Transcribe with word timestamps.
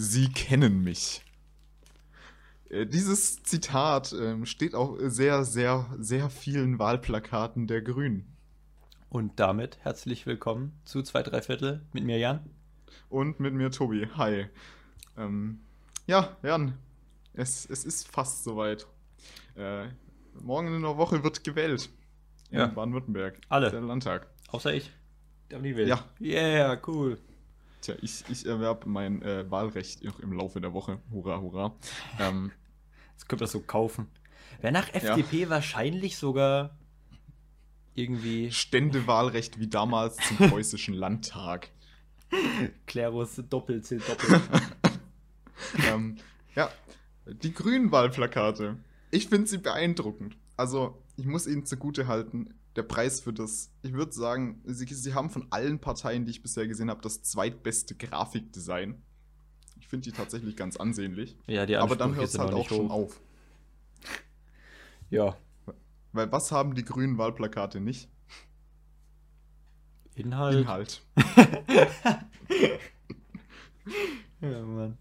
Sie 0.00 0.28
kennen 0.28 0.84
mich. 0.84 1.24
Äh, 2.70 2.86
Dieses 2.86 3.42
Zitat 3.42 4.14
ähm, 4.16 4.46
steht 4.46 4.76
auf 4.76 4.96
sehr, 5.00 5.44
sehr, 5.44 5.86
sehr 5.98 6.30
vielen 6.30 6.78
Wahlplakaten 6.78 7.66
der 7.66 7.82
Grünen. 7.82 8.36
Und 9.10 9.40
damit 9.40 9.78
herzlich 9.80 10.24
willkommen 10.24 10.78
zu 10.84 11.02
2 11.02 11.24
3 11.24 11.42
Viertel 11.42 11.86
mit 11.92 12.04
mir, 12.04 12.16
Jan. 12.16 12.48
Und 13.08 13.40
mit 13.40 13.54
mir 13.54 13.72
Tobi. 13.72 14.06
Hi. 14.16 14.46
Ähm, 15.16 15.62
ja, 16.06 16.36
Jan, 16.44 16.74
es, 17.32 17.68
es 17.68 17.84
ist 17.84 18.06
fast 18.06 18.44
soweit. 18.44 18.86
Äh, 19.56 19.88
morgen 20.40 20.68
in 20.68 20.74
einer 20.76 20.96
Woche 20.96 21.24
wird 21.24 21.42
gewählt. 21.42 21.90
Ja. 22.52 22.66
In 22.66 22.74
Baden-Württemberg. 22.74 23.40
Alle. 23.48 23.72
Der 23.72 23.80
Landtag. 23.80 24.28
Außer 24.52 24.72
ich. 24.72 24.92
Der 25.50 25.58
nie 25.58 25.74
will. 25.74 25.88
Ja. 25.88 26.04
Yeah, 26.20 26.80
cool. 26.86 27.18
Tja, 27.80 27.94
ich, 28.02 28.24
ich 28.28 28.46
erwerbe 28.46 28.88
mein 28.88 29.22
äh, 29.22 29.50
Wahlrecht 29.50 30.02
noch 30.04 30.20
im 30.20 30.32
Laufe 30.32 30.60
der 30.60 30.72
Woche. 30.72 30.98
Hurra, 31.10 31.40
hurra. 31.40 31.74
Ähm, 32.18 32.52
Jetzt 33.12 33.28
könnt 33.28 33.40
ihr 33.42 33.44
das 33.44 33.52
so 33.52 33.60
kaufen. 33.60 34.08
Wäre 34.60 34.72
nach 34.72 34.94
FDP 34.94 35.48
wahrscheinlich 35.48 36.16
sogar 36.16 36.76
irgendwie 37.94 38.52
Ständewahlrecht 38.52 39.58
wie 39.58 39.66
damals 39.66 40.16
zum 40.16 40.36
preußischen 40.50 40.94
Landtag. 40.94 41.70
Klerus 42.86 43.42
doppelt 43.48 43.86
zählt 43.86 44.08
doppelt. 44.08 44.40
ähm, 45.88 46.16
ja, 46.54 46.70
die 47.26 47.52
grünen 47.52 47.90
Wahlplakate. 47.90 48.76
Ich 49.10 49.28
finde 49.28 49.48
sie 49.48 49.58
beeindruckend. 49.58 50.36
Also, 50.56 51.02
ich 51.16 51.26
muss 51.26 51.46
ihnen 51.46 51.66
zugute 51.66 52.06
halten, 52.06 52.54
der 52.78 52.84
Preis 52.84 53.20
für 53.20 53.32
das, 53.34 53.70
ich 53.82 53.92
würde 53.92 54.12
sagen, 54.12 54.62
sie, 54.64 54.86
sie 54.86 55.12
haben 55.14 55.28
von 55.28 55.46
allen 55.50 55.78
Parteien, 55.80 56.24
die 56.24 56.30
ich 56.30 56.42
bisher 56.42 56.66
gesehen 56.66 56.88
habe, 56.88 57.02
das 57.02 57.22
zweitbeste 57.22 57.94
Grafikdesign. 57.94 59.02
Ich 59.80 59.88
finde 59.88 60.04
die 60.10 60.16
tatsächlich 60.16 60.56
ganz 60.56 60.76
ansehnlich. 60.76 61.36
ja, 61.46 61.66
die 61.66 61.76
Aber 61.76 61.96
dann 61.96 62.10
Ansprüche 62.10 62.20
hört 62.20 62.30
es 62.34 62.38
halt 62.38 62.54
auch 62.54 62.68
schon 62.68 62.88
hoch. 62.88 62.94
auf. 62.94 63.20
Ja, 65.10 65.36
Weil 66.12 66.30
was 66.32 66.50
haben 66.52 66.74
die 66.74 66.84
grünen 66.84 67.18
Wahlplakate 67.18 67.80
nicht? 67.80 68.08
Inhalt. 70.14 70.58
Inhalt. 70.62 71.02
Ja, 74.40 74.62
Mann. 74.62 74.96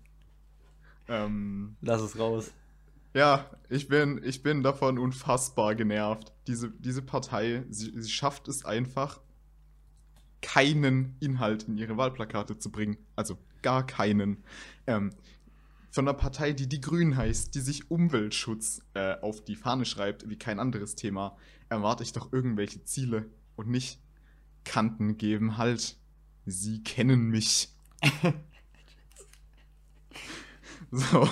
Ähm, 1.08 1.76
Lass 1.82 2.02
es 2.02 2.18
raus. 2.18 2.52
Ja, 3.18 3.50
ich 3.68 3.88
bin, 3.88 4.22
ich 4.24 4.44
bin 4.44 4.62
davon 4.62 5.00
unfassbar 5.00 5.74
genervt. 5.74 6.32
Diese, 6.46 6.70
diese 6.70 7.02
Partei, 7.02 7.64
sie, 7.68 7.92
sie 8.00 8.12
schafft 8.12 8.48
es 8.48 8.64
einfach, 8.64 9.22
keinen 10.44 11.16
Inhalt 11.20 11.64
in 11.64 11.80
ihre 11.80 11.98
Wahlplakate 11.98 12.60
zu 12.60 12.72
bringen. 12.72 12.96
Also 13.16 13.40
gar 13.64 13.88
keinen. 13.88 14.44
Ähm, 14.86 15.16
von 15.90 16.08
einer 16.08 16.16
Partei, 16.16 16.54
die 16.54 16.70
die 16.70 16.80
Grünen 16.80 17.18
heißt, 17.18 17.56
die 17.56 17.60
sich 17.60 17.90
Umweltschutz 17.90 18.84
äh, 18.94 19.16
auf 19.20 19.44
die 19.44 19.56
Fahne 19.56 19.86
schreibt, 19.86 20.30
wie 20.30 20.38
kein 20.38 20.60
anderes 20.60 20.94
Thema, 20.94 21.36
erwarte 21.70 22.04
ich 22.04 22.14
doch 22.14 22.32
irgendwelche 22.32 22.84
Ziele 22.84 23.26
und 23.56 23.68
nicht 23.68 24.00
Kanten 24.64 25.18
geben. 25.18 25.58
Halt, 25.58 25.98
sie 26.46 26.84
kennen 26.84 27.30
mich. 27.30 27.70
so, 30.92 31.30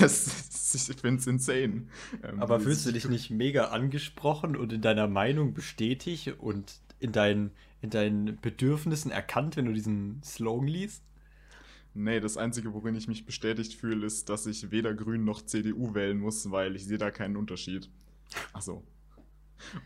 es, 0.00 0.74
ich 0.74 0.96
find's 0.96 1.26
insane. 1.26 1.86
Ähm, 2.22 2.40
Aber 2.40 2.58
fühlst 2.60 2.86
du 2.86 2.92
dich 2.92 3.08
nicht 3.08 3.30
mega 3.30 3.66
angesprochen 3.66 4.56
und 4.56 4.72
in 4.72 4.82
deiner 4.82 5.06
Meinung 5.06 5.54
bestätigt 5.54 6.34
und 6.38 6.80
in 6.98 7.12
deinen, 7.12 7.52
in 7.82 7.90
deinen 7.90 8.40
Bedürfnissen 8.40 9.10
erkannt, 9.10 9.56
wenn 9.56 9.66
du 9.66 9.72
diesen 9.72 10.22
Slogan 10.24 10.66
liest? 10.66 11.02
Nee, 11.94 12.20
das 12.20 12.36
Einzige, 12.36 12.74
worin 12.74 12.94
ich 12.94 13.08
mich 13.08 13.24
bestätigt 13.24 13.74
fühle, 13.74 14.06
ist, 14.06 14.28
dass 14.28 14.46
ich 14.46 14.70
weder 14.70 14.92
Grün 14.92 15.24
noch 15.24 15.40
CDU 15.40 15.94
wählen 15.94 16.18
muss, 16.18 16.50
weil 16.50 16.76
ich 16.76 16.84
sehe 16.84 16.98
da 16.98 17.10
keinen 17.10 17.36
Unterschied. 17.36 17.88
Achso. 18.52 18.84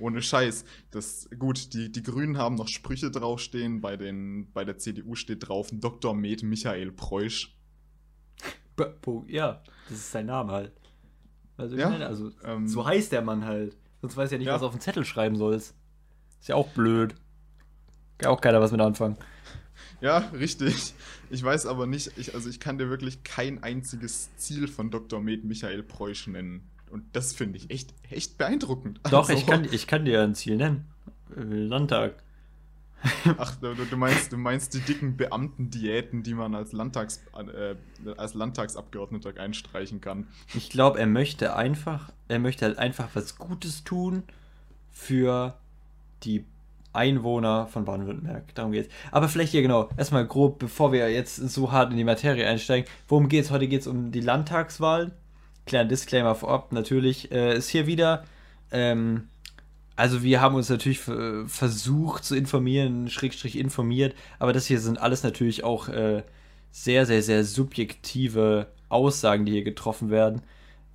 Ohne 0.00 0.20
Scheiß. 0.20 0.64
Das, 0.91 1.28
gut, 1.38 1.72
die, 1.72 1.92
die 1.92 2.02
Grünen 2.02 2.37
haben 2.37 2.56
noch 2.56 2.66
Sprüche 2.66 3.12
draufstehen, 3.12 3.81
bei, 3.81 3.97
den, 3.97 4.50
bei 4.52 4.64
der 4.64 4.78
CDU 4.78 5.14
steht 5.14 5.48
drauf 5.48 5.69
Dr. 5.72 6.14
Med 6.14 6.42
Michael 6.42 6.91
Preusch. 6.91 7.56
Ja, 9.28 9.62
das 9.88 9.98
ist 9.98 10.12
sein 10.12 10.26
Name 10.26 10.52
halt. 10.52 10.72
Also, 11.56 11.76
Ja, 11.76 11.91
meine, 11.91 12.06
also 12.06 12.30
ähm, 12.44 12.66
so 12.68 12.86
heißt 12.86 13.12
der 13.12 13.22
Mann 13.22 13.44
halt. 13.44 13.76
Sonst 14.00 14.16
weiß 14.16 14.30
ja 14.30 14.38
nicht, 14.38 14.46
Ja. 14.46 14.54
was 14.54 14.60
du 14.60 14.66
auf 14.66 14.72
den 14.74 14.80
Zettel 14.80 15.04
schreiben 15.04 15.36
sollst. 15.36 15.74
Ist 16.41 16.48
ja 16.48 16.54
auch 16.54 16.68
blöd. 16.68 17.14
Kann 18.19 18.30
auch 18.30 18.40
keiner 18.40 18.60
was 18.60 18.72
mit 18.72 18.80
anfangen. 18.80 19.16
Ja, 20.00 20.19
richtig. 20.32 20.94
Ich 21.28 21.42
weiß 21.42 21.66
aber 21.66 21.86
nicht, 21.86 22.12
ich, 22.16 22.34
also 22.34 22.48
ich 22.48 22.58
kann 22.60 22.78
dir 22.78 22.88
wirklich 22.88 23.22
kein 23.22 23.62
einziges 23.62 24.34
Ziel 24.36 24.66
von 24.69 24.90
Dr. 24.90 25.20
Med 25.20 25.44
Michael 25.44 25.82
Preusch 25.82 26.26
nennen. 26.26 26.70
Und 26.90 27.04
das 27.14 27.34
finde 27.34 27.58
ich 27.58 27.70
echt, 27.70 27.94
echt 28.10 28.38
beeindruckend. 28.38 29.00
Doch, 29.10 29.28
Also- 29.28 29.34
ich, 29.34 29.46
kann, 29.46 29.64
ich 29.70 29.86
kann 29.86 30.04
dir 30.06 30.22
ein 30.22 30.34
Ziel 30.34 30.56
nennen. 30.56 30.86
Landtag. 31.36 32.14
Ach, 33.38 33.56
du, 33.56 33.75
du 33.75 33.97
meinst, 33.97 34.33
du 34.33 34.37
meinst 34.37 34.75
die 34.75 34.81
dicken 34.81 35.16
Beamtendiäten, 35.16 36.22
die 36.22 36.34
man 36.34 36.55
als, 36.55 36.72
Landtags, 36.72 37.22
äh, 37.34 37.75
als 38.16 38.34
Landtagsabgeordneter 38.34 39.38
einstreichen 39.41 40.00
kann. 40.00 40.27
Ich 40.55 40.71
glaube, 40.71 40.99
er 40.99 41.06
möchte 41.06 41.56
einfach, 41.56 42.12
er 42.28 42.38
möchte 42.38 42.66
halt 42.66 42.78
einfach 42.78 43.09
was 43.15 43.37
Gutes 43.37 43.84
tun 43.84 44.22
für 44.91 45.55
die 46.25 46.44
Einwohner 46.93 47.66
von 47.69 47.84
Baden-Württemberg. 47.84 48.55
Darum 48.55 48.72
geht's. 48.72 48.93
Aber 49.12 49.28
vielleicht 49.28 49.53
hier 49.53 49.62
genau, 49.62 49.88
erstmal 49.97 50.27
grob, 50.27 50.59
bevor 50.59 50.93
wir 50.93 51.11
jetzt 51.11 51.37
so 51.37 51.72
hart 51.72 51.93
in 51.93 51.97
die 51.97 52.05
Materie 52.05 52.47
einsteigen. 52.47 52.88
Worum 53.09 53.28
geht's? 53.28 53.50
Heute 53.50 53.69
geht's 53.69 53.87
um 53.87 54.11
die 54.11 54.21
Landtagswahl. 54.21 55.12
Kleiner 55.67 55.88
Disclaimer 55.88 56.34
vorab, 56.34 56.72
natürlich 56.72 57.31
äh, 57.31 57.56
ist 57.56 57.69
hier 57.69 57.87
wieder. 57.87 58.25
Ähm, 58.72 59.28
also 60.00 60.22
wir 60.22 60.41
haben 60.41 60.55
uns 60.55 60.71
natürlich 60.71 61.06
äh, 61.09 61.47
versucht 61.47 62.25
zu 62.25 62.34
informieren, 62.34 63.11
Schrägstrich 63.11 63.59
informiert, 63.59 64.15
aber 64.38 64.55
das 64.55 64.65
hier 64.65 64.81
sind 64.81 64.99
alles 64.99 65.22
natürlich 65.22 65.62
auch 65.62 65.88
äh, 65.88 66.22
sehr, 66.71 67.05
sehr, 67.05 67.22
sehr 67.22 67.44
subjektive 67.44 68.69
Aussagen, 68.88 69.44
die 69.44 69.53
hier 69.53 69.62
getroffen 69.62 70.09
werden. 70.09 70.41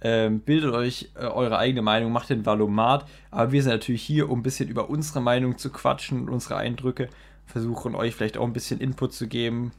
Ähm, 0.01 0.39
bildet 0.39 0.73
euch 0.73 1.11
äh, 1.13 1.19
eure 1.19 1.59
eigene 1.59 1.83
Meinung, 1.83 2.11
macht 2.11 2.31
den 2.31 2.47
Valomat, 2.47 3.07
aber 3.29 3.51
wir 3.51 3.61
sind 3.61 3.73
natürlich 3.73 4.01
hier, 4.01 4.27
um 4.27 4.39
ein 4.39 4.43
bisschen 4.43 4.69
über 4.69 4.89
unsere 4.89 5.21
Meinung 5.21 5.59
zu 5.59 5.69
quatschen 5.69 6.21
und 6.21 6.29
unsere 6.29 6.57
Eindrücke, 6.57 7.07
versuchen 7.45 7.93
euch 7.93 8.15
vielleicht 8.15 8.37
auch 8.37 8.45
ein 8.45 8.53
bisschen 8.53 8.79
Input 8.79 9.13
zu 9.13 9.27
geben. 9.27 9.71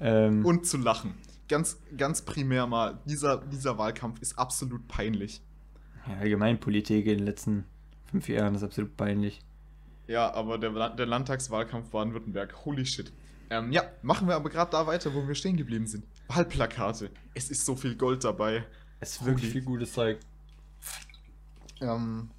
Ähm, 0.00 0.44
Und 0.44 0.66
zu 0.66 0.76
lachen. 0.76 1.14
Ganz, 1.48 1.78
ganz 1.96 2.22
primär 2.22 2.66
mal, 2.66 2.98
dieser, 3.04 3.38
dieser 3.38 3.78
Wahlkampf 3.78 4.20
ist 4.20 4.36
absolut 4.40 4.88
peinlich. 4.88 5.40
ja, 6.08 6.16
Allgemeinpolitik 6.16 7.06
in 7.06 7.18
den 7.18 7.26
letzten 7.26 7.64
fünf 8.10 8.28
Jahren 8.28 8.54
ist 8.54 8.62
absolut 8.62 8.96
peinlich. 8.96 9.40
Ja, 10.06 10.32
aber 10.34 10.58
der, 10.58 10.90
der 10.90 11.06
Landtagswahlkampf 11.06 11.90
Baden-Württemberg, 11.90 12.64
holy 12.64 12.84
shit. 12.84 13.12
Ähm, 13.50 13.72
ja, 13.72 13.82
machen 14.02 14.28
wir 14.28 14.34
aber 14.36 14.50
gerade 14.50 14.70
da 14.70 14.86
weiter, 14.86 15.14
wo 15.14 15.26
wir 15.26 15.34
stehen 15.34 15.56
geblieben 15.56 15.86
sind. 15.86 16.04
Wahlplakate. 16.28 17.10
Es 17.34 17.50
ist 17.50 17.64
so 17.64 17.76
viel 17.76 17.96
Gold 17.96 18.24
dabei. 18.24 18.64
Es 19.00 19.12
ist 19.16 19.24
wirklich 19.24 19.44
Holy- 19.46 19.52
viel 19.52 19.62
gutes 19.62 19.92
Zeug. 19.92 20.18
Ähm, 21.80 22.30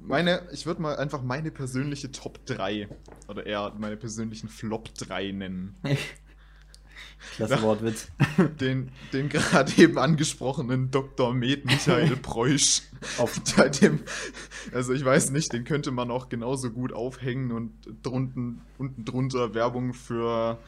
meine, 0.00 0.42
ich 0.52 0.66
würde 0.66 0.82
mal 0.82 0.96
einfach 0.96 1.22
meine 1.22 1.50
persönliche 1.50 2.10
Top 2.12 2.44
3 2.46 2.88
oder 3.28 3.46
eher 3.46 3.72
meine 3.78 3.96
persönlichen 3.96 4.48
Flop 4.48 4.94
3 4.94 5.32
nennen. 5.32 5.76
Klasse. 7.36 7.62
Wortwitz. 7.62 8.08
Den, 8.60 8.90
den 9.12 9.28
gerade 9.28 9.72
eben 9.76 9.98
angesprochenen 9.98 10.90
Dr. 10.90 11.32
Med 11.32 11.64
Michael 11.64 12.16
Preusch. 12.22 12.82
Auf, 13.18 13.40
Bei 13.56 13.68
dem, 13.68 14.00
also 14.72 14.92
ich 14.92 15.04
weiß 15.04 15.30
nicht, 15.30 15.52
den 15.52 15.64
könnte 15.64 15.90
man 15.90 16.10
auch 16.10 16.28
genauso 16.28 16.70
gut 16.70 16.92
aufhängen 16.92 17.52
und 17.52 17.72
drunten, 18.02 18.60
unten 18.78 19.04
drunter 19.04 19.54
Werbung 19.54 19.92
für, 19.92 20.58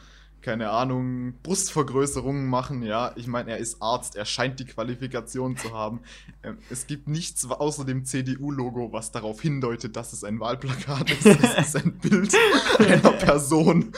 keine 0.45 0.69
Ahnung, 0.69 1.33
Brustvergrößerungen 1.41 2.45
machen. 2.45 2.83
Ja, 2.83 3.13
ich 3.15 3.25
meine, 3.25 3.49
er 3.49 3.57
ist 3.57 3.81
Arzt, 3.81 4.15
er 4.15 4.25
scheint 4.25 4.59
die 4.59 4.65
Qualifikation 4.65 5.57
zu 5.57 5.73
haben. 5.73 6.01
Ähm, 6.43 6.59
es 6.69 6.85
gibt 6.85 7.07
nichts 7.07 7.49
außer 7.49 7.83
dem 7.83 8.05
CDU-Logo, 8.05 8.93
was 8.93 9.11
darauf 9.11 9.41
hindeutet, 9.41 9.95
dass 9.95 10.13
es 10.13 10.23
ein 10.23 10.39
Wahlplakat 10.39 11.09
ist. 11.09 11.25
Es 11.25 11.57
ist 11.57 11.75
ein 11.77 11.93
Bild 11.97 12.31
einer 12.77 13.13
Person 13.13 13.91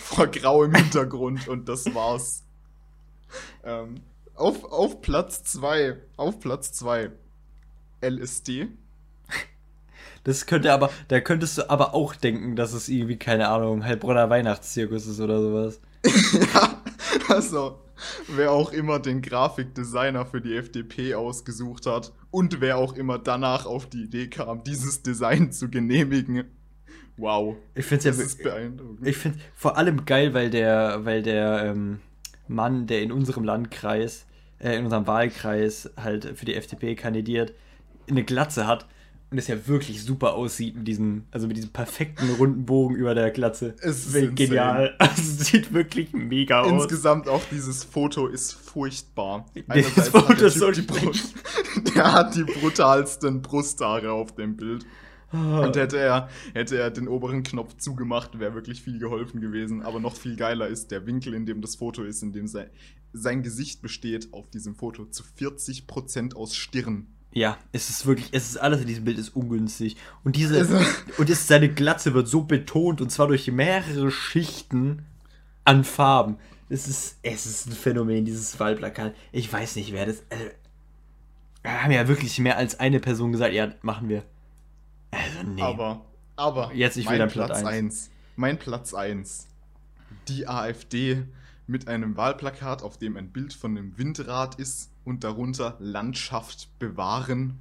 vor 0.00 0.28
grauem 0.28 0.74
Hintergrund 0.74 1.48
und 1.48 1.68
das 1.68 1.94
war's. 1.94 2.44
Ähm, 3.62 3.96
auf, 4.34 4.64
auf 4.72 5.02
Platz 5.02 5.44
2, 5.44 5.98
auf 6.16 6.40
Platz 6.40 6.72
2, 6.72 7.10
LSD. 8.00 8.68
Das 10.24 10.46
könnte 10.46 10.72
aber, 10.72 10.90
da 11.08 11.20
könntest 11.20 11.58
du 11.58 11.68
aber 11.68 11.92
auch 11.92 12.14
denken, 12.14 12.56
dass 12.56 12.72
es 12.72 12.88
irgendwie, 12.88 13.18
keine 13.18 13.48
Ahnung, 13.48 13.84
Heilbronner 13.84 14.30
Weihnachtszirkus 14.30 15.06
ist 15.06 15.20
oder 15.20 15.42
sowas. 15.42 15.80
ja, 16.54 16.82
also, 17.28 17.78
wer 18.28 18.52
auch 18.52 18.72
immer 18.72 18.98
den 18.98 19.22
Grafikdesigner 19.22 20.26
für 20.26 20.40
die 20.40 20.56
FDP 20.56 21.14
ausgesucht 21.14 21.86
hat 21.86 22.12
und 22.30 22.60
wer 22.60 22.78
auch 22.78 22.94
immer 22.94 23.18
danach 23.18 23.66
auf 23.66 23.86
die 23.88 24.04
Idee 24.04 24.28
kam, 24.28 24.64
dieses 24.64 25.02
Design 25.02 25.52
zu 25.52 25.68
genehmigen. 25.68 26.44
Wow. 27.16 27.56
Ich 27.74 27.84
finde 27.84 28.08
es 28.08 28.18
ist 28.18 28.38
ja, 28.38 28.44
beeindruckend. 28.44 29.06
ich 29.06 29.16
finde 29.16 29.38
vor 29.54 29.76
allem 29.76 30.06
geil, 30.06 30.32
weil 30.32 30.48
der, 30.48 31.04
weil 31.04 31.22
der, 31.22 31.64
ähm, 31.66 32.00
Mann, 32.50 32.86
der 32.86 33.02
in 33.02 33.12
unserem 33.12 33.44
Landkreis, 33.44 34.26
äh, 34.58 34.76
in 34.76 34.84
unserem 34.84 35.06
Wahlkreis 35.06 35.90
halt 35.96 36.36
für 36.36 36.44
die 36.44 36.56
FDP 36.56 36.96
kandidiert, 36.96 37.54
eine 38.08 38.24
Glatze 38.24 38.66
hat 38.66 38.88
und 39.30 39.38
es 39.38 39.46
ja 39.46 39.66
wirklich 39.68 40.02
super 40.02 40.34
aussieht 40.34 40.76
mit 40.76 40.88
diesem, 40.88 41.24
also 41.30 41.46
mit 41.46 41.56
diesem 41.56 41.70
perfekten 41.70 42.30
runden 42.34 42.66
Bogen 42.66 42.96
über 42.96 43.14
der 43.14 43.30
Glatze. 43.30 43.74
Es 43.82 44.06
ist 44.06 44.36
genial. 44.36 44.94
Also, 44.98 45.12
es 45.16 45.38
sieht 45.46 45.72
wirklich 45.72 46.12
mega 46.12 46.62
aus. 46.62 46.82
Insgesamt 46.82 47.28
auch 47.28 47.42
dieses 47.50 47.84
Foto 47.84 48.26
ist 48.26 48.52
furchtbar. 48.52 49.46
Das 49.68 50.08
Foto 50.08 50.46
ist 50.46 50.58
so 50.58 50.70
die. 50.72 50.82
Brust, 50.82 51.34
der 51.94 52.12
hat 52.12 52.34
die 52.34 52.42
brutalsten 52.42 53.42
Brusthaare 53.42 54.10
auf 54.12 54.34
dem 54.34 54.56
Bild. 54.56 54.84
Und 55.32 55.76
hätte 55.76 55.96
er, 55.96 56.28
hätte 56.54 56.76
er 56.76 56.90
den 56.90 57.06
oberen 57.06 57.44
Knopf 57.44 57.76
zugemacht, 57.76 58.40
wäre 58.40 58.54
wirklich 58.54 58.82
viel 58.82 58.98
geholfen 58.98 59.40
gewesen. 59.40 59.82
Aber 59.82 60.00
noch 60.00 60.16
viel 60.16 60.34
geiler 60.34 60.66
ist 60.66 60.90
der 60.90 61.06
Winkel, 61.06 61.34
in 61.34 61.46
dem 61.46 61.60
das 61.60 61.76
Foto 61.76 62.02
ist, 62.02 62.24
in 62.24 62.32
dem 62.32 62.48
sein, 62.48 62.68
sein 63.12 63.44
Gesicht 63.44 63.80
besteht 63.80 64.32
auf 64.32 64.50
diesem 64.50 64.74
Foto 64.74 65.04
zu 65.06 65.22
40% 65.22 66.34
aus 66.34 66.56
Stirn. 66.56 67.06
Ja, 67.32 67.58
es 67.72 67.90
ist 67.90 68.06
wirklich, 68.06 68.28
es 68.32 68.50
ist 68.50 68.56
alles 68.56 68.80
in 68.80 68.86
diesem 68.88 69.04
Bild 69.04 69.18
ist 69.18 69.36
ungünstig. 69.36 69.96
Und 70.24 70.36
diese, 70.36 70.58
Also- 70.58 70.78
und 71.18 71.30
es, 71.30 71.46
seine 71.46 71.68
Glatze 71.68 72.12
wird 72.12 72.26
so 72.26 72.42
betont 72.42 73.00
und 73.00 73.10
zwar 73.10 73.28
durch 73.28 73.50
mehrere 73.50 74.10
Schichten 74.10 75.04
an 75.64 75.84
Farben. 75.84 76.38
Es 76.68 76.88
ist, 76.88 77.18
es 77.22 77.46
ist 77.46 77.66
ein 77.66 77.72
Phänomen, 77.72 78.24
dieses 78.24 78.58
Wahlplakat. 78.58 79.14
Ich 79.32 79.52
weiß 79.52 79.76
nicht, 79.76 79.92
wer 79.92 80.06
das. 80.06 80.22
Also, 80.30 80.44
haben 81.64 81.92
ja 81.92 82.08
wirklich 82.08 82.38
mehr 82.38 82.56
als 82.56 82.80
eine 82.80 83.00
Person 83.00 83.32
gesagt, 83.32 83.52
ja, 83.52 83.72
machen 83.82 84.08
wir. 84.08 84.24
Also, 85.10 85.48
nee. 85.48 85.62
Aber, 85.62 86.04
aber, 86.36 86.72
Jetzt, 86.74 86.96
ich 86.96 87.08
will 87.08 87.18
dein 87.18 87.28
Platz 87.28 87.48
Platz 87.48 87.64
eins. 87.64 87.66
1. 88.06 88.10
Mein 88.36 88.58
Platz 88.58 88.94
1. 88.94 89.46
Die 90.28 90.48
AfD 90.48 91.24
mit 91.70 91.88
einem 91.88 92.16
Wahlplakat, 92.16 92.82
auf 92.82 92.98
dem 92.98 93.16
ein 93.16 93.30
Bild 93.30 93.54
von 93.54 93.76
einem 93.76 93.96
Windrad 93.96 94.56
ist 94.56 94.90
und 95.04 95.24
darunter 95.24 95.76
Landschaft 95.78 96.68
bewahren. 96.78 97.58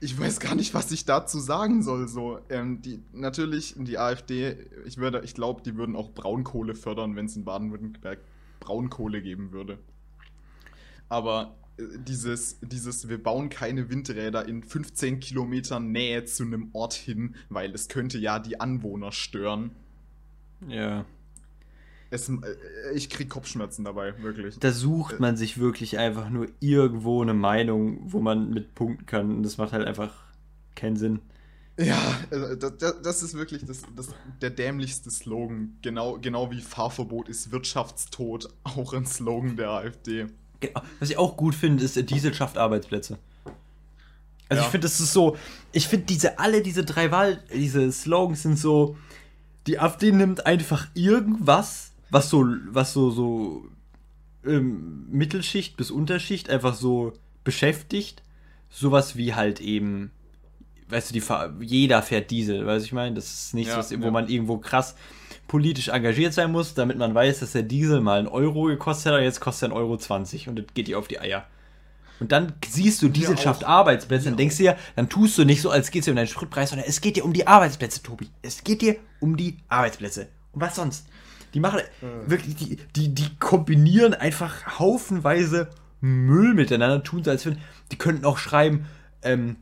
Ich 0.00 0.18
weiß 0.18 0.40
gar 0.40 0.54
nicht, 0.54 0.72
was 0.72 0.90
ich 0.92 1.04
dazu 1.04 1.38
sagen 1.38 1.82
soll. 1.82 2.08
So, 2.08 2.40
ähm, 2.48 2.80
die, 2.80 3.02
natürlich, 3.12 3.74
die 3.76 3.98
AfD, 3.98 4.56
ich 4.86 4.96
ich 4.96 5.34
glaube, 5.34 5.60
die 5.62 5.76
würden 5.76 5.94
auch 5.94 6.10
Braunkohle 6.12 6.74
fördern, 6.74 7.16
wenn 7.16 7.26
es 7.26 7.36
in 7.36 7.44
Baden-Württemberg 7.44 8.18
Braunkohle 8.60 9.20
geben 9.20 9.52
würde. 9.52 9.78
Aber 11.10 11.54
äh, 11.76 11.82
dieses, 11.98 12.58
dieses, 12.62 13.10
wir 13.10 13.22
bauen 13.22 13.50
keine 13.50 13.90
Windräder 13.90 14.48
in 14.48 14.62
15 14.62 15.20
Kilometern 15.20 15.92
Nähe 15.92 16.24
zu 16.24 16.44
einem 16.44 16.70
Ort 16.72 16.94
hin, 16.94 17.34
weil 17.50 17.74
es 17.74 17.88
könnte 17.88 18.18
ja 18.18 18.38
die 18.38 18.58
Anwohner 18.58 19.12
stören. 19.12 19.72
Ja. 20.68 21.04
Es, 22.10 22.28
äh, 22.28 22.34
ich 22.94 23.08
krieg 23.08 23.28
Kopfschmerzen 23.30 23.84
dabei, 23.84 24.14
wirklich. 24.22 24.58
Da 24.58 24.72
sucht 24.72 25.20
man 25.20 25.36
sich 25.36 25.58
wirklich 25.58 25.98
einfach 25.98 26.28
nur 26.28 26.48
irgendwo 26.58 27.22
eine 27.22 27.34
Meinung, 27.34 28.00
wo 28.12 28.20
man 28.20 28.50
mit 28.50 28.74
punkten 28.74 29.06
kann. 29.06 29.30
Und 29.36 29.42
das 29.44 29.58
macht 29.58 29.72
halt 29.72 29.86
einfach 29.86 30.12
keinen 30.74 30.96
Sinn. 30.96 31.20
Ja, 31.78 31.96
also 32.30 32.54
das, 32.56 32.76
das- 32.78 33.02
das 33.02 33.22
ist 33.22 33.34
wirklich 33.34 33.64
das, 33.64 33.82
das, 33.96 34.08
der 34.42 34.50
dämlichste 34.50 35.10
Slogan. 35.10 35.76
Genau, 35.82 36.18
genau 36.18 36.50
wie 36.50 36.60
Fahrverbot 36.60 37.28
ist 37.28 37.52
Wirtschaftstod 37.52 38.48
auch 38.64 38.92
ein 38.92 39.06
Slogan 39.06 39.56
der 39.56 39.70
AfD. 39.70 40.26
Genau. 40.58 40.82
Was 40.98 41.08
ich 41.10 41.16
auch 41.16 41.36
gut 41.38 41.54
finde, 41.54 41.82
ist, 41.84 41.96
Diesel 42.10 42.34
schafft 42.34 42.58
Arbeitsplätze. 42.58 43.18
Also 44.48 44.60
Ja. 44.62 44.66
ich 44.66 44.72
finde, 44.72 44.86
das 44.88 44.98
ist 45.00 45.12
so, 45.12 45.36
ich 45.72 45.86
finde 45.86 46.06
diese, 46.06 46.38
alle 46.40 46.60
diese 46.60 46.84
drei 46.84 47.10
Wahl, 47.12 47.42
diese 47.54 47.90
Slogans 47.92 48.42
sind 48.42 48.58
so, 48.58 48.98
die 49.66 49.78
AfD 49.78 50.12
nimmt 50.12 50.46
einfach 50.46 50.88
irgendwas, 50.94 51.92
was 52.10 52.30
so, 52.30 52.46
was 52.70 52.92
so, 52.92 53.10
so 53.10 53.64
ähm, 54.44 55.06
Mittelschicht 55.10 55.76
bis 55.76 55.90
Unterschicht 55.90 56.50
einfach 56.50 56.74
so 56.74 57.12
beschäftigt. 57.44 58.22
Sowas 58.70 59.16
wie 59.16 59.34
halt 59.34 59.60
eben, 59.60 60.12
weißt 60.88 61.10
du, 61.10 61.20
die, 61.20 61.66
jeder 61.66 62.02
fährt 62.02 62.30
Diesel, 62.30 62.66
weißt 62.66 62.84
du, 62.84 62.86
ich 62.86 62.92
meine, 62.92 63.16
das 63.16 63.32
ist 63.32 63.54
nichts, 63.54 63.72
Ja, 63.72 63.78
was, 63.78 63.90
wo 63.98 64.04
ja. 64.04 64.10
man 64.10 64.28
irgendwo 64.28 64.58
krass 64.58 64.94
politisch 65.48 65.88
engagiert 65.88 66.32
sein 66.32 66.52
muss, 66.52 66.74
damit 66.74 66.96
man 66.96 67.12
weiß, 67.12 67.40
dass 67.40 67.52
der 67.52 67.64
Diesel 67.64 68.00
mal 68.00 68.20
einen 68.20 68.28
Euro 68.28 68.64
gekostet 68.64 69.12
hat 69.12 69.18
und 69.18 69.24
jetzt 69.24 69.40
kostet 69.40 69.70
er 69.70 69.74
1,20 69.74 69.78
Euro 69.78 69.96
20 69.96 70.48
und 70.48 70.56
das 70.56 70.66
geht 70.74 70.86
dir 70.86 70.98
auf 70.98 71.08
die 71.08 71.18
Eier. 71.18 71.44
Und 72.20 72.32
dann 72.32 72.52
siehst 72.68 73.02
du, 73.02 73.08
Diesel 73.08 73.34
auch. 73.34 73.40
schafft 73.40 73.64
Arbeitsplätze, 73.64 74.26
dann 74.26 74.36
denkst 74.36 74.58
du 74.58 74.64
dir, 74.64 74.76
dann 74.94 75.08
tust 75.08 75.38
du 75.38 75.44
nicht 75.44 75.62
so, 75.62 75.70
als 75.70 75.90
geht 75.90 76.00
es 76.00 76.04
dir 76.04 76.12
um 76.12 76.16
deinen 76.16 76.26
Spritpreis, 76.26 76.70
sondern 76.70 76.86
es 76.86 77.00
geht 77.00 77.16
dir 77.16 77.24
um 77.24 77.32
die 77.32 77.46
Arbeitsplätze, 77.46 78.02
Tobi. 78.02 78.28
Es 78.42 78.62
geht 78.62 78.82
dir 78.82 78.96
um 79.20 79.36
die 79.36 79.56
Arbeitsplätze. 79.68 80.28
Und 80.52 80.60
was 80.60 80.76
sonst? 80.76 81.06
Die 81.54 81.60
machen 81.60 81.80
wirklich, 82.26 82.54
die, 82.54 82.76
die, 82.94 83.14
die 83.14 83.36
kombinieren 83.38 84.14
einfach 84.14 84.78
haufenweise 84.78 85.70
Müll 86.00 86.54
miteinander, 86.54 87.02
tun 87.02 87.24
so, 87.24 87.30
als 87.30 87.44
wenn, 87.46 87.58
die 87.90 87.96
könnten 87.96 88.24
auch 88.24 88.38
schreiben, 88.38 88.86
ähm, 89.22 89.56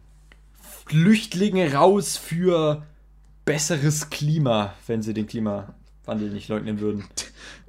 Flüchtlinge 0.86 1.74
raus 1.74 2.16
für 2.16 2.86
besseres 3.44 4.10
Klima, 4.10 4.74
wenn 4.86 5.02
sie 5.02 5.14
den 5.14 5.26
Klimawandel 6.08 6.30
nicht 6.30 6.48
leugnen 6.48 6.80
würden. 6.80 7.04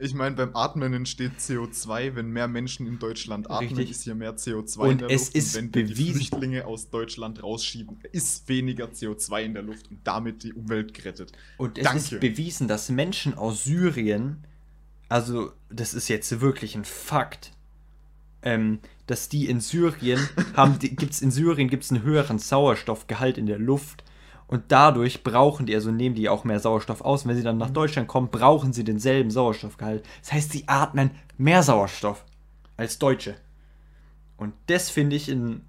Ich 0.02 0.14
meine, 0.14 0.36
beim 0.36 0.56
Atmen 0.56 0.94
entsteht 0.94 1.34
CO2. 1.40 2.16
Wenn 2.16 2.32
mehr 2.32 2.48
Menschen 2.48 2.88
in 2.88 3.00
Deutschland 3.00 3.50
atmen, 3.52 3.70
Richtig. 3.70 3.92
ist 3.92 4.04
hier 4.04 4.16
mehr 4.16 4.36
CO2 4.36 4.78
Und 4.80 4.92
in 4.92 4.98
der 5.00 5.10
es 5.12 5.26
Luft. 5.26 5.36
ist 5.36 5.56
und 5.56 5.62
wenn 5.62 5.74
wir 5.76 5.84
die 5.86 5.94
bewiesen- 5.94 6.14
Flüchtlinge 6.16 6.66
aus 6.66 6.90
Deutschland 6.90 7.44
rausschieben, 7.44 7.98
ist 8.12 8.48
weniger 8.50 8.86
CO2 8.88 9.44
in 9.44 9.54
der 9.54 9.64
Luft 9.64 9.90
und 9.92 10.00
damit 10.06 10.44
die 10.44 10.54
Umwelt 10.54 10.94
gerettet. 10.94 11.34
Und 11.58 11.78
es 11.78 11.84
Danke. 11.84 12.00
ist 12.00 12.20
bewiesen, 12.20 12.68
dass 12.68 12.90
Menschen 12.90 13.34
aus 13.38 13.64
Syrien, 13.66 14.44
also 15.10 15.52
das 15.70 15.94
ist 15.94 16.08
jetzt 16.08 16.40
wirklich 16.42 16.76
ein 16.76 16.86
Fakt, 16.86 17.52
ähm, 18.42 18.80
dass 19.06 19.28
die 19.30 19.48
in 19.50 19.60
Syrien 19.62 20.20
haben, 20.56 20.80
die, 20.80 20.96
gibt's 20.96 21.22
in 21.22 21.32
Syrien 21.32 21.70
gibt's 21.70 21.92
einen 21.92 22.04
höheren 22.04 22.40
Sauerstoffgehalt 22.40 23.38
in 23.38 23.46
der 23.48 23.60
Luft 23.60 24.04
und 24.50 24.64
dadurch 24.70 25.24
brauchen 25.24 25.68
die, 25.68 25.76
also 25.76 25.92
nehmen 25.92 26.16
die 26.16 26.28
auch 26.28 26.44
mehr 26.44 26.60
Sauerstoff 26.60 27.02
aus. 27.02 27.24
Und 27.24 27.30
wenn 27.30 27.38
sie 27.38 27.44
dann 27.44 27.60
nach 27.60 27.70
Deutschland 27.70 28.08
kommen, 28.08 28.30
brauchen 28.30 28.74
sie 28.74 28.84
denselben 28.84 29.30
Sauerstoffgehalt. 29.30 30.04
Das 30.22 30.34
heißt, 30.34 30.52
sie 30.52 30.64
atmen 30.66 31.12
mehr 31.38 31.62
Sauerstoff 31.62 32.26
als 32.76 32.98
Deutsche. 32.98 33.36
Und 34.38 34.56
das 34.66 34.90
finde 34.90 35.16
ich 35.16 35.30
ein 35.30 35.68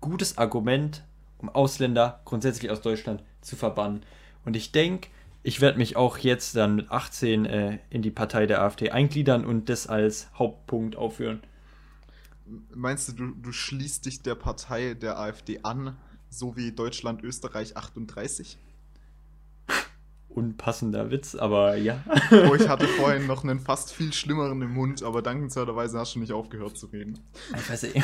gutes 0.00 0.38
Argument, 0.38 1.02
um 1.38 1.48
Ausländer 1.48 2.20
grundsätzlich 2.24 2.70
aus 2.70 2.80
Deutschland 2.80 3.24
zu 3.40 3.56
verbannen. 3.56 4.04
Und 4.44 4.54
ich 4.54 4.70
denke, 4.70 5.08
ich 5.42 5.60
werde 5.60 5.78
mich 5.78 5.96
auch 5.96 6.18
jetzt 6.18 6.54
dann 6.54 6.76
mit 6.76 6.92
18 6.92 7.44
äh, 7.44 7.78
in 7.90 8.02
die 8.02 8.12
Partei 8.12 8.46
der 8.46 8.62
AfD 8.62 8.90
eingliedern 8.90 9.44
und 9.44 9.68
das 9.68 9.88
als 9.88 10.28
Hauptpunkt 10.38 10.94
aufführen. 10.94 11.42
Meinst 12.72 13.08
du, 13.08 13.12
du, 13.14 13.30
du 13.34 13.50
schließt 13.50 14.06
dich 14.06 14.22
der 14.22 14.36
Partei 14.36 14.94
der 14.94 15.18
AfD 15.18 15.58
an, 15.64 15.96
so 16.30 16.56
wie 16.56 16.72
Deutschland, 16.72 17.22
Österreich 17.22 17.76
38? 17.76 18.58
Unpassender 20.28 21.10
Witz, 21.10 21.34
aber 21.34 21.76
ja. 21.76 22.04
Oh, 22.30 22.54
ich 22.54 22.68
hatte 22.68 22.86
vorhin 22.98 23.26
noch 23.26 23.42
einen 23.42 23.58
fast 23.58 23.92
viel 23.92 24.12
schlimmeren 24.12 24.60
im 24.60 24.74
Mund, 24.74 25.02
aber 25.02 25.22
dankenswerterweise 25.22 25.98
hast 25.98 26.14
du 26.14 26.18
nicht 26.18 26.32
aufgehört 26.32 26.76
zu 26.76 26.86
reden. 26.86 27.18
Ich 27.56 27.70
weiß 27.70 27.82
nicht. 27.84 28.02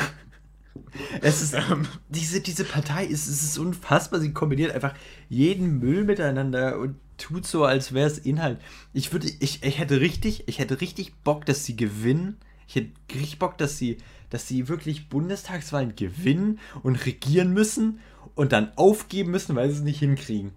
Es 1.21 1.41
ist, 1.41 1.53
Ähm, 1.53 1.85
diese, 2.09 2.41
diese 2.41 2.63
Partei 2.63 3.05
ist, 3.05 3.27
es 3.27 3.43
ist 3.43 3.57
unfassbar. 3.59 4.19
Sie 4.19 4.33
kombiniert 4.33 4.71
einfach 4.71 4.95
jeden 5.29 5.79
Müll 5.79 6.03
miteinander 6.03 6.79
und 6.79 6.95
tut 7.17 7.45
so, 7.45 7.65
als 7.65 7.93
wäre 7.93 8.07
es 8.07 8.17
Inhalt. 8.17 8.59
Ich 8.93 9.11
würde, 9.13 9.27
ich, 9.39 9.63
ich 9.63 9.79
hätte 9.79 9.99
richtig, 9.99 10.47
ich 10.47 10.59
hätte 10.59 10.81
richtig 10.81 11.13
Bock, 11.23 11.45
dass 11.45 11.65
sie 11.65 11.75
gewinnen. 11.75 12.37
Ich 12.67 12.75
hätte 12.75 12.91
richtig 13.13 13.37
Bock, 13.39 13.57
dass 13.57 13.77
sie, 13.77 13.97
dass 14.29 14.47
sie 14.47 14.67
wirklich 14.67 15.09
Bundestagswahlen 15.09 15.95
gewinnen 15.95 16.59
und 16.81 17.05
regieren 17.05 17.53
müssen 17.53 17.99
und 18.35 18.51
dann 18.51 18.71
aufgeben 18.75 19.31
müssen, 19.31 19.55
weil 19.55 19.69
sie 19.69 19.77
es 19.77 19.83
nicht 19.83 19.99
hinkriegen. 19.99 20.51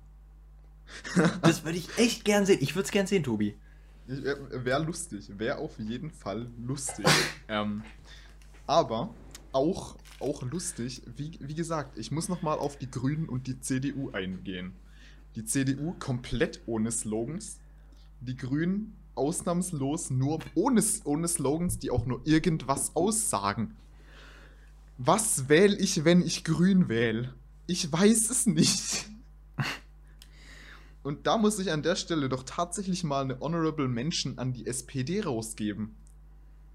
Das 1.43 1.65
würde 1.65 1.79
ich 1.79 1.99
echt 1.99 2.25
gern 2.25 2.47
sehen. 2.47 2.59
Ich 2.61 2.75
würde 2.75 2.87
es 2.87 2.93
gern 2.93 3.07
sehen, 3.07 3.25
Tobi. 3.25 3.57
Wäre 4.07 4.65
wär 4.65 4.79
lustig, 4.79 5.31
wäre 5.37 5.59
auf 5.59 5.79
jeden 5.79 6.11
Fall 6.11 6.49
lustig. 6.65 7.07
ähm, 7.49 7.83
aber 8.67 9.13
auch, 9.53 9.97
auch 10.21 10.43
lustig, 10.43 11.03
wie, 11.17 11.39
wie 11.41 11.55
gesagt, 11.55 11.99
ich 11.99 12.13
muss 12.13 12.29
nochmal 12.29 12.59
auf 12.59 12.79
die 12.79 12.91
Grünen 12.91 13.29
und 13.29 13.49
die 13.49 13.61
CDU 13.61 14.11
eingehen. 14.11 14.75
Die 15.35 15.45
CDU 15.45 15.95
komplett 15.99 16.61
ohne 16.67 16.91
Slogans, 16.93 17.59
die 18.21 18.37
Grünen 18.37 18.95
ausnahmslos 19.17 20.11
nur 20.11 20.39
ohne, 20.55 20.83
ohne 21.05 21.29
Slogans, 21.29 21.79
die 21.79 21.91
auch 21.91 22.07
nur 22.07 22.21
irgendwas 22.25 22.95
aussagen. 22.95 23.75
Was 24.99 25.49
wähle 25.49 25.77
ich, 25.77 26.05
wenn 26.05 26.23
ich 26.23 26.45
grün 26.45 26.89
wähle? 26.89 27.35
Ich 27.67 27.91
weiß 27.91 28.31
es 28.31 28.47
nicht. 28.47 29.07
Und 31.03 31.27
da 31.27 31.37
muss 31.37 31.59
ich 31.59 31.71
an 31.71 31.83
der 31.83 31.97
Stelle 31.97 32.29
doch 32.29 32.43
tatsächlich 32.45 33.05
mal 33.05 33.23
eine 33.23 33.39
Honorable 33.41 33.89
Mention 33.89 34.39
an 34.39 34.53
die 34.53 34.67
SPD 34.67 35.21
rausgeben. 35.23 35.95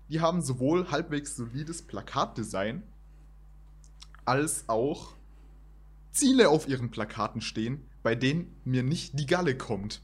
Die 0.10 0.21
haben 0.21 0.41
sowohl 0.41 0.89
halbwegs 0.91 1.36
solides 1.36 1.81
Plakatdesign, 1.81 2.83
als 4.25 4.67
auch 4.67 5.15
Ziele 6.12 6.50
auf 6.50 6.67
ihren 6.67 6.91
Plakaten 6.91 7.41
stehen, 7.41 7.86
bei 8.03 8.15
denen 8.15 8.55
mir 8.65 8.83
nicht 8.83 9.17
die 9.19 9.25
Galle 9.25 9.57
kommt. 9.57 10.01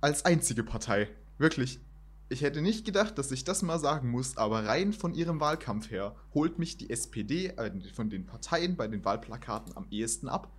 als 0.00 0.24
einzige 0.24 0.62
Partei. 0.62 1.08
Wirklich. 1.38 1.80
Ich 2.28 2.42
hätte 2.42 2.60
nicht 2.60 2.84
gedacht, 2.84 3.18
dass 3.18 3.30
ich 3.30 3.44
das 3.44 3.62
mal 3.62 3.78
sagen 3.78 4.10
muss, 4.10 4.36
aber 4.36 4.64
rein 4.64 4.92
von 4.92 5.14
ihrem 5.14 5.38
Wahlkampf 5.38 5.90
her 5.90 6.16
holt 6.34 6.58
mich 6.58 6.76
die 6.76 6.90
SPD 6.90 7.48
äh, 7.48 7.70
von 7.94 8.10
den 8.10 8.26
Parteien 8.26 8.76
bei 8.76 8.88
den 8.88 9.04
Wahlplakaten 9.04 9.76
am 9.76 9.86
ehesten 9.90 10.28
ab. 10.28 10.50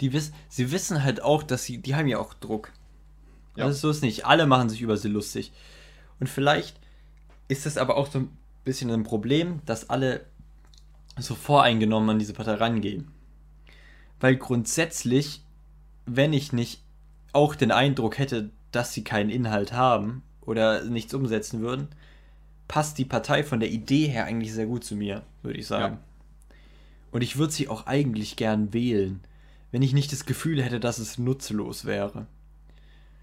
Die 0.00 0.12
wiss, 0.12 0.32
sie 0.48 0.72
wissen 0.72 1.02
halt 1.02 1.22
auch, 1.22 1.42
dass 1.42 1.64
sie, 1.64 1.78
die 1.78 1.94
haben 1.94 2.08
ja 2.08 2.18
auch 2.18 2.32
Druck. 2.32 2.72
Ja. 3.56 3.66
Also 3.66 3.78
so 3.78 3.90
ist 3.90 4.02
nicht. 4.02 4.24
Alle 4.24 4.46
machen 4.46 4.70
sich 4.70 4.80
über 4.80 4.96
sie 4.96 5.08
lustig. 5.08 5.52
Und 6.18 6.28
vielleicht 6.28 6.80
ist 7.48 7.66
es 7.66 7.76
aber 7.76 7.96
auch 7.96 8.10
so 8.10 8.20
ein 8.20 8.38
bisschen 8.64 8.90
ein 8.90 9.04
Problem, 9.04 9.60
dass 9.66 9.90
alle 9.90 10.24
so 11.18 11.34
voreingenommen 11.34 12.10
an 12.10 12.18
diese 12.18 12.32
Partei 12.32 12.54
rangehen. 12.54 13.10
Weil 14.18 14.36
grundsätzlich, 14.36 15.44
wenn 16.06 16.32
ich 16.32 16.54
nicht 16.54 16.82
auch 17.32 17.54
den 17.54 17.70
Eindruck 17.70 18.18
hätte, 18.18 18.50
dass 18.70 18.94
sie 18.94 19.04
keinen 19.04 19.30
Inhalt 19.30 19.72
haben 19.72 20.22
oder 20.46 20.84
nichts 20.84 21.12
umsetzen 21.14 21.60
würden, 21.60 21.88
passt 22.68 22.98
die 22.98 23.04
Partei 23.04 23.44
von 23.44 23.60
der 23.60 23.70
Idee 23.70 24.06
her 24.06 24.24
eigentlich 24.24 24.52
sehr 24.52 24.66
gut 24.66 24.84
zu 24.84 24.96
mir, 24.96 25.22
würde 25.42 25.58
ich 25.58 25.66
sagen. 25.66 25.98
Und 27.12 27.22
ich 27.22 27.36
würde 27.36 27.52
sie 27.52 27.68
auch 27.68 27.86
eigentlich 27.86 28.36
gern 28.36 28.72
wählen, 28.72 29.20
wenn 29.70 29.82
ich 29.82 29.92
nicht 29.92 30.12
das 30.12 30.26
Gefühl 30.26 30.62
hätte, 30.62 30.80
dass 30.80 30.98
es 30.98 31.18
nutzlos 31.18 31.84
wäre. 31.84 32.26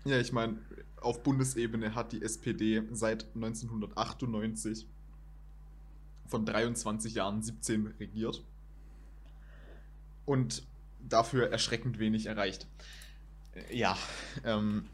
Ja, 0.06 0.20
ich 0.20 0.32
meine, 0.32 0.58
auf 1.02 1.24
Bundesebene 1.24 1.96
hat 1.96 2.12
die 2.12 2.22
SPD 2.22 2.82
seit 2.92 3.26
1998 3.36 4.88
von 6.28 6.46
23 6.46 7.16
Jahren 7.16 7.42
17 7.42 7.88
regiert 8.00 8.44
und 10.26 10.64
dafür 11.02 11.52
erschreckend 11.52 12.00
wenig 12.00 12.26
erreicht. 12.26 12.68
Äh, 13.54 13.78
Ja, 13.78 13.98
ähm, 14.46 14.86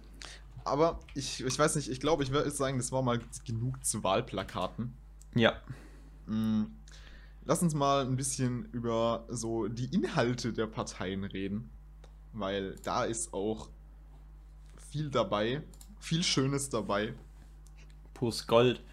aber 0.65 0.99
ich, 1.13 1.43
ich 1.43 1.59
weiß 1.59 1.75
nicht, 1.75 1.89
ich 1.89 1.99
glaube, 1.99 2.23
ich 2.23 2.31
würde 2.31 2.49
sagen, 2.51 2.77
das 2.77 2.91
war 2.91 3.01
mal 3.01 3.19
genug 3.45 3.83
zu 3.85 4.03
Wahlplakaten. 4.03 4.93
Ja. 5.35 5.53
Mm, 6.25 6.65
Lass 7.49 7.63
uns 7.63 7.73
mal 7.73 8.05
ein 8.05 8.15
bisschen 8.15 8.65
über 8.73 9.25
so 9.27 9.67
die 9.67 9.85
Inhalte 9.85 10.53
der 10.53 10.67
Parteien 10.67 11.23
reden, 11.23 11.71
weil 12.31 12.75
da 12.83 13.05
ist 13.05 13.33
auch 13.33 13.69
viel 14.91 15.09
dabei, 15.09 15.63
viel 15.99 16.21
Schönes 16.21 16.69
dabei. 16.69 17.15
Pures 18.13 18.45
Gold. 18.45 18.83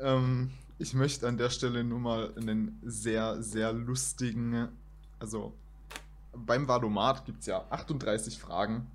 Ähm, 0.00 0.50
ich 0.80 0.94
möchte 0.94 1.28
an 1.28 1.38
der 1.38 1.50
Stelle 1.50 1.84
nur 1.84 2.00
mal 2.00 2.34
einen 2.36 2.76
sehr, 2.84 3.40
sehr 3.40 3.72
lustigen, 3.72 4.68
also 5.20 5.54
beim 6.34 6.66
Valomat 6.66 7.24
gibt 7.24 7.38
es 7.38 7.46
ja 7.46 7.64
38 7.70 8.36
Fragen 8.36 8.90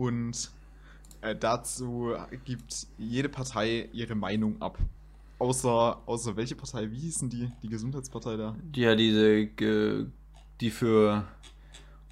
und 0.00 0.50
äh, 1.20 1.36
dazu 1.36 2.14
gibt 2.46 2.86
jede 2.96 3.28
Partei 3.28 3.90
ihre 3.92 4.14
Meinung 4.14 4.60
ab. 4.62 4.78
Außer, 5.38 6.00
außer 6.06 6.36
welche 6.36 6.56
Partei? 6.56 6.90
Wie 6.90 6.98
hießen 6.98 7.28
die? 7.28 7.50
Die 7.62 7.68
Gesundheitspartei 7.68 8.36
da? 8.36 8.56
Ja, 8.74 8.94
diese, 8.94 9.46
die 10.60 10.70
für. 10.70 11.26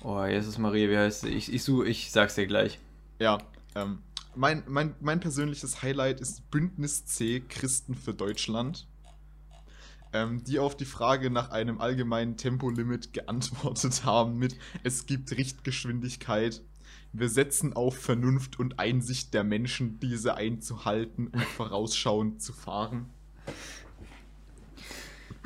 Oh, 0.03 0.23
ist 0.23 0.59
Maria, 0.59 0.89
wie 0.91 0.99
heißt 0.99 1.23
sie? 1.23 1.29
Ich, 1.31 1.53
ich, 1.53 1.63
such- 1.65 1.85
ich 1.85 2.13
sag's 2.13 2.35
dir 2.35 2.47
gleich. 2.47 2.79
Ja, 3.19 3.39
ähm, 3.75 3.99
mein, 4.37 4.63
mein, 4.69 4.95
mein 5.01 5.21
persönliches 5.21 5.83
Highlight 5.83 6.21
ist 6.21 6.51
Bündnis 6.51 7.07
C 7.07 7.41
Christen 7.41 7.95
für 7.95 8.15
Deutschland, 8.15 8.87
ähm, 10.13 10.45
die 10.45 10.59
auf 10.59 10.77
die 10.77 10.85
Frage 10.85 11.31
nach 11.31 11.51
einem 11.51 11.81
allgemeinen 11.81 12.37
Tempolimit 12.37 13.13
geantwortet 13.13 14.05
haben 14.05 14.39
mit 14.39 14.57
Es 14.85 15.07
gibt 15.07 15.33
Richtgeschwindigkeit. 15.33 16.63
Wir 17.13 17.29
setzen 17.29 17.73
auf 17.73 17.97
Vernunft 17.97 18.59
und 18.59 18.79
Einsicht 18.79 19.33
der 19.35 19.45
Menschen, 19.45 19.99
diese 20.01 20.37
einzuhalten 20.37 21.29
und 21.29 21.43
vorausschauend 21.43 22.43
zu 22.43 22.53
fahren. 22.53 23.07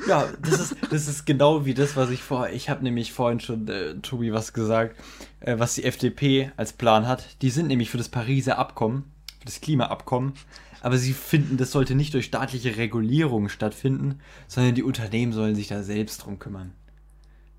Ja, 0.07 0.27
das 0.41 0.59
ist, 0.59 0.75
das 0.91 1.07
ist 1.07 1.25
genau 1.25 1.65
wie 1.65 1.73
das, 1.73 1.95
was 1.95 2.09
ich 2.09 2.21
vorher. 2.21 2.53
Ich 2.53 2.69
habe 2.69 2.83
nämlich 2.83 3.13
vorhin 3.13 3.39
schon, 3.39 3.67
äh, 3.69 3.95
Tobi, 4.01 4.33
was 4.33 4.51
gesagt, 4.51 4.97
äh, 5.39 5.57
was 5.57 5.75
die 5.75 5.85
FDP 5.85 6.51
als 6.57 6.73
Plan 6.73 7.07
hat. 7.07 7.41
Die 7.41 7.49
sind 7.49 7.67
nämlich 7.67 7.89
für 7.89 7.97
das 7.97 8.09
Pariser 8.09 8.57
Abkommen, 8.57 9.05
für 9.39 9.45
das 9.45 9.61
Klimaabkommen. 9.61 10.33
Aber 10.81 10.97
sie 10.97 11.13
finden, 11.13 11.55
das 11.55 11.71
sollte 11.71 11.95
nicht 11.95 12.13
durch 12.13 12.25
staatliche 12.25 12.75
Regulierung 12.75 13.47
stattfinden, 13.47 14.19
sondern 14.47 14.75
die 14.75 14.83
Unternehmen 14.83 15.31
sollen 15.31 15.55
sich 15.55 15.69
da 15.69 15.81
selbst 15.81 16.25
drum 16.25 16.39
kümmern. 16.39 16.73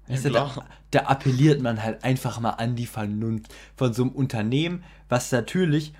Weißt 0.08 0.24
Ja, 0.24 0.30
du, 0.30 0.30
da, 0.30 0.54
da 0.90 1.00
appelliert 1.00 1.62
man 1.62 1.82
halt 1.82 2.04
einfach 2.04 2.40
mal 2.40 2.50
an 2.50 2.76
die 2.76 2.86
Vernunft 2.86 3.54
von 3.76 3.92
so 3.94 4.02
einem 4.02 4.12
Unternehmen, 4.12 4.84
was 5.08 5.32
natürlich, 5.32 5.94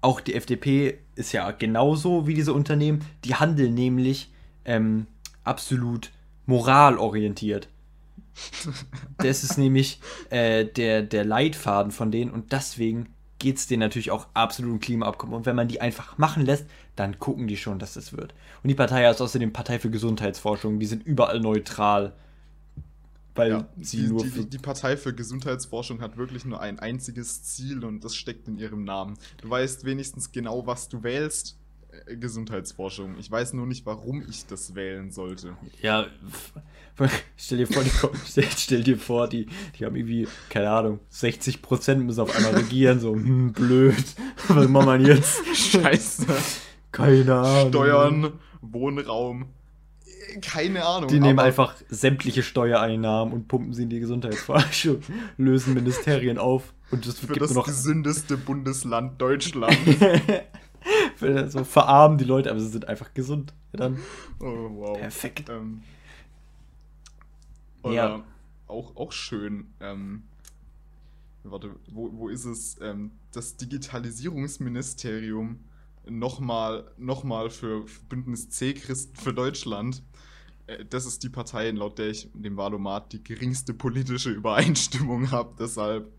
auch 0.00 0.20
die 0.20 0.34
FDP 0.34 0.98
ist 1.14 1.32
ja 1.32 1.50
genauso 1.52 2.26
wie 2.26 2.34
diese 2.34 2.52
Unternehmen, 2.54 3.04
die 3.24 3.36
handeln 3.36 3.74
nämlich 3.74 4.32
ähm, 4.64 5.06
absolut 5.44 6.10
moralorientiert. 6.46 7.68
Das 9.20 9.44
ist 9.44 9.58
nämlich 9.58 10.00
äh, 10.30 10.64
der, 10.64 11.02
der 11.02 11.24
Leitfaden 11.24 11.92
von 11.92 12.10
denen 12.10 12.30
und 12.30 12.52
deswegen 12.52 13.14
geht 13.38 13.56
es 13.58 13.66
denen 13.66 13.80
natürlich 13.80 14.10
auch 14.10 14.28
absolut 14.34 14.72
um 14.72 14.80
Klimaabkommen. 14.80 15.34
Und 15.34 15.46
wenn 15.46 15.56
man 15.56 15.68
die 15.68 15.80
einfach 15.80 16.16
machen 16.18 16.44
lässt, 16.46 16.66
dann 16.96 17.18
gucken 17.18 17.48
die 17.48 17.56
schon, 17.56 17.78
dass 17.78 17.94
das 17.94 18.12
wird. 18.12 18.34
Und 18.62 18.68
die 18.68 18.74
Partei 18.74 19.08
ist 19.10 19.20
außerdem 19.20 19.52
Partei 19.52 19.78
für 19.78 19.90
Gesundheitsforschung, 19.90 20.78
die 20.78 20.86
sind 20.86 21.04
überall 21.04 21.40
neutral. 21.40 22.14
Weil 23.34 23.50
Ja, 23.50 23.68
sie 23.80 23.98
die, 23.98 24.08
nur 24.08 24.24
die, 24.24 24.46
die, 24.46 24.58
Partei 24.58 24.96
für 24.96 25.14
Gesundheitsforschung 25.14 26.00
hat 26.02 26.16
wirklich 26.16 26.44
nur 26.44 26.60
ein 26.60 26.78
einziges 26.78 27.42
Ziel 27.42 27.84
und 27.84 28.04
das 28.04 28.14
steckt 28.14 28.46
in 28.46 28.58
ihrem 28.58 28.84
Namen. 28.84 29.16
Du 29.40 29.48
weißt 29.48 29.84
wenigstens 29.84 30.32
genau, 30.32 30.66
was 30.66 30.88
du 30.88 31.02
wählst. 31.02 31.56
Äh, 32.06 32.16
Gesundheitsforschung. 32.16 33.16
Ich 33.18 33.30
weiß 33.30 33.52
nur 33.54 33.66
nicht, 33.66 33.86
warum 33.86 34.22
ich 34.28 34.46
das 34.46 34.74
wählen 34.74 35.10
sollte. 35.10 35.56
Ja, 35.80 36.06
stell 37.36 37.58
dir 37.58 37.66
vor, 37.66 37.82
die, 37.82 37.90
stell, 38.26 38.46
stell 38.56 38.82
dir 38.82 38.98
vor, 38.98 39.28
die, 39.28 39.46
die 39.78 39.84
haben 39.84 39.96
irgendwie, 39.96 40.26
keine 40.48 40.70
Ahnung, 40.70 41.00
60% 41.12 41.96
müssen 41.96 42.20
auf 42.20 42.34
einmal 42.34 42.54
regieren, 42.54 43.00
so, 43.00 43.14
hm, 43.14 43.52
blöd, 43.52 44.04
was 44.48 44.68
machen 44.68 45.04
wir 45.04 45.14
jetzt? 45.14 45.44
Scheiße. 45.54 46.26
Keine 46.90 47.34
Ahnung. 47.34 47.68
Steuern, 47.68 48.32
Wohnraum. 48.60 49.46
Keine 50.40 50.84
Ahnung. 50.84 51.08
Die 51.08 51.20
nehmen 51.20 51.38
einfach 51.38 51.74
sämtliche 51.88 52.42
Steuereinnahmen 52.42 53.32
und 53.34 53.48
pumpen 53.48 53.74
sie 53.74 53.82
in 53.84 53.90
die 53.90 54.00
Gesundheitsforschung, 54.00 55.00
lösen 55.36 55.74
Ministerien 55.74 56.38
auf 56.38 56.72
und 56.90 57.04
für 57.04 57.26
gibt 57.26 57.42
das 57.42 57.50
nur 57.50 57.58
noch 57.62 57.66
gesündeste 57.66 58.36
Bundesland 58.36 59.20
Deutschland. 59.20 59.76
so 61.48 61.64
verarmen 61.64 62.18
die 62.18 62.24
Leute, 62.24 62.50
aber 62.50 62.60
sie 62.60 62.68
sind 62.68 62.88
einfach 62.88 63.14
gesund. 63.14 63.54
Ja, 63.72 63.78
dann 63.80 63.98
Oh, 64.40 64.68
wow. 64.70 64.98
perfekt. 64.98 65.48
Ähm, 65.48 65.82
oder 67.82 67.94
Ja. 67.94 68.22
auch, 68.66 68.96
auch 68.96 69.12
schön. 69.12 69.66
Ähm, 69.80 70.24
warte, 71.44 71.70
wo, 71.90 72.10
wo 72.12 72.28
ist 72.28 72.44
es? 72.44 72.76
Ähm, 72.80 73.12
das 73.32 73.56
Digitalisierungsministerium 73.56 75.60
nochmal 76.08 76.90
noch 76.98 77.24
mal 77.24 77.48
für 77.50 77.84
Bündnis 78.08 78.50
C 78.50 78.74
Christen 78.74 79.16
für 79.16 79.32
Deutschland. 79.32 80.02
Äh, 80.78 80.84
Das 80.88 81.06
ist 81.06 81.22
die 81.22 81.28
Partei, 81.28 81.70
laut 81.70 81.98
der 81.98 82.10
ich 82.10 82.28
dem 82.34 82.56
Wahlomat 82.56 83.12
die 83.12 83.22
geringste 83.22 83.74
politische 83.74 84.30
Übereinstimmung 84.40 85.30
habe. 85.30 85.54
Deshalb 85.58 86.10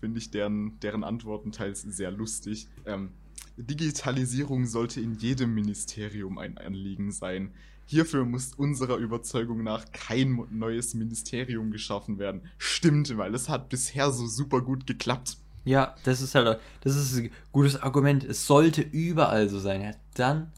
finde 0.00 0.18
ich 0.18 0.30
deren, 0.30 0.78
deren 0.80 1.04
Antworten 1.04 1.52
teils 1.52 1.82
sehr 1.82 2.10
lustig. 2.10 2.68
Ähm, 2.84 3.10
Digitalisierung 3.56 4.66
sollte 4.66 5.00
in 5.00 5.14
jedem 5.14 5.54
Ministerium 5.54 6.38
ein 6.38 6.58
Anliegen 6.58 7.10
sein. 7.10 7.52
Hierfür 7.86 8.24
muss 8.24 8.52
unserer 8.54 8.96
Überzeugung 8.96 9.62
nach 9.62 9.84
kein 9.92 10.44
neues 10.50 10.94
Ministerium 10.94 11.70
geschaffen 11.70 12.18
werden. 12.18 12.42
Stimmt, 12.58 13.16
weil 13.16 13.34
es 13.34 13.48
hat 13.48 13.68
bisher 13.68 14.10
so 14.12 14.26
super 14.26 14.60
gut 14.60 14.86
geklappt. 14.86 15.38
Ja, 15.64 15.94
das 16.04 16.20
ist 16.20 16.34
halt, 16.34 16.60
das 16.82 16.96
ist 16.96 17.16
ein 17.16 17.30
gutes 17.52 17.76
Argument. 17.80 18.24
Es 18.24 18.46
sollte 18.46 18.82
überall 18.82 19.48
so 19.48 19.58
sein. 19.58 19.82
Ja, 19.82 19.92
dann, 20.14 20.52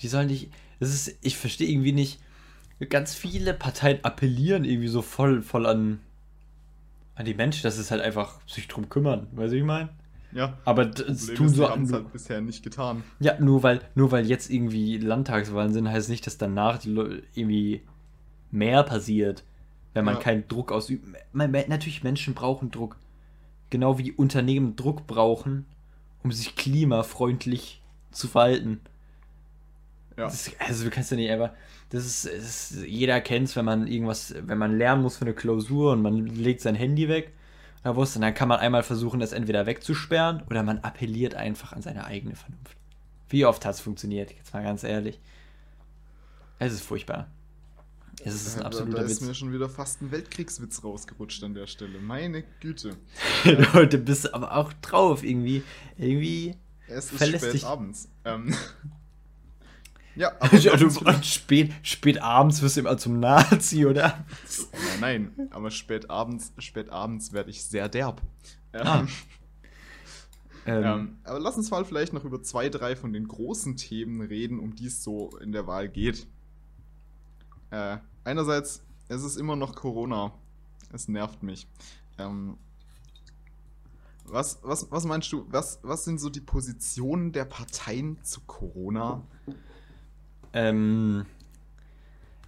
die 0.00 0.08
sollen 0.08 0.28
nicht, 0.28 0.50
das 0.80 0.94
ist, 0.94 1.16
ich 1.22 1.36
verstehe 1.36 1.68
irgendwie 1.68 1.92
nicht, 1.92 2.20
ganz 2.86 3.14
viele 3.14 3.54
Parteien 3.54 4.04
appellieren 4.04 4.64
irgendwie 4.64 4.88
so 4.88 5.02
voll, 5.02 5.42
voll 5.42 5.66
an, 5.66 6.00
an 7.14 7.24
die 7.24 7.34
Menschen, 7.34 7.62
dass 7.62 7.78
es 7.78 7.90
halt 7.90 8.00
einfach 8.02 8.40
sich 8.46 8.68
drum 8.68 8.88
kümmern. 8.88 9.26
Weißt 9.32 9.52
du, 9.52 9.56
wie 9.56 9.60
ich 9.60 9.64
meine? 9.64 9.88
Ja, 10.32 10.58
Aber 10.66 10.84
das 10.84 11.18
Problem 11.20 11.36
tun 11.36 11.46
ist, 11.46 11.54
so, 11.56 11.68
haben 11.70 11.90
halt 11.92 12.12
bisher 12.12 12.40
nicht 12.42 12.62
getan. 12.62 13.02
ja, 13.18 13.40
nur 13.40 13.62
weil, 13.62 13.80
nur 13.94 14.12
weil 14.12 14.26
jetzt 14.26 14.50
irgendwie 14.50 14.98
Landtagswahlen 14.98 15.72
sind, 15.72 15.88
heißt 15.88 16.10
nicht, 16.10 16.26
dass 16.26 16.36
danach 16.36 16.84
irgendwie 16.84 17.80
mehr 18.50 18.82
passiert, 18.82 19.42
wenn 19.94 20.04
man 20.04 20.14
Ja. 20.16 20.20
keinen 20.20 20.46
Druck 20.46 20.70
ausübt. 20.70 21.06
Man, 21.32 21.50
natürlich, 21.50 22.02
Menschen 22.04 22.34
brauchen 22.34 22.70
Druck. 22.70 22.96
Genau 23.70 23.98
wie 23.98 24.12
Unternehmen 24.12 24.76
Druck 24.76 25.06
brauchen, 25.06 25.64
um 26.22 26.30
sich 26.30 26.56
klimafreundlich 26.56 27.82
zu 28.10 28.28
verhalten. 28.28 28.80
Ja. 30.18 30.24
Das, 30.24 30.50
also 30.58 30.84
du 30.84 30.90
kannst 30.90 31.12
ja 31.12 31.16
nicht 31.16 31.30
einfach. 31.30 31.52
Das 31.90 32.04
ist, 32.04 32.24
ist 32.26 32.84
jeder 32.84 33.20
kennt 33.20 33.48
es, 33.48 33.56
wenn 33.56 33.64
man 33.64 33.86
irgendwas, 33.86 34.34
wenn 34.36 34.58
man 34.58 34.76
lernen 34.76 35.02
muss 35.02 35.16
für 35.16 35.24
eine 35.24 35.32
Klausur 35.32 35.92
und 35.92 36.02
man 36.02 36.26
legt 36.26 36.60
sein 36.60 36.74
Handy 36.74 37.08
weg 37.08 37.32
Da 37.84 37.94
wusste, 37.94 38.18
dann 38.18 38.34
kann 38.34 38.48
man 38.48 38.58
einmal 38.58 38.82
versuchen, 38.82 39.20
das 39.20 39.32
entweder 39.32 39.64
wegzusperren 39.64 40.42
oder 40.50 40.64
man 40.64 40.80
appelliert 40.80 41.34
einfach 41.34 41.72
an 41.72 41.82
seine 41.82 42.04
eigene 42.04 42.34
Vernunft. 42.34 42.76
Wie 43.28 43.46
oft 43.46 43.64
hat 43.64 43.76
es 43.76 43.80
funktioniert? 43.80 44.32
Jetzt 44.32 44.52
mal 44.52 44.64
ganz 44.64 44.82
ehrlich. 44.82 45.20
Es 46.58 46.72
ist 46.72 46.82
furchtbar. 46.82 47.28
Es 48.24 48.34
ist 48.34 48.58
ein 48.58 48.64
absoluter 48.64 48.96
da, 48.96 49.02
da 49.04 49.08
ist 49.08 49.20
Witz. 49.20 49.28
mir 49.28 49.34
schon 49.34 49.52
wieder 49.52 49.68
fast 49.68 50.02
ein 50.02 50.10
Weltkriegswitz 50.10 50.82
rausgerutscht 50.82 51.44
an 51.44 51.54
der 51.54 51.68
Stelle. 51.68 52.00
Meine 52.00 52.42
Güte. 52.60 52.96
Leute, 53.44 53.98
bist 53.98 54.24
du 54.24 54.34
aber 54.34 54.56
auch 54.56 54.72
drauf 54.72 55.22
irgendwie. 55.22 55.62
Irgendwie. 55.96 56.56
Es 56.88 57.12
ist 57.12 57.24
spät 57.24 57.54
dich. 57.54 57.64
abends. 57.64 58.08
Ähm. 58.24 58.52
Ja, 60.18 60.32
aber 60.40 60.58
du, 60.76 61.22
spät, 61.22 61.72
spät 61.82 62.20
abends 62.20 62.60
wirst 62.60 62.76
du 62.76 62.80
immer 62.80 62.98
zum 62.98 63.20
Nazi, 63.20 63.86
oder? 63.86 64.24
Nein, 65.00 65.32
nein, 65.36 65.48
aber 65.52 65.70
spät 65.70 66.10
abends, 66.10 66.52
spät 66.58 66.90
abends 66.90 67.32
werde 67.32 67.50
ich 67.50 67.64
sehr 67.64 67.88
derb. 67.88 68.20
Ah. 68.72 69.00
Ähm, 69.00 69.08
ähm, 70.66 70.84
ähm, 70.84 71.18
aber 71.22 71.38
lass 71.38 71.56
uns 71.56 71.70
mal 71.70 71.84
vielleicht 71.84 72.12
noch 72.12 72.24
über 72.24 72.42
zwei, 72.42 72.68
drei 72.68 72.96
von 72.96 73.12
den 73.12 73.28
großen 73.28 73.76
Themen 73.76 74.20
reden, 74.20 74.58
um 74.58 74.74
die 74.74 74.86
es 74.86 75.04
so 75.04 75.30
in 75.38 75.52
der 75.52 75.68
Wahl 75.68 75.88
geht. 75.88 76.26
Äh, 77.70 77.98
einerseits, 78.24 78.82
es 79.06 79.22
ist 79.22 79.36
immer 79.36 79.54
noch 79.54 79.76
Corona. 79.76 80.32
Es 80.92 81.06
nervt 81.06 81.44
mich. 81.44 81.68
Ähm, 82.18 82.56
was, 84.24 84.58
was, 84.62 84.90
was 84.90 85.04
meinst 85.04 85.32
du, 85.32 85.46
was, 85.48 85.78
was 85.82 86.04
sind 86.04 86.18
so 86.18 86.28
die 86.28 86.40
Positionen 86.40 87.30
der 87.30 87.44
Parteien 87.44 88.18
zu 88.24 88.40
Corona? 88.40 89.22
Ähm, 90.52 91.26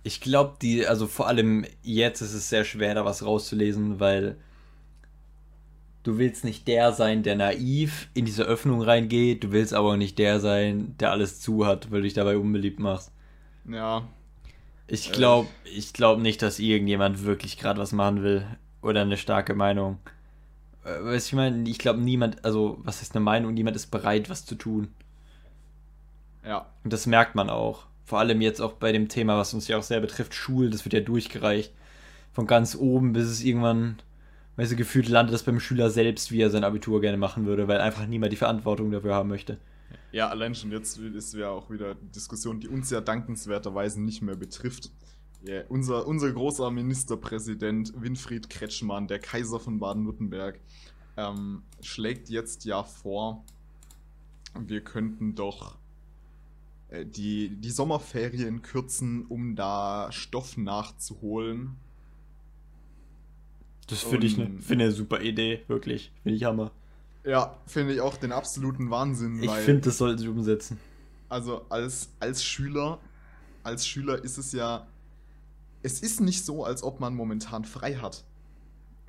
ich 0.02 0.20
glaube, 0.20 0.56
die, 0.62 0.86
also 0.86 1.06
vor 1.06 1.26
allem 1.26 1.64
jetzt 1.82 2.20
ist 2.20 2.34
es 2.34 2.48
sehr 2.48 2.64
schwer, 2.64 2.94
da 2.94 3.04
was 3.04 3.24
rauszulesen, 3.24 4.00
weil 4.00 4.36
du 6.02 6.18
willst 6.18 6.44
nicht 6.44 6.66
der 6.68 6.92
sein, 6.92 7.22
der 7.22 7.36
naiv 7.36 8.08
in 8.14 8.24
diese 8.24 8.44
Öffnung 8.44 8.82
reingeht, 8.82 9.44
du 9.44 9.52
willst 9.52 9.74
aber 9.74 9.92
auch 9.92 9.96
nicht 9.96 10.18
der 10.18 10.40
sein, 10.40 10.94
der 10.98 11.10
alles 11.10 11.40
zu 11.40 11.66
hat, 11.66 11.90
weil 11.90 12.00
du 12.00 12.04
dich 12.04 12.14
dabei 12.14 12.38
unbeliebt 12.38 12.80
machst. 12.80 13.12
Ja, 13.68 14.08
ich 14.86 15.12
glaube 15.12 15.48
äh. 15.64 15.68
ich 15.68 15.92
glaub 15.92 16.18
nicht, 16.18 16.42
dass 16.42 16.58
irgendjemand 16.58 17.24
wirklich 17.24 17.58
gerade 17.58 17.80
was 17.80 17.92
machen 17.92 18.22
will 18.22 18.46
oder 18.82 19.02
eine 19.02 19.16
starke 19.16 19.54
Meinung. 19.54 19.98
Äh, 20.84 21.04
weißt 21.04 21.28
ich 21.28 21.32
meine, 21.34 21.68
ich 21.68 21.78
glaube 21.78 22.00
niemand, 22.00 22.44
also 22.44 22.78
was 22.82 23.02
ist 23.02 23.14
eine 23.14 23.24
Meinung, 23.24 23.54
niemand 23.54 23.76
ist 23.76 23.90
bereit, 23.90 24.30
was 24.30 24.46
zu 24.46 24.54
tun. 24.54 24.88
Ja. 26.44 26.66
Und 26.82 26.92
das 26.92 27.06
merkt 27.06 27.34
man 27.34 27.50
auch. 27.50 27.86
Vor 28.10 28.18
allem 28.18 28.40
jetzt 28.40 28.60
auch 28.60 28.72
bei 28.72 28.90
dem 28.90 29.06
Thema, 29.06 29.38
was 29.38 29.54
uns 29.54 29.68
ja 29.68 29.78
auch 29.78 29.84
sehr 29.84 30.00
betrifft, 30.00 30.34
Schulen, 30.34 30.72
das 30.72 30.84
wird 30.84 30.94
ja 30.94 31.00
durchgereicht. 31.00 31.72
Von 32.32 32.48
ganz 32.48 32.74
oben 32.74 33.12
bis 33.12 33.26
es 33.26 33.44
irgendwann, 33.44 34.02
weißt 34.56 34.72
du, 34.72 34.74
gefühlt 34.74 35.08
landet 35.08 35.32
das 35.32 35.44
beim 35.44 35.60
Schüler 35.60 35.90
selbst, 35.90 36.32
wie 36.32 36.40
er 36.40 36.50
sein 36.50 36.64
Abitur 36.64 37.00
gerne 37.00 37.18
machen 37.18 37.46
würde, 37.46 37.68
weil 37.68 37.80
einfach 37.80 38.08
niemand 38.08 38.32
die 38.32 38.36
Verantwortung 38.36 38.90
dafür 38.90 39.14
haben 39.14 39.28
möchte. 39.28 39.58
Ja, 40.10 40.28
allein 40.28 40.56
schon 40.56 40.72
jetzt 40.72 40.98
ist 40.98 41.34
ja 41.34 41.50
auch 41.50 41.70
wieder 41.70 41.92
eine 41.92 42.10
Diskussion, 42.12 42.58
die 42.58 42.66
uns 42.66 42.90
ja 42.90 43.00
dankenswerterweise 43.00 44.02
nicht 44.02 44.22
mehr 44.22 44.34
betrifft. 44.34 44.90
Yeah, 45.46 45.62
unser, 45.68 46.08
unser 46.08 46.32
großer 46.32 46.68
Ministerpräsident 46.72 47.92
Winfried 47.94 48.50
Kretschmann, 48.50 49.06
der 49.06 49.20
Kaiser 49.20 49.60
von 49.60 49.78
Baden-Württemberg, 49.78 50.58
ähm, 51.16 51.62
schlägt 51.80 52.28
jetzt 52.28 52.64
ja 52.64 52.82
vor, 52.82 53.44
wir 54.58 54.80
könnten 54.80 55.36
doch 55.36 55.78
die, 56.90 57.48
die 57.48 57.70
Sommerferien 57.70 58.62
kürzen, 58.62 59.26
um 59.26 59.54
da 59.56 60.08
Stoff 60.10 60.56
nachzuholen. 60.56 61.76
Das 63.86 64.02
finde 64.02 64.26
ich 64.26 64.40
eine 64.40 64.60
find 64.60 64.82
eine 64.82 64.92
super 64.92 65.20
Idee, 65.20 65.64
wirklich. 65.66 66.12
Finde 66.22 66.36
ich 66.36 66.44
Hammer. 66.44 66.70
Ja, 67.24 67.56
finde 67.66 67.94
ich 67.94 68.00
auch 68.00 68.16
den 68.16 68.32
absoluten 68.32 68.90
Wahnsinn. 68.90 69.42
Ich 69.42 69.50
finde, 69.50 69.82
das 69.82 69.98
sollten 69.98 70.18
sie 70.18 70.28
umsetzen. 70.28 70.78
Also 71.28 71.64
als, 71.68 72.08
als 72.18 72.42
Schüler, 72.42 72.98
als 73.62 73.86
Schüler 73.86 74.22
ist 74.22 74.38
es 74.38 74.52
ja, 74.52 74.86
es 75.82 76.00
ist 76.00 76.20
nicht 76.20 76.44
so, 76.44 76.64
als 76.64 76.82
ob 76.82 77.00
man 77.00 77.14
momentan 77.14 77.64
frei 77.64 77.94
hat. 77.96 78.24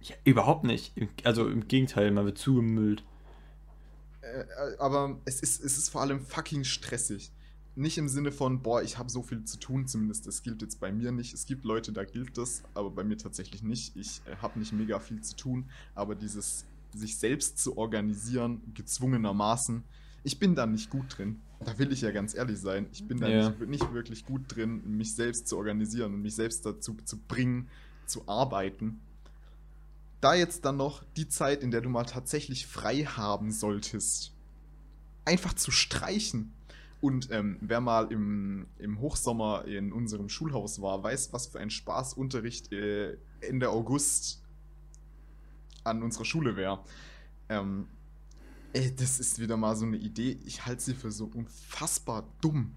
Ja, 0.02 0.16
überhaupt 0.24 0.64
nicht. 0.64 0.94
Also 1.24 1.48
im 1.48 1.68
Gegenteil, 1.68 2.12
man 2.12 2.26
wird 2.26 2.38
zugemüllt. 2.38 3.04
Äh, 4.22 4.42
äh, 4.42 4.78
aber 4.80 5.20
es 5.26 5.42
ist, 5.42 5.64
es 5.64 5.78
ist 5.78 5.90
vor 5.90 6.02
allem 6.02 6.22
fucking 6.22 6.64
stressig. 6.64 7.32
Nicht 7.76 7.98
im 7.98 8.10
Sinne 8.10 8.32
von, 8.32 8.62
boah, 8.62 8.82
ich 8.84 8.98
habe 8.98 9.10
so 9.10 9.24
viel 9.24 9.46
zu 9.46 9.58
tun, 9.58 9.88
zumindest 9.88 10.28
das 10.28 10.44
gilt 10.44 10.62
jetzt 10.62 10.80
bei 10.80 10.92
mir 10.92 11.12
nicht. 11.12 11.34
Es 11.34 11.46
gibt 11.46 11.64
Leute, 11.64 11.94
da 11.94 12.04
gilt 12.04 12.38
das, 12.38 12.64
aber 12.74 12.90
bei 12.90 13.04
mir 13.04 13.18
tatsächlich 13.18 13.64
nicht. 13.64 13.96
Ich 13.96 14.22
äh, 14.26 14.36
habe 14.38 14.60
nicht 14.60 14.74
mega 14.74 15.00
viel 15.00 15.22
zu 15.22 15.36
tun, 15.36 15.70
aber 15.96 16.16
dieses 16.16 16.66
sich 16.94 17.18
selbst 17.18 17.58
zu 17.58 17.78
organisieren, 17.78 18.62
gezwungenermaßen. 18.74 19.84
Ich 20.24 20.38
bin 20.38 20.56
da 20.56 20.66
nicht 20.66 20.90
gut 20.90 21.18
drin. 21.18 21.40
Da 21.64 21.78
will 21.80 21.92
ich 21.92 22.02
ja 22.02 22.12
ganz 22.12 22.36
ehrlich 22.36 22.60
sein. 22.60 22.88
Ich 22.92 23.08
bin 23.08 23.20
da 23.20 23.28
ja. 23.28 23.50
nicht, 23.50 23.68
nicht, 23.68 23.94
wirklich 23.94 24.26
gut 24.26 24.44
drin, 24.48 24.98
mich 24.98 25.16
selbst 25.16 25.48
zu 25.48 25.58
organisieren 25.58 26.14
und 26.14 26.22
mich 26.22 26.36
selbst 26.36 26.66
dazu 26.66 26.98
zu 27.06 27.18
bringen, 27.18 27.70
zu 28.06 28.28
arbeiten. 28.28 29.00
Da 30.20 30.36
jetzt 30.36 30.66
dann 30.66 30.78
noch 30.78 31.04
die 31.16 31.28
Zeit, 31.28 31.64
in 31.64 31.72
der 31.72 31.82
du 31.82 31.90
mal 31.90 32.04
tatsächlich 32.04 32.68
frei 32.68 33.06
haben 33.06 33.52
solltest, 33.52 34.34
einfach 35.26 35.54
zu 35.54 35.72
streichen. 35.72 36.52
Und 37.02 37.32
ähm, 37.32 37.58
wer 37.62 37.82
mal 37.82 38.12
im, 38.12 38.68
im 38.78 39.00
Hochsommer 39.00 39.66
in 39.66 39.92
unserem 39.92 40.30
Schulhaus 40.30 40.82
war, 40.82 41.04
weiß, 41.04 41.34
was 41.34 41.48
für 41.48 41.60
ein 41.60 41.72
Spaßunterricht 41.72 42.72
äh, 42.72 43.18
Ende 43.42 43.70
August 43.70 44.44
an 45.84 46.04
unserer 46.04 46.26
Schule 46.26 46.56
wäre. 46.56 46.80
Ähm, 47.50 47.88
ey, 48.74 48.96
das 48.96 49.20
ist 49.20 49.40
wieder 49.40 49.58
mal 49.58 49.76
so 49.76 49.86
eine 49.86 49.98
Idee. 49.98 50.40
Ich 50.46 50.66
halte 50.66 50.84
sie 50.84 50.94
für 50.94 51.12
so 51.12 51.26
unfassbar 51.34 52.28
dumm. 52.40 52.76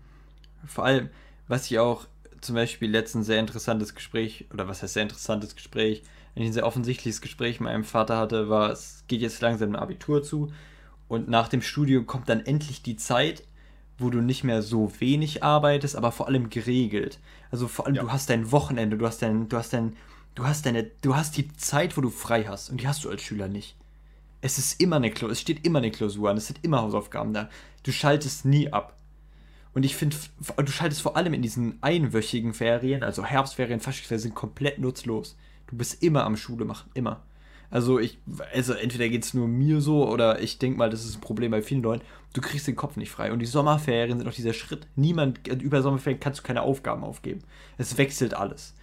Vor 0.67 0.87
allem, 0.87 1.11
was 1.47 1.71
ich 1.71 1.79
auch 1.79 2.07
zum 2.41 2.55
Beispiel 2.55 2.91
letztens 2.91 3.27
sehr 3.27 3.41
interessantes 3.41 3.95
Gespräch, 3.95 4.47
oder 4.53 4.69
was 4.69 4.83
heißt 4.83 4.95
sehr 4.95 5.03
interessantes 5.03 5.55
Gespräch, 5.55 6.03
ein 6.35 6.53
sehr 6.53 6.67
offensichtliches 6.67 7.21
Gespräch 7.21 7.61
mit 7.61 7.69
meinem 7.69 7.85
Vater 7.85 8.17
hatte, 8.17 8.49
war, 8.49 8.71
es 8.71 9.05
geht 9.07 9.21
jetzt 9.21 9.41
langsam 9.41 9.71
ein 9.71 9.77
Abitur 9.77 10.23
zu 10.23 10.51
und 11.09 11.29
nach 11.29 11.49
dem 11.49 11.63
Studium 11.63 12.07
kommt 12.07 12.29
dann 12.29 12.45
endlich 12.45 12.83
die 12.83 12.97
Zeit, 12.97 13.45
wo 13.99 14.11
du 14.11 14.21
nicht 14.21 14.45
mehr 14.45 14.63
so 14.63 14.93
wenig 14.99 15.43
arbeitest, 15.43 15.97
aber 15.97 16.13
vor 16.13 16.29
allem 16.29 16.51
geregelt. 16.51 17.19
Also 17.51 17.69
vor 17.69 17.87
allem, 17.87 17.95
ja. 17.97 18.03
du 18.03 18.11
hast 18.11 18.31
dein 18.31 18.51
Wochenende, 18.53 18.97
du 18.97 19.07
hast 19.07 19.23
dein, 19.23 19.49
du 19.49 19.57
hast 19.57 19.73
dein 19.73 19.95
Du 20.35 20.45
hast 20.45 20.67
deine, 20.67 20.83
du 20.83 21.15
hast 21.15 21.37
die 21.37 21.53
Zeit, 21.57 21.97
wo 21.97 22.01
du 22.01 22.11
frei 22.11 22.45
hast 22.45 22.69
und 22.69 22.81
die 22.81 22.89
hast 22.89 23.05
du 23.05 23.11
als 23.11 23.23
Schüler 23.23 23.49
nicht. 23.49 23.77
Es 24.41 24.59
ist 24.59 24.81
immer 24.81 24.97
eine 24.97 25.11
Klausur, 25.11 25.31
es 25.31 25.41
steht 25.41 25.65
immer 25.65 25.79
eine 25.79 25.93
Klausur 25.93 26.29
an, 26.29 26.37
es 26.37 26.49
sind 26.49 26.59
immer 26.63 26.83
Hausaufgaben 26.83 27.33
da. 27.33 27.49
Du 27.85 27.93
schaltest 27.93 28.45
nie 28.45 28.73
ab. 28.73 28.99
Und 29.75 29.85
ich 29.85 29.97
finde, 29.97 30.17
du 30.57 30.67
schaltest 30.67 31.03
vor 31.03 31.17
allem 31.17 31.35
in 31.35 31.43
diesen 31.43 31.79
einwöchigen 31.83 32.53
Ferien, 32.53 33.03
also 33.03 33.25
Herbstferien, 33.25 33.81
Faschingsferien, 33.81 34.23
sind 34.23 34.35
komplett 34.35 34.79
nutzlos. 34.79 35.37
Du 35.69 35.77
bist 35.77 36.03
immer 36.03 36.25
am 36.25 36.37
Schule 36.37 36.65
machen, 36.65 36.91
immer. 36.95 37.23
Also 37.75 37.99
ich, 37.99 38.21
also 38.55 38.73
entweder 38.73 39.09
geht 39.09 39.25
es 39.25 39.35
nur 39.35 39.49
mir 39.49 39.81
so 39.81 40.09
oder 40.09 40.41
ich 40.41 40.61
denke 40.61 40.79
mal, 40.79 40.91
das 40.91 41.05
ist 41.05 41.17
ein 41.17 41.21
Problem 41.21 41.51
bei 41.51 41.61
vielen 41.61 41.83
Leuten. 41.83 42.05
Du 42.33 42.41
kriegst 42.41 42.69
den 42.69 42.77
Kopf 42.77 42.97
nicht 42.97 43.11
frei. 43.11 43.33
Und 43.33 43.41
die 43.41 43.47
Sommerferien 43.47 44.17
sind 44.17 44.29
auch 44.29 44.33
dieser 44.33 44.53
Schritt. 44.53 44.87
Niemand, 44.95 45.49
über 45.49 45.83
Sommerferien 45.83 46.21
kannst 46.21 46.39
du 46.39 46.45
keine 46.45 46.63
Aufgaben 46.63 47.03
aufgeben. 47.03 47.41
Es 47.77 47.99
wechselt 47.99 48.33
alles. 48.33 48.77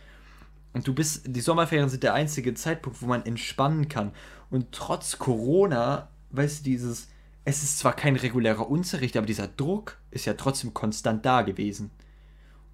Und 0.73 0.89
du 0.89 0.93
bist, 0.93 1.21
die 1.25 1.39
Sommerferien 1.39 1.87
sind 1.87 2.03
der 2.03 2.15
einzige 2.15 2.53
Zeitpunkt, 2.53 3.01
wo 3.01 3.05
man 3.05 3.25
entspannen 3.25 3.87
kann. 3.87 4.11
Und 4.49 4.73
trotz 4.73 5.17
Corona, 5.17 6.09
weißt 6.31 6.59
du, 6.59 6.63
dieses, 6.65 7.07
es 7.45 7.63
ist 7.63 7.79
zwar 7.79 7.93
kein 7.93 8.17
regulärer 8.17 8.69
Unterricht, 8.69 9.15
aber 9.15 9.25
dieser 9.25 9.47
Druck 9.47 9.99
ist 10.11 10.25
ja 10.25 10.33
trotzdem 10.33 10.73
konstant 10.73 11.25
da 11.25 11.43
gewesen. 11.43 11.91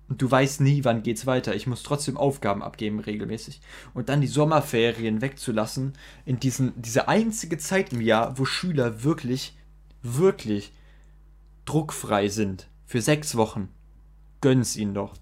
Und 0.10 0.22
du 0.22 0.32
weißt 0.32 0.62
nie, 0.62 0.84
wann 0.84 1.04
geht's 1.04 1.26
weiter. 1.26 1.54
Ich 1.56 1.67
muss 1.67 1.84
trotzdem 1.84 2.17
Aufgaben 2.17 2.63
abgeben 2.63 3.00
regelmäßig. 3.00 3.62
Und 3.93 4.10
dann 4.10 4.22
die 4.22 4.28
Sommerferien 4.28 5.22
wegzulassen, 5.22 5.93
in 6.26 6.39
diesen, 6.39 6.74
diese 6.82 7.08
einzige 7.08 7.58
Zeit 7.58 7.91
im 7.91 8.02
Jahr, 8.02 8.38
wo 8.38 8.46
Schüler 8.46 9.04
wirklich, 9.04 9.58
wirklich 10.02 10.72
druckfrei 11.65 12.30
sind. 12.30 12.70
Für 12.86 13.02
sechs 13.02 13.36
Wochen. 13.36 13.70
Gönn's 14.39 14.78
ihnen 14.78 14.93
doch. 14.93 15.13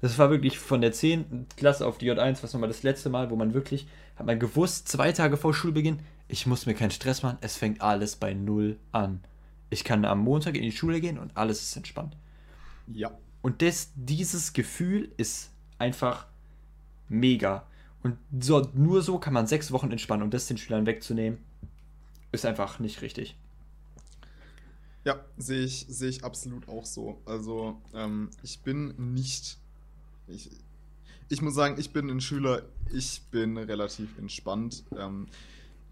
Das 0.00 0.18
war 0.18 0.30
wirklich 0.30 0.58
von 0.58 0.82
der 0.82 0.92
10. 0.92 1.46
Klasse 1.56 1.86
auf 1.86 1.96
die 1.96 2.10
J1, 2.10 2.42
was 2.42 2.52
nochmal 2.52 2.68
das 2.68 2.82
letzte 2.82 3.08
Mal, 3.08 3.30
wo 3.30 3.36
man 3.36 3.54
wirklich, 3.54 3.88
hat 4.16 4.26
man 4.26 4.38
gewusst, 4.38 4.88
zwei 4.88 5.12
Tage 5.12 5.38
vor 5.38 5.54
Schulbeginn, 5.54 6.00
ich 6.28 6.46
muss 6.46 6.66
mir 6.66 6.74
keinen 6.74 6.90
Stress 6.90 7.22
machen, 7.22 7.38
es 7.40 7.56
fängt 7.56 7.80
alles 7.80 8.16
bei 8.16 8.34
Null 8.34 8.78
an. 8.92 9.20
Ich 9.70 9.84
kann 9.84 10.04
am 10.04 10.20
Montag 10.20 10.54
in 10.54 10.62
die 10.62 10.72
Schule 10.72 11.00
gehen 11.00 11.18
und 11.18 11.36
alles 11.36 11.62
ist 11.62 11.76
entspannt. 11.76 12.16
Ja. 12.86 13.10
Und 13.42 13.62
das, 13.62 13.90
dieses 13.94 14.52
Gefühl 14.52 15.12
ist 15.16 15.50
einfach 15.78 16.26
mega. 17.08 17.66
Und 18.02 18.18
so, 18.40 18.68
nur 18.74 19.02
so 19.02 19.18
kann 19.18 19.32
man 19.32 19.46
sechs 19.46 19.72
Wochen 19.72 19.90
entspannen 19.90 20.22
und 20.22 20.34
das 20.34 20.46
den 20.46 20.58
Schülern 20.58 20.86
wegzunehmen, 20.86 21.38
ist 22.32 22.44
einfach 22.44 22.78
nicht 22.78 23.02
richtig. 23.02 23.36
Ja, 25.04 25.24
sehe 25.36 25.64
ich, 25.64 25.86
sehe 25.88 26.08
ich 26.08 26.24
absolut 26.24 26.68
auch 26.68 26.84
so. 26.84 27.20
Also, 27.26 27.80
ähm, 27.94 28.30
ich 28.42 28.60
bin 28.60 29.12
nicht 29.14 29.58
ich, 30.28 30.50
ich 31.28 31.42
muss 31.42 31.54
sagen, 31.54 31.76
ich 31.78 31.92
bin 31.92 32.10
ein 32.10 32.20
Schüler, 32.20 32.62
ich 32.92 33.22
bin 33.30 33.56
relativ 33.56 34.16
entspannt. 34.18 34.84
Ähm, 34.96 35.26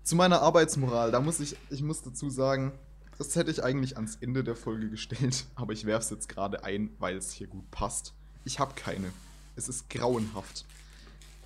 Zu 0.02 0.16
meiner 0.16 0.42
Arbeitsmoral, 0.42 1.11
da 1.11 1.20
muss 1.20 1.40
ich, 1.40 1.57
ich 1.70 1.83
muss 1.83 2.02
dazu 2.02 2.30
sagen, 2.30 2.72
das 3.18 3.37
hätte 3.37 3.50
ich 3.50 3.62
eigentlich 3.62 3.96
ans 3.96 4.16
Ende 4.16 4.44
der 4.44 4.57
Folge 4.57 4.90
gestellt, 4.90 5.46
aber 5.55 5.72
ich 5.72 5.85
werfe 5.87 6.05
es 6.05 6.11
jetzt 6.11 6.29
gerade 6.29 6.64
ein, 6.64 6.90
weil 6.98 7.16
es 7.16 7.33
hier 7.33 7.46
gut 7.46 7.70
passt. 7.70 8.14
Ich 8.44 8.59
habe 8.59 8.74
keine. 8.74 9.12
Es 9.57 9.68
ist 9.68 9.88
grauenhaft. 9.88 10.64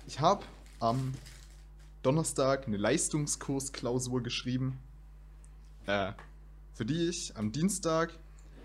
Ich 0.07 0.19
habe 0.19 0.43
am 0.79 1.13
Donnerstag 2.01 2.65
eine 2.65 2.77
Leistungskursklausur 2.77 4.23
geschrieben, 4.23 4.79
äh, 5.85 6.13
für 6.73 6.85
die 6.85 7.07
ich 7.07 7.35
am 7.35 7.51
Dienstag 7.51 8.17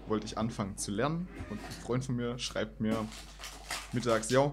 wollte 0.06 0.26
ich 0.26 0.38
anfangen 0.38 0.76
zu 0.76 0.90
lernen 0.90 1.28
und 1.50 1.58
ein 1.58 1.82
Freund 1.82 2.04
von 2.04 2.16
mir 2.16 2.38
schreibt 2.38 2.80
mir 2.80 3.06
mittags, 3.92 4.30
ja, 4.30 4.52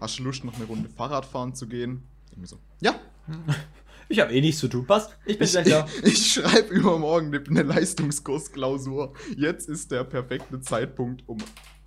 hast 0.00 0.18
du 0.18 0.22
Lust 0.22 0.44
noch 0.44 0.54
eine 0.54 0.64
Runde 0.64 0.88
Fahrrad 0.88 1.26
fahren 1.26 1.54
zu 1.54 1.66
gehen? 1.66 2.06
Ich 2.30 2.36
mir 2.36 2.46
so, 2.46 2.58
ja. 2.80 2.94
Ich 4.12 4.20
habe 4.20 4.34
eh 4.34 4.42
nichts 4.42 4.60
zu 4.60 4.68
tun, 4.68 4.84
passt. 4.86 5.16
Ich 5.24 5.38
bin 5.38 5.48
gleich 5.48 5.70
da. 5.70 5.86
Ich, 6.02 6.12
ich 6.12 6.32
schreibe 6.34 6.68
übermorgen 6.74 7.34
eine 7.34 7.62
Leistungskursklausur. 7.62 9.14
Jetzt 9.38 9.70
ist 9.70 9.90
der 9.90 10.04
perfekte 10.04 10.60
Zeitpunkt, 10.60 11.26
um 11.26 11.38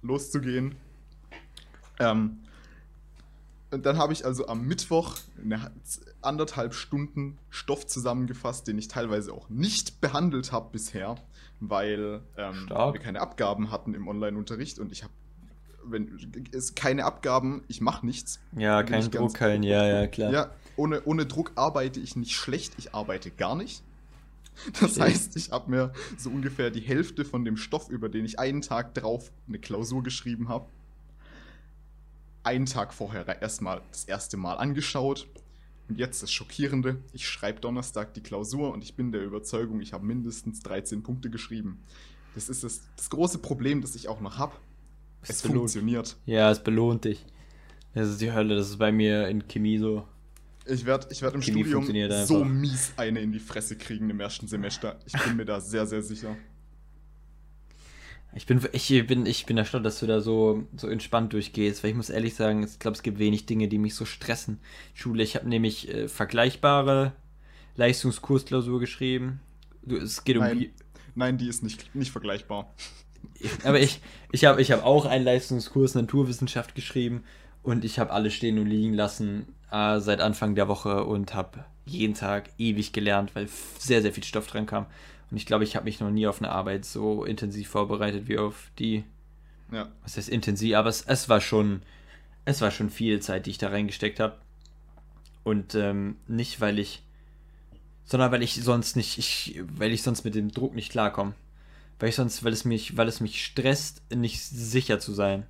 loszugehen. 0.01 0.73
Ähm, 1.99 2.39
und 3.69 3.85
dann 3.85 3.99
habe 3.99 4.11
ich 4.11 4.25
also 4.25 4.47
am 4.47 4.65
Mittwoch 4.65 5.17
eine 5.39 5.71
anderthalb 6.23 6.73
Stunden 6.73 7.37
Stoff 7.51 7.85
zusammengefasst, 7.85 8.67
den 8.67 8.79
ich 8.79 8.87
teilweise 8.87 9.31
auch 9.31 9.47
nicht 9.49 10.01
behandelt 10.01 10.51
habe 10.51 10.69
bisher, 10.71 11.17
weil 11.59 12.21
ähm, 12.37 12.67
wir 12.67 12.99
keine 12.99 13.21
Abgaben 13.21 13.69
hatten 13.69 13.93
im 13.93 14.07
Online-Unterricht 14.07 14.79
und 14.79 14.91
ich 14.91 15.03
habe, 15.03 15.13
wenn 15.83 16.17
es 16.51 16.73
keine 16.73 17.05
Abgaben, 17.05 17.63
ich 17.67 17.81
mache 17.81 18.03
nichts. 18.03 18.39
Ja, 18.57 18.81
kein 18.81 19.11
Druck, 19.11 19.35
kein, 19.35 19.61
ja, 19.61 19.85
ja, 19.85 20.07
klar. 20.07 20.31
Ja, 20.31 20.51
ohne, 20.77 21.03
ohne 21.05 21.25
Druck 21.25 21.51
arbeite 21.55 21.99
ich 21.99 22.15
nicht 22.15 22.33
schlecht, 22.33 22.73
ich 22.77 22.93
arbeite 22.93 23.31
gar 23.31 23.55
nicht. 23.55 23.83
Das 24.79 24.99
heißt, 24.99 25.35
ich 25.35 25.51
habe 25.51 25.69
mir 25.69 25.93
so 26.17 26.29
ungefähr 26.29 26.71
die 26.71 26.81
Hälfte 26.81 27.25
von 27.25 27.43
dem 27.43 27.57
Stoff, 27.57 27.89
über 27.89 28.09
den 28.09 28.25
ich 28.25 28.39
einen 28.39 28.61
Tag 28.61 28.93
drauf 28.93 29.31
eine 29.47 29.59
Klausur 29.59 30.01
geschrieben 30.01 30.47
habe, 30.47 30.67
einen 32.43 32.65
Tag 32.65 32.93
vorher 32.93 33.41
erstmal 33.41 33.81
das 33.91 34.05
erste 34.05 34.37
Mal 34.37 34.55
angeschaut. 34.55 35.27
Und 35.87 35.99
jetzt 35.99 36.23
das 36.23 36.31
Schockierende, 36.31 36.97
ich 37.13 37.27
schreibe 37.27 37.59
Donnerstag 37.59 38.13
die 38.15 38.21
Klausur 38.21 38.73
und 38.73 38.83
ich 38.83 38.95
bin 38.95 39.11
der 39.11 39.23
Überzeugung, 39.23 39.81
ich 39.81 39.93
habe 39.93 40.05
mindestens 40.05 40.61
13 40.61 41.03
Punkte 41.03 41.29
geschrieben. 41.29 41.83
Das 42.33 42.49
ist 42.49 42.63
das, 42.63 42.81
das 42.95 43.09
große 43.09 43.37
Problem, 43.37 43.81
das 43.81 43.93
ich 43.95 44.07
auch 44.07 44.19
noch 44.19 44.37
habe. 44.37 44.53
Es, 45.21 45.41
belohnt. 45.41 45.59
funktioniert. 45.59 46.17
Ja, 46.25 46.49
es 46.49 46.63
belohnt 46.63 47.05
dich. 47.05 47.25
Das 47.93 48.09
ist 48.09 48.19
die 48.19 48.31
Hölle, 48.31 48.55
das 48.55 48.69
ist 48.69 48.77
bei 48.77 48.91
mir 48.91 49.27
in 49.27 49.47
Chemie 49.47 49.77
so. 49.77 50.05
Ich 50.67 50.85
werde 50.85 51.07
ich 51.11 51.21
werd 51.21 51.35
im 51.35 51.41
Chemie 51.41 51.63
Studium 51.63 52.25
so 52.25 52.43
mies 52.43 52.93
eine 52.97 53.19
in 53.19 53.31
die 53.31 53.39
Fresse 53.39 53.77
kriegen 53.77 54.09
im 54.09 54.19
ersten 54.19 54.47
Semester. 54.47 54.99
Ich 55.05 55.13
bin 55.13 55.35
mir 55.37 55.45
da 55.45 55.61
sehr, 55.61 55.85
sehr 55.85 56.01
sicher. 56.01 56.35
Ich 58.37 58.45
bin, 58.45 58.59
ich 58.73 59.07
bin, 59.07 59.25
ich 59.25 59.45
bin 59.45 59.57
erstaunt, 59.57 59.85
dass 59.85 59.99
du 59.99 60.07
da 60.07 60.19
so, 60.19 60.67
so 60.75 60.89
entspannt 60.89 61.31
durchgehst, 61.31 61.83
weil 61.83 61.91
ich 61.91 61.95
muss 61.95 62.09
ehrlich 62.09 62.35
sagen, 62.35 62.63
ich 62.63 62.79
glaube, 62.79 62.95
es 62.95 63.03
gibt 63.03 63.17
wenig 63.17 63.45
Dinge, 63.45 63.69
die 63.69 63.77
mich 63.77 63.95
so 63.95 64.03
stressen. 64.03 64.59
Schule, 64.93 65.23
ich 65.23 65.37
habe 65.37 65.47
nämlich 65.47 65.87
äh, 65.87 66.09
vergleichbare 66.09 67.13
Leistungskursklausur 67.77 68.81
geschrieben. 68.81 69.39
Du, 69.83 69.95
es 69.95 70.25
geht 70.25 70.37
Nein. 70.37 70.57
um. 70.57 70.65
Nein, 71.15 71.37
die 71.37 71.47
ist 71.47 71.63
nicht, 71.63 71.95
nicht 71.95 72.11
vergleichbar. 72.11 72.73
Aber 73.63 73.79
ich, 73.79 74.01
ich 74.33 74.43
habe 74.43 74.61
ich 74.61 74.71
hab 74.71 74.83
auch 74.83 75.05
einen 75.05 75.23
Leistungskurs 75.23 75.95
Naturwissenschaft 75.95 76.75
geschrieben 76.75 77.23
und 77.63 77.85
ich 77.85 77.99
habe 77.99 78.11
alle 78.11 78.31
stehen 78.31 78.59
und 78.59 78.67
liegen 78.67 78.93
lassen 78.93 79.47
äh, 79.71 79.99
seit 79.99 80.21
Anfang 80.21 80.55
der 80.55 80.67
Woche 80.67 81.03
und 81.03 81.33
habe 81.33 81.65
jeden 81.85 82.15
Tag 82.15 82.49
ewig 82.57 82.93
gelernt, 82.93 83.35
weil 83.35 83.47
sehr, 83.79 84.01
sehr 84.01 84.11
viel 84.11 84.23
Stoff 84.23 84.47
dran 84.47 84.65
kam. 84.65 84.87
Und 85.31 85.37
ich 85.37 85.45
glaube, 85.45 85.63
ich 85.63 85.75
habe 85.75 85.85
mich 85.85 85.99
noch 85.99 86.11
nie 86.11 86.27
auf 86.27 86.41
eine 86.41 86.51
Arbeit 86.51 86.85
so 86.85 87.23
intensiv 87.23 87.69
vorbereitet 87.69 88.27
wie 88.27 88.37
auf 88.37 88.71
die. 88.79 89.03
Ja. 89.71 89.89
Was 90.03 90.17
heißt 90.17 90.29
intensiv? 90.29 90.75
Aber 90.75 90.89
es, 90.89 91.01
es 91.01 91.29
war 91.29 91.41
schon, 91.41 91.81
es 92.45 92.61
war 92.61 92.71
schon 92.71 92.89
viel 92.89 93.19
Zeit, 93.19 93.45
die 93.45 93.51
ich 93.51 93.57
da 93.57 93.69
reingesteckt 93.69 94.19
habe. 94.19 94.37
Und 95.43 95.75
ähm, 95.75 96.17
nicht, 96.27 96.61
weil 96.61 96.79
ich, 96.79 97.03
sondern 98.05 98.31
weil 98.31 98.43
ich 98.43 98.55
sonst 98.63 98.95
nicht, 98.95 99.17
ich, 99.17 99.61
weil 99.75 99.91
ich 99.91 100.03
sonst 100.03 100.23
mit 100.23 100.35
dem 100.35 100.51
Druck 100.51 100.73
nicht 100.73 100.91
klarkomme. 100.91 101.33
Weil 101.99 102.09
ich 102.09 102.15
sonst, 102.15 102.43
weil 102.43 102.53
es 102.53 102.65
mich, 102.65 102.97
weil 102.97 103.07
es 103.07 103.21
mich 103.21 103.43
stresst, 103.43 104.03
nicht 104.13 104.41
sicher 104.41 104.99
zu 104.99 105.13
sein. 105.13 105.45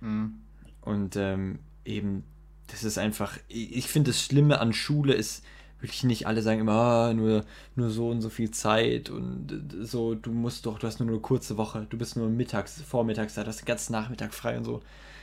Mhm. 0.00 0.40
Und 0.80 1.16
ähm, 1.16 1.60
eben, 1.84 2.24
das 2.68 2.84
ist 2.84 2.98
einfach, 2.98 3.38
ich 3.48 3.88
finde 3.88 4.10
das 4.10 4.22
Schlimme 4.22 4.60
an 4.60 4.72
Schule 4.72 5.14
ist, 5.14 5.42
wirklich 5.80 6.04
nicht 6.04 6.26
alle 6.26 6.42
sagen 6.42 6.60
immer, 6.60 6.72
ah, 6.72 7.14
nur, 7.14 7.44
nur 7.76 7.90
so 7.90 8.08
und 8.08 8.20
so 8.20 8.30
viel 8.30 8.50
Zeit 8.50 9.10
und 9.10 9.76
so, 9.82 10.14
du 10.14 10.32
musst 10.32 10.66
doch, 10.66 10.78
du 10.78 10.86
hast 10.86 11.00
nur 11.00 11.08
eine 11.08 11.20
kurze 11.20 11.56
Woche, 11.56 11.86
du 11.88 11.96
bist 11.96 12.16
nur 12.16 12.28
mittags, 12.28 12.82
vormittags 12.82 13.34
da, 13.34 13.42
du 13.42 13.48
hast 13.48 13.60
den 13.60 13.66
ganzen 13.66 13.92
Nachmittag 13.92 14.34
frei 14.34 14.56
und 14.58 14.64
so. 14.64 14.82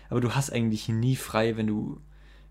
Aber 0.10 0.22
du 0.22 0.36
hast 0.36 0.52
eigentlich 0.52 0.88
nie 0.88 1.16
frei, 1.16 1.58
wenn 1.58 1.68
du, 1.68 2.00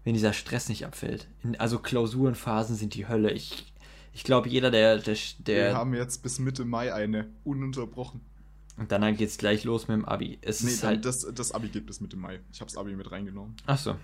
wenn 0.03 0.15
dieser 0.15 0.33
Stress 0.33 0.69
nicht 0.69 0.85
abfällt. 0.85 1.29
In, 1.43 1.59
also 1.59 1.79
Klausurenphasen 1.79 2.77
sind 2.77 2.95
die 2.95 3.09
Hölle. 3.09 3.31
Ich, 3.31 3.73
ich 4.13 4.25
glaube, 4.25 4.49
jeder, 4.49 4.71
der, 4.71 4.99
der, 4.99 5.17
der. 5.39 5.69
Wir 5.71 5.77
haben 5.77 5.95
jetzt 5.95 6.23
bis 6.23 6.39
Mitte 6.39 6.65
Mai 6.65 6.93
eine, 6.93 7.29
ununterbrochen. 7.45 8.21
Und 8.77 8.91
dann 8.91 9.17
geht 9.17 9.29
es 9.29 9.39
gleich 9.39 9.63
los 9.63 9.87
mit 9.87 9.97
dem 9.97 10.05
Abi. 10.05 10.39
Es 10.43 10.63
nee, 10.63 10.73
halt 10.83 11.05
das, 11.05 11.27
das 11.33 11.53
Abi 11.53 11.69
geht 11.69 11.87
bis 11.87 12.01
Mitte 12.01 12.17
Mai. 12.17 12.41
Ich 12.53 12.61
habe 12.61 12.69
das 12.69 12.77
Abi 12.77 12.97
mit 12.97 13.11
reingenommen. 13.11 13.55
Ach 13.67 13.79
so. 13.79 13.95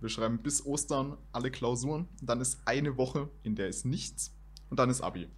Wir 0.00 0.08
schreiben 0.08 0.38
bis 0.38 0.64
Ostern 0.64 1.16
alle 1.32 1.50
Klausuren. 1.50 2.08
Dann 2.22 2.40
ist 2.40 2.60
eine 2.64 2.96
Woche, 2.96 3.28
in 3.42 3.56
der 3.56 3.68
ist 3.68 3.84
nichts. 3.84 4.34
Und 4.70 4.78
dann 4.78 4.90
ist 4.90 5.00
Abi. 5.00 5.28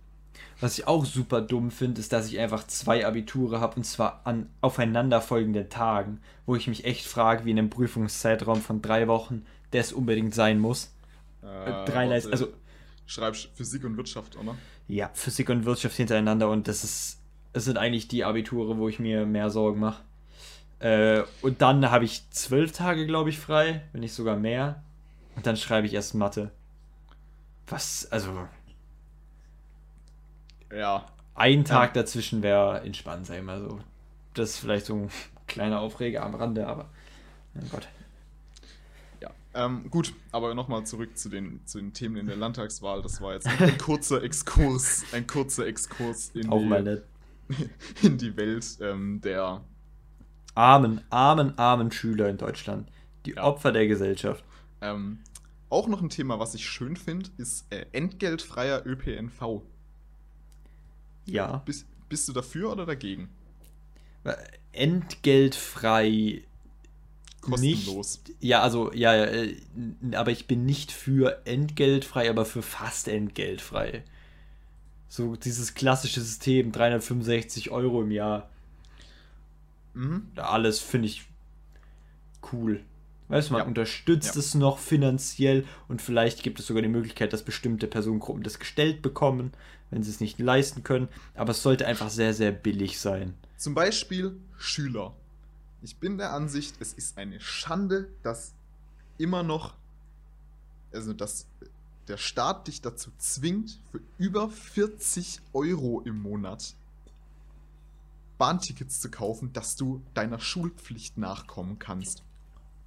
Was 0.60 0.78
ich 0.78 0.86
auch 0.86 1.04
super 1.04 1.40
dumm 1.40 1.70
finde, 1.70 2.00
ist, 2.00 2.12
dass 2.12 2.26
ich 2.26 2.38
einfach 2.38 2.66
zwei 2.66 3.06
Abiture 3.06 3.60
habe 3.60 3.76
und 3.76 3.84
zwar 3.84 4.20
an 4.24 4.50
aufeinanderfolgenden 4.60 5.68
Tagen, 5.70 6.20
wo 6.46 6.54
ich 6.56 6.68
mich 6.68 6.84
echt 6.84 7.06
frage, 7.06 7.44
wie 7.44 7.50
in 7.50 7.58
einem 7.58 7.70
Prüfungszeitraum 7.70 8.60
von 8.60 8.82
drei 8.82 9.08
Wochen 9.08 9.44
das 9.70 9.92
unbedingt 9.92 10.34
sein 10.34 10.58
muss. 10.58 10.92
Äh, 11.42 11.84
drei 11.86 12.06
Leist 12.06 12.30
also 12.30 12.48
Schreibst 13.06 13.48
Physik 13.54 13.84
und 13.84 13.96
Wirtschaft, 13.96 14.36
oder? 14.36 14.56
Ja, 14.86 15.10
Physik 15.14 15.48
und 15.50 15.64
Wirtschaft 15.64 15.96
hintereinander 15.96 16.48
und 16.48 16.68
das 16.68 16.84
ist, 16.84 17.18
es 17.52 17.64
sind 17.64 17.76
eigentlich 17.76 18.06
die 18.06 18.24
Abiture, 18.24 18.78
wo 18.78 18.88
ich 18.88 19.00
mir 19.00 19.26
mehr 19.26 19.50
Sorgen 19.50 19.80
mache. 19.80 20.04
Äh, 20.80 21.24
und 21.42 21.60
dann 21.60 21.90
habe 21.90 22.06
ich 22.06 22.28
zwölf 22.30 22.72
Tage, 22.72 23.06
glaube 23.06 23.30
ich, 23.30 23.38
frei, 23.38 23.82
wenn 23.92 24.00
nicht 24.00 24.14
sogar 24.14 24.36
mehr. 24.36 24.82
Und 25.36 25.46
dann 25.46 25.56
schreibe 25.56 25.86
ich 25.86 25.94
erst 25.94 26.14
Mathe. 26.14 26.50
Was, 27.68 28.10
also. 28.10 28.48
Ja. 30.74 31.06
Ein 31.34 31.64
Tag 31.64 31.94
ja. 31.94 32.02
dazwischen 32.02 32.42
wäre 32.42 32.80
entspannt, 32.80 33.26
sag 33.26 33.36
ich 33.36 33.42
mal 33.42 33.60
so. 33.60 33.80
Das 34.34 34.50
ist 34.50 34.58
vielleicht 34.58 34.86
so 34.86 34.94
ein 34.94 35.10
kleiner 35.46 35.80
Aufreger 35.80 36.22
am 36.22 36.34
Rande, 36.34 36.66
aber. 36.66 36.88
Mein 37.54 37.68
Gott. 37.70 37.88
Ja, 39.20 39.30
ähm, 39.54 39.90
gut, 39.90 40.14
aber 40.32 40.54
nochmal 40.54 40.84
zurück 40.84 41.16
zu 41.16 41.28
den, 41.28 41.60
zu 41.66 41.78
den 41.78 41.92
Themen 41.92 42.16
in 42.16 42.26
der 42.26 42.36
Landtagswahl. 42.36 43.02
Das 43.02 43.20
war 43.20 43.34
jetzt 43.34 43.46
ein 43.46 43.78
kurzer 43.78 44.22
Exkurs, 44.22 45.04
ein 45.12 45.26
kurzer 45.26 45.66
Exkurs 45.66 46.30
in, 46.30 46.48
Auch 46.48 46.60
die, 46.60 47.00
in 48.06 48.18
die 48.18 48.36
Welt 48.36 48.78
ähm, 48.80 49.20
der 49.22 49.62
armen, 50.54 51.00
armen, 51.10 51.58
armen 51.58 51.90
Schüler 51.92 52.28
in 52.28 52.38
Deutschland. 52.38 52.88
Die 53.26 53.32
ja. 53.32 53.42
Opfer 53.44 53.72
der 53.72 53.86
Gesellschaft. 53.86 54.44
Ähm, 54.80 55.18
auch 55.68 55.86
noch 55.86 56.02
ein 56.02 56.08
Thema, 56.08 56.38
was 56.38 56.54
ich 56.54 56.68
schön 56.68 56.96
finde, 56.96 57.30
ist 57.36 57.66
äh, 57.70 57.86
entgeltfreier 57.92 58.84
ÖPNV. 58.84 59.62
Ja. 61.26 61.58
Bist, 61.64 61.86
bist 62.08 62.28
du 62.28 62.32
dafür 62.32 62.72
oder 62.72 62.86
dagegen? 62.86 63.28
Entgeltfrei. 64.72 66.42
Kostenlos. 67.40 68.20
Nicht, 68.26 68.42
ja, 68.42 68.60
also, 68.60 68.92
ja, 68.92 69.14
äh, 69.14 69.56
aber 70.12 70.30
ich 70.30 70.46
bin 70.46 70.66
nicht 70.66 70.92
für 70.92 71.40
entgeltfrei, 71.46 72.28
aber 72.28 72.44
für 72.44 72.62
fast 72.62 73.08
entgeltfrei. 73.08 74.04
So 75.08 75.36
dieses 75.36 75.74
klassische 75.74 76.20
System, 76.20 76.70
365 76.70 77.70
Euro 77.70 78.02
im 78.02 78.10
Jahr. 78.10 78.50
Mhm. 79.94 80.28
Alles 80.36 80.80
finde 80.80 81.08
ich 81.08 81.28
cool. 82.52 82.84
Weißt 83.28 83.48
du, 83.48 83.52
man 83.52 83.62
ja. 83.62 83.68
unterstützt 83.68 84.34
ja. 84.34 84.40
es 84.40 84.54
noch 84.54 84.78
finanziell 84.78 85.64
und 85.86 86.02
vielleicht 86.02 86.42
gibt 86.42 86.58
es 86.58 86.66
sogar 86.66 86.82
die 86.82 86.88
Möglichkeit, 86.88 87.32
dass 87.32 87.44
bestimmte 87.44 87.86
Personengruppen 87.86 88.42
das 88.42 88.58
gestellt 88.58 89.02
bekommen, 89.02 89.52
wenn 89.90 90.02
sie 90.02 90.10
es 90.10 90.20
nicht 90.20 90.40
leisten 90.40 90.82
können. 90.82 91.08
Aber 91.34 91.52
es 91.52 91.62
sollte 91.62 91.86
einfach 91.86 92.10
sehr, 92.10 92.34
sehr 92.34 92.50
billig 92.50 92.98
sein. 92.98 93.34
Zum 93.56 93.74
Beispiel 93.74 94.36
Schüler. 94.58 95.14
Ich 95.82 95.96
bin 95.96 96.18
der 96.18 96.32
Ansicht, 96.32 96.74
es 96.80 96.92
ist 96.92 97.18
eine 97.18 97.40
Schande, 97.40 98.08
dass 98.24 98.52
immer 99.16 99.44
noch, 99.44 99.74
also 100.92 101.12
dass 101.12 101.46
der 102.08 102.16
Staat 102.16 102.66
dich 102.66 102.80
dazu 102.80 103.10
zwingt, 103.18 103.78
für 103.92 104.00
über 104.18 104.48
40 104.48 105.40
Euro 105.52 106.02
im 106.04 106.20
Monat 106.20 106.74
Bahntickets 108.40 109.00
zu 109.00 109.10
kaufen, 109.10 109.52
dass 109.52 109.76
du 109.76 110.02
deiner 110.14 110.40
Schulpflicht 110.40 111.18
nachkommen 111.18 111.78
kannst. 111.78 112.24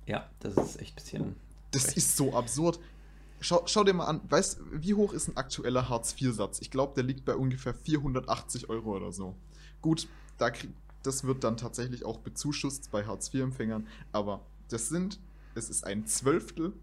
Ja, 0.08 0.28
das 0.40 0.58
ist 0.58 0.82
echt 0.82 0.94
ein 0.94 0.96
bisschen. 0.96 1.36
Das 1.72 1.88
recht. 1.88 1.98
ist 1.98 2.18
so 2.18 2.36
absurd. 2.36 2.80
schau, 3.40 3.62
schau 3.68 3.84
dir 3.84 3.94
mal 3.94 4.08
an, 4.08 4.22
weißt 4.30 4.60
wie 4.72 4.96
hoch 4.96 5.14
ist 5.14 5.28
ein 5.28 5.38
aktueller 5.38 5.90
Hartz-IV-Satz? 5.90 6.60
Ich 6.62 6.72
glaube, 6.72 6.96
der 6.96 7.04
liegt 7.04 7.24
bei 7.24 7.36
ungefähr 7.36 7.76
480 7.76 8.70
Euro 8.70 8.96
oder 8.96 9.12
so. 9.12 9.36
Gut, 9.82 10.08
da 10.40 10.50
krieg, 10.50 10.72
das 11.04 11.24
wird 11.24 11.44
dann 11.44 11.56
tatsächlich 11.56 12.04
auch 12.04 12.18
bezuschusst 12.18 12.90
bei 12.90 13.06
Hartz-IV-Empfängern, 13.06 13.88
aber 14.12 14.46
das 14.70 14.90
sind, 14.90 15.20
es 15.54 15.70
ist 15.70 15.86
ein 15.86 16.08
Zwölftel 16.08 16.74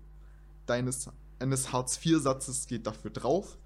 deines 0.67 1.11
eines 1.41 1.73
Hartz-IV-Satzes 1.73 2.67
geht 2.67 2.87
dafür 2.87 3.11
drauf, 3.11 3.59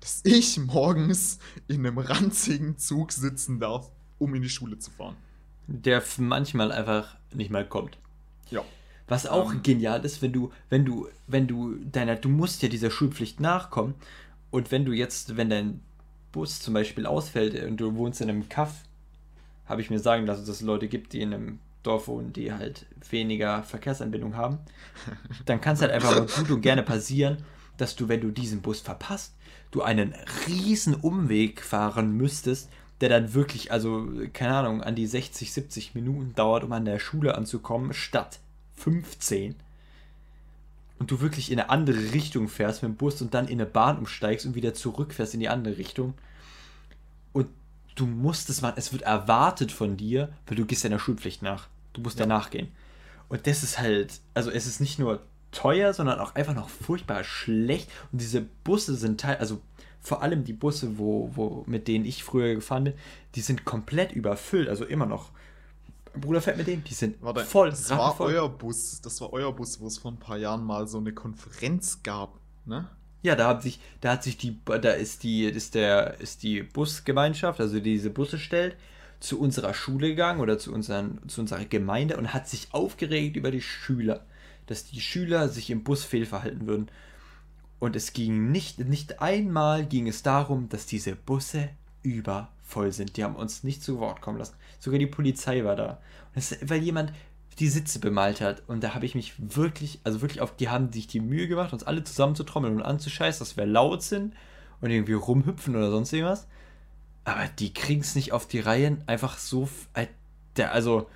dass 0.00 0.20
ich 0.24 0.58
morgens 0.66 1.38
in 1.68 1.86
einem 1.86 1.98
ranzigen 1.98 2.76
Zug 2.76 3.12
sitzen 3.12 3.60
darf, 3.60 3.90
um 4.24 4.34
in 4.34 4.42
die 4.42 4.48
Schule 4.48 4.78
zu 4.78 4.90
fahren. 4.90 5.16
Der 5.66 6.02
manchmal 6.18 6.72
einfach 6.72 7.16
nicht 7.32 7.50
mal 7.50 7.66
kommt. 7.66 7.98
Ja. 8.50 8.62
Was 9.06 9.26
auch 9.26 9.52
ähm, 9.52 9.62
genial 9.62 10.04
ist, 10.04 10.22
wenn 10.22 10.32
du, 10.32 10.52
wenn 10.70 10.84
du, 10.84 11.08
wenn 11.26 11.46
du 11.46 11.76
deiner, 11.76 12.16
du 12.16 12.28
musst 12.28 12.62
ja 12.62 12.68
dieser 12.68 12.90
Schulpflicht 12.90 13.40
nachkommen. 13.40 13.94
Und 14.50 14.70
wenn 14.70 14.84
du 14.84 14.92
jetzt, 14.92 15.36
wenn 15.36 15.50
dein 15.50 15.80
Bus 16.32 16.60
zum 16.60 16.74
Beispiel 16.74 17.06
ausfällt 17.06 17.62
und 17.64 17.76
du 17.76 17.94
wohnst 17.96 18.20
in 18.20 18.28
einem 18.28 18.48
Kaff, 18.48 18.82
habe 19.66 19.80
ich 19.80 19.90
mir 19.90 19.98
sagen 19.98 20.26
lassen, 20.26 20.46
dass 20.46 20.56
es 20.56 20.62
Leute 20.62 20.88
gibt, 20.88 21.12
die 21.12 21.20
in 21.20 21.34
einem 21.34 21.58
Dorf 21.82 22.08
wohnen, 22.08 22.32
die 22.32 22.52
halt 22.52 22.86
weniger 23.10 23.62
Verkehrsanbindung 23.62 24.36
haben, 24.36 24.58
dann 25.44 25.60
kann 25.60 25.74
es 25.74 25.82
halt 25.82 25.92
einfach 25.92 26.26
gut 26.36 26.50
und 26.50 26.60
gerne 26.60 26.82
passieren, 26.82 27.38
dass 27.76 27.96
du, 27.96 28.08
wenn 28.08 28.20
du 28.20 28.30
diesen 28.30 28.62
Bus 28.62 28.80
verpasst, 28.80 29.34
du 29.70 29.82
einen 29.82 30.14
riesen 30.46 30.94
Umweg 30.94 31.60
fahren 31.62 32.16
müsstest, 32.16 32.70
der 33.04 33.20
dann 33.20 33.34
wirklich, 33.34 33.70
also 33.70 34.08
keine 34.32 34.54
Ahnung, 34.54 34.82
an 34.82 34.94
die 34.94 35.06
60, 35.06 35.52
70 35.52 35.94
Minuten 35.94 36.34
dauert, 36.34 36.64
um 36.64 36.72
an 36.72 36.86
der 36.86 36.98
Schule 36.98 37.34
anzukommen, 37.34 37.92
statt 37.92 38.40
15. 38.76 39.56
Und 40.98 41.10
du 41.10 41.20
wirklich 41.20 41.52
in 41.52 41.60
eine 41.60 41.68
andere 41.68 42.14
Richtung 42.14 42.48
fährst 42.48 42.82
mit 42.82 42.92
dem 42.92 42.96
Bus 42.96 43.20
und 43.20 43.34
dann 43.34 43.46
in 43.46 43.60
eine 43.60 43.68
Bahn 43.68 43.98
umsteigst 43.98 44.46
und 44.46 44.54
wieder 44.54 44.72
zurückfährst 44.72 45.34
in 45.34 45.40
die 45.40 45.50
andere 45.50 45.76
Richtung. 45.76 46.14
Und 47.34 47.48
du 47.94 48.06
musst 48.06 48.48
es 48.48 48.62
machen. 48.62 48.76
Es 48.78 48.92
wird 48.92 49.02
erwartet 49.02 49.70
von 49.70 49.98
dir, 49.98 50.32
weil 50.46 50.56
du 50.56 50.64
gehst 50.64 50.82
deiner 50.82 50.98
Schulpflicht 50.98 51.42
nach. 51.42 51.68
Du 51.92 52.00
musst 52.00 52.18
ja. 52.18 52.24
danach 52.24 52.48
gehen. 52.48 52.68
Und 53.28 53.46
das 53.46 53.62
ist 53.62 53.78
halt, 53.78 54.20
also 54.32 54.50
es 54.50 54.66
ist 54.66 54.80
nicht 54.80 54.98
nur 54.98 55.20
teuer, 55.52 55.92
sondern 55.92 56.20
auch 56.20 56.36
einfach 56.36 56.54
noch 56.54 56.70
furchtbar 56.70 57.22
schlecht. 57.22 57.90
Und 58.12 58.22
diese 58.22 58.40
Busse 58.40 58.94
sind 58.94 59.20
teil, 59.20 59.36
also 59.36 59.60
vor 60.04 60.22
allem 60.22 60.44
die 60.44 60.52
Busse, 60.52 60.98
wo, 60.98 61.30
wo, 61.34 61.64
mit 61.66 61.88
denen 61.88 62.04
ich 62.04 62.22
früher 62.22 62.54
gefahren 62.54 62.84
bin, 62.84 62.94
die 63.34 63.40
sind 63.40 63.64
komplett 63.64 64.12
überfüllt. 64.12 64.68
Also 64.68 64.84
immer 64.84 65.06
noch. 65.06 65.30
Bruder 66.14 66.40
fährt 66.40 66.58
mit 66.58 66.66
denen, 66.66 66.84
die 66.84 66.94
sind 66.94 67.20
Warte, 67.22 67.44
voll. 67.44 67.70
Das 67.70 67.90
war 67.90 68.20
euer 68.20 68.48
Bus, 68.48 69.00
das 69.00 69.20
war 69.20 69.32
euer 69.32 69.52
Bus, 69.52 69.80
wo 69.80 69.86
es 69.86 69.98
vor 69.98 70.12
ein 70.12 70.18
paar 70.18 70.36
Jahren 70.36 70.62
mal 70.62 70.86
so 70.86 70.98
eine 70.98 71.12
Konferenz 71.12 72.02
gab, 72.04 72.38
ne? 72.66 72.88
Ja, 73.22 73.34
da 73.34 73.48
hat 73.48 73.62
sich, 73.62 73.80
da 74.02 74.12
hat 74.12 74.22
sich 74.22 74.36
die, 74.36 74.58
da 74.66 74.90
ist 74.90 75.22
die, 75.22 75.44
ist 75.44 75.74
der, 75.74 76.20
ist 76.20 76.42
die 76.42 76.62
Busgemeinschaft, 76.62 77.58
also 77.58 77.76
die 77.76 77.94
diese 77.94 78.10
Busse 78.10 78.38
stellt, 78.38 78.76
zu 79.18 79.40
unserer 79.40 79.72
Schule 79.72 80.08
gegangen 80.08 80.40
oder 80.40 80.58
zu, 80.58 80.72
unseren, 80.72 81.26
zu 81.26 81.40
unserer 81.40 81.64
Gemeinde 81.64 82.18
und 82.18 82.34
hat 82.34 82.46
sich 82.46 82.68
aufgeregt 82.72 83.36
über 83.36 83.50
die 83.50 83.62
Schüler, 83.62 84.26
dass 84.66 84.84
die 84.84 85.00
Schüler 85.00 85.48
sich 85.48 85.70
im 85.70 85.82
Bus 85.82 86.04
fehlverhalten 86.04 86.66
würden. 86.66 86.90
Und 87.78 87.96
es 87.96 88.12
ging 88.12 88.50
nicht, 88.50 88.78
nicht 88.78 89.20
einmal 89.20 89.86
ging 89.86 90.08
es 90.08 90.22
darum, 90.22 90.68
dass 90.68 90.86
diese 90.86 91.16
Busse 91.16 91.70
übervoll 92.02 92.92
sind. 92.92 93.16
Die 93.16 93.24
haben 93.24 93.36
uns 93.36 93.64
nicht 93.64 93.82
zu 93.82 93.98
Wort 93.98 94.20
kommen 94.20 94.38
lassen. 94.38 94.54
Sogar 94.78 94.98
die 94.98 95.06
Polizei 95.06 95.64
war 95.64 95.76
da. 95.76 96.00
Das, 96.34 96.56
weil 96.62 96.82
jemand 96.82 97.12
die 97.58 97.68
Sitze 97.68 97.98
bemalt 97.98 98.40
hat. 98.40 98.62
Und 98.66 98.82
da 98.82 98.94
habe 98.94 99.06
ich 99.06 99.14
mich 99.14 99.34
wirklich, 99.38 100.00
also 100.04 100.20
wirklich 100.22 100.40
auf, 100.40 100.56
die 100.56 100.68
haben 100.68 100.92
sich 100.92 101.06
die 101.06 101.20
Mühe 101.20 101.48
gemacht, 101.48 101.72
uns 101.72 101.84
alle 101.84 102.04
zusammenzutrommeln 102.04 102.76
und 102.76 102.82
anzuscheißen, 102.82 103.40
dass 103.40 103.56
wir 103.56 103.66
laut 103.66 104.02
sind 104.02 104.34
und 104.80 104.90
irgendwie 104.90 105.12
rumhüpfen 105.12 105.76
oder 105.76 105.90
sonst 105.90 106.12
irgendwas. 106.12 106.46
Aber 107.24 107.46
die 107.58 107.72
kriegen 107.72 108.00
es 108.00 108.14
nicht 108.14 108.32
auf 108.32 108.46
die 108.46 108.60
Reihen, 108.60 109.02
einfach 109.06 109.38
so, 109.38 109.68
also 110.58 111.08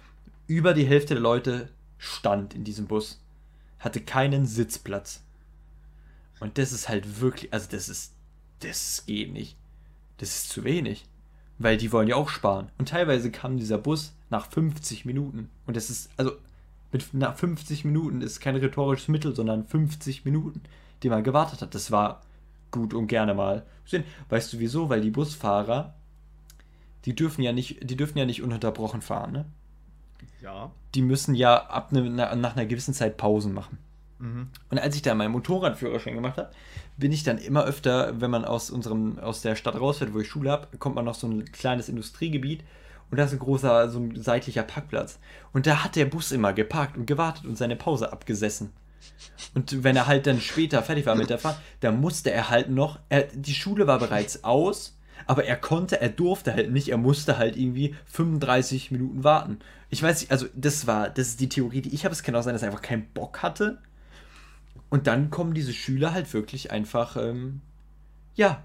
über 0.47 0.73
die 0.73 0.87
Hälfte 0.87 1.14
der 1.14 1.23
Leute 1.23 1.68
stand 1.99 2.55
in 2.55 2.64
diesem 2.64 2.87
Bus, 2.87 3.21
hatte 3.79 4.01
keinen 4.01 4.47
Sitzplatz. 4.47 5.23
Und 6.40 6.59
das 6.59 6.72
ist 6.72 6.88
halt 6.88 7.20
wirklich, 7.20 7.53
also 7.53 7.68
das 7.70 7.88
ist, 7.88 8.14
das 8.61 9.05
geht 9.07 9.33
nicht. 9.33 9.57
Das 10.18 10.31
ist 10.31 10.51
zu 10.51 10.64
wenig. 10.64 11.07
Weil 11.59 11.77
die 11.77 11.90
wollen 11.90 12.09
ja 12.09 12.16
auch 12.16 12.29
sparen. 12.29 12.70
Und 12.79 12.88
teilweise 12.90 13.31
kam 13.31 13.57
dieser 13.57 13.79
Bus 13.79 14.14
nach 14.31 14.46
50 14.51 15.05
Minuten. 15.05 15.51
Und 15.66 15.77
das 15.77 15.90
ist, 15.90 16.11
also, 16.16 16.33
mit, 16.92 17.12
nach 17.14 17.37
50 17.37 17.85
Minuten 17.85 18.20
ist 18.20 18.40
kein 18.40 18.57
rhetorisches 18.57 19.09
Mittel, 19.09 19.35
sondern 19.35 19.66
50 19.66 20.24
Minuten, 20.24 20.62
die 21.03 21.09
man 21.09 21.24
gewartet 21.24 21.62
hat. 21.62 21.74
Das 21.74 21.90
war 21.90 22.22
gut 22.70 22.94
und 22.94 23.09
gerne 23.09 23.35
mal. 23.35 23.66
Weißt 24.29 24.53
du 24.53 24.59
wieso? 24.59 24.88
Weil 24.88 25.01
die 25.01 25.11
Busfahrer, 25.11 25.94
die 27.05 27.14
dürfen 27.14 27.42
ja 27.42 27.53
nicht, 27.53 27.88
die 27.88 27.96
dürfen 27.96 28.18
ja 28.18 28.24
nicht 28.24 28.42
ununterbrochen 28.42 29.03
fahren, 29.03 29.33
ne? 29.33 29.44
Ja. 30.42 30.70
Die 30.94 31.03
müssen 31.03 31.35
ja 31.35 31.66
ab 31.66 31.92
ne, 31.92 32.09
nach 32.11 32.57
einer 32.57 32.66
gewissen 32.66 32.94
Zeit 32.94 33.16
Pausen 33.16 33.53
machen. 33.53 33.79
Mhm. 34.18 34.48
Und 34.70 34.78
als 34.78 34.96
ich 34.96 35.02
da 35.02 35.14
meinen 35.14 35.33
Motorradführerschein 35.33 36.14
gemacht 36.14 36.38
habe, 36.38 36.50
bin 36.96 37.12
ich 37.12 37.22
dann 37.22 37.38
immer 37.38 37.64
öfter, 37.64 38.20
wenn 38.20 38.31
man 38.31 38.44
aus 38.44 38.70
unserem, 38.70 39.18
aus 39.18 39.42
der 39.42 39.57
Stadt 39.57 39.81
rausfährt, 39.81 40.14
wo 40.14 40.20
ich 40.20 40.28
Schule 40.28 40.50
habe, 40.50 40.76
kommt 40.78 40.96
man 40.96 41.04
noch 41.04 41.14
so 41.14 41.28
ein 41.28 41.44
kleines 41.52 41.88
Industriegebiet 41.88 42.64
und 43.11 43.18
da 43.18 43.24
ist 43.24 43.33
ein 43.33 43.38
großer, 43.38 43.88
so 43.88 44.00
ein 44.00 44.20
seitlicher 44.20 44.62
Parkplatz. 44.62 45.18
Und 45.52 45.66
da 45.66 45.85
hat 45.85 45.96
der 45.96 46.07
Bus 46.07 46.33
immer 46.33 46.52
geparkt 46.52 46.96
und 46.96 47.07
gewartet 47.07 47.46
und 47.46 47.57
seine 47.57 47.76
Pause 47.76 48.12
abgesessen. 48.12 48.72
Und 49.54 49.85
wenn 49.85 49.96
er 49.96 50.07
halt 50.07 50.26
dann 50.26 50.40
später 50.40 50.83
fertig 50.83 51.07
war 51.07 51.14
mit 51.14 51.31
der 51.31 51.38
Fahrt, 51.38 51.59
dann 51.81 52.00
musste 52.00 52.31
er 52.31 52.50
halt 52.50 52.68
noch, 52.68 52.98
er, 53.09 53.24
die 53.33 53.54
Schule 53.54 53.87
war 53.87 53.98
bereits 53.98 54.44
aus, 54.44 54.98
aber 55.26 55.44
er 55.44 55.57
konnte, 55.57 56.00
er 56.00 56.09
durfte 56.09 56.54
halt 56.54 56.70
nicht, 56.70 56.88
er 56.88 56.96
musste 56.96 57.38
halt 57.38 57.57
irgendwie 57.57 57.94
35 58.07 58.90
Minuten 58.90 59.24
warten. 59.24 59.59
Ich 59.90 60.02
weiß 60.02 60.20
nicht, 60.20 60.31
also 60.31 60.46
das 60.54 60.87
war, 60.87 61.11
das 61.11 61.28
ist 61.28 61.40
die 61.40 61.48
Theorie, 61.48 61.81
die 61.81 61.94
ich 61.94 62.04
habe. 62.04 62.12
Es 62.12 62.22
kann 62.22 62.35
auch 62.35 62.42
sein, 62.42 62.54
dass 62.54 62.62
er 62.62 62.68
einfach 62.68 62.83
keinen 62.83 63.07
Bock 63.12 63.42
hatte. 63.42 63.78
Und 64.90 65.07
dann 65.07 65.31
kommen 65.31 65.55
diese 65.55 65.72
Schüler 65.72 66.12
halt 66.12 66.33
wirklich 66.33 66.70
einfach, 66.70 67.16
ähm, 67.16 67.61
ja, 68.35 68.64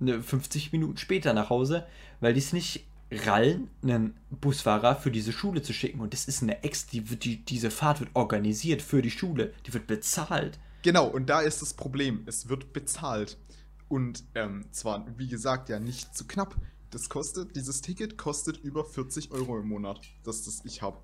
50 0.00 0.72
Minuten 0.72 0.96
später 0.96 1.32
nach 1.32 1.50
Hause, 1.50 1.86
weil 2.20 2.32
die 2.32 2.40
es 2.40 2.52
nicht 2.52 2.84
rallen, 3.10 3.70
einen 3.82 4.14
Busfahrer 4.30 4.96
für 4.96 5.10
diese 5.10 5.32
Schule 5.32 5.62
zu 5.62 5.72
schicken. 5.72 6.00
Und 6.00 6.12
das 6.12 6.26
ist 6.26 6.42
eine 6.42 6.62
Ex, 6.62 6.86
die, 6.86 7.00
die, 7.00 7.44
diese 7.44 7.70
Fahrt 7.70 8.00
wird 8.00 8.10
organisiert 8.14 8.82
für 8.82 9.02
die 9.02 9.10
Schule, 9.10 9.52
die 9.66 9.74
wird 9.74 9.86
bezahlt. 9.86 10.58
Genau, 10.82 11.06
und 11.06 11.28
da 11.28 11.40
ist 11.40 11.62
das 11.62 11.74
Problem, 11.74 12.22
es 12.26 12.48
wird 12.48 12.72
bezahlt. 12.72 13.36
Und 13.88 14.24
ähm, 14.34 14.66
zwar, 14.70 15.06
wie 15.16 15.28
gesagt, 15.28 15.68
ja 15.68 15.80
nicht 15.80 16.14
zu 16.16 16.26
knapp. 16.26 16.54
Das 16.90 17.08
kostet, 17.08 17.56
dieses 17.56 17.80
Ticket 17.80 18.16
kostet 18.16 18.58
über 18.58 18.84
40 18.84 19.30
Euro 19.32 19.58
im 19.58 19.68
Monat, 19.68 20.00
das 20.24 20.44
das 20.44 20.64
ich 20.64 20.82
habe. 20.82 20.98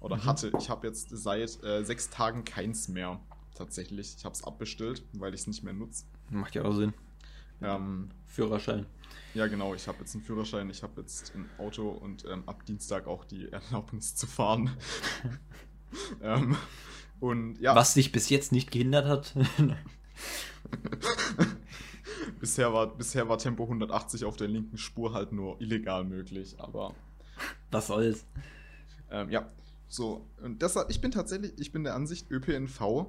Oder 0.00 0.16
mhm. 0.16 0.24
hatte. 0.24 0.52
Ich 0.58 0.68
habe 0.68 0.86
jetzt 0.86 1.08
seit 1.10 1.62
äh, 1.62 1.84
sechs 1.84 2.10
Tagen 2.10 2.44
keins 2.44 2.88
mehr 2.88 3.20
tatsächlich. 3.54 4.14
Ich 4.18 4.24
habe 4.24 4.34
es 4.34 4.44
abbestellt, 4.44 5.02
weil 5.12 5.34
ich 5.34 5.42
es 5.42 5.46
nicht 5.46 5.62
mehr 5.62 5.72
nutze. 5.72 6.04
Macht 6.30 6.54
ja 6.54 6.64
auch 6.64 6.74
Sinn. 6.74 6.94
Ähm, 7.60 8.10
Führerschein. 8.26 8.86
Ja, 9.34 9.46
genau. 9.46 9.74
Ich 9.74 9.86
habe 9.88 9.98
jetzt 10.00 10.14
einen 10.14 10.24
Führerschein, 10.24 10.68
ich 10.70 10.82
habe 10.82 11.00
jetzt 11.00 11.34
ein 11.34 11.48
Auto 11.58 11.88
und 11.88 12.24
ähm, 12.26 12.42
ab 12.46 12.66
Dienstag 12.66 13.06
auch 13.06 13.24
die 13.24 13.50
Erlaubnis 13.52 14.14
zu 14.14 14.26
fahren. 14.26 14.76
ähm, 16.22 16.56
und 17.20 17.60
ja. 17.60 17.74
Was 17.74 17.94
dich 17.94 18.12
bis 18.12 18.28
jetzt 18.30 18.52
nicht 18.52 18.70
gehindert 18.70 19.06
hat. 19.06 19.34
bisher, 22.40 22.72
war, 22.72 22.88
bisher 22.94 23.28
war 23.28 23.38
Tempo 23.38 23.64
180 23.64 24.24
auf 24.24 24.36
der 24.36 24.48
linken 24.48 24.76
Spur 24.76 25.14
halt 25.14 25.32
nur 25.32 25.60
illegal 25.60 26.04
möglich, 26.04 26.56
aber. 26.58 26.94
Was 27.70 27.86
soll's? 27.86 28.26
Ähm, 29.10 29.30
ja, 29.30 29.50
so. 29.88 30.26
Und 30.42 30.60
deshalb, 30.62 30.90
ich 30.90 31.00
bin 31.00 31.10
tatsächlich, 31.10 31.52
ich 31.58 31.72
bin 31.72 31.84
der 31.84 31.94
Ansicht, 31.94 32.30
ÖPNV 32.30 33.06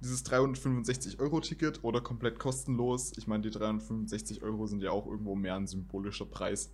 dieses 0.00 0.24
365-Euro-Ticket 0.26 1.82
oder 1.82 2.00
komplett 2.00 2.38
kostenlos. 2.38 3.12
Ich 3.16 3.26
meine, 3.26 3.42
die 3.42 3.50
365 3.50 4.42
Euro 4.42 4.66
sind 4.66 4.82
ja 4.82 4.90
auch 4.90 5.06
irgendwo 5.06 5.34
mehr 5.34 5.56
ein 5.56 5.66
symbolischer 5.66 6.26
Preis. 6.26 6.70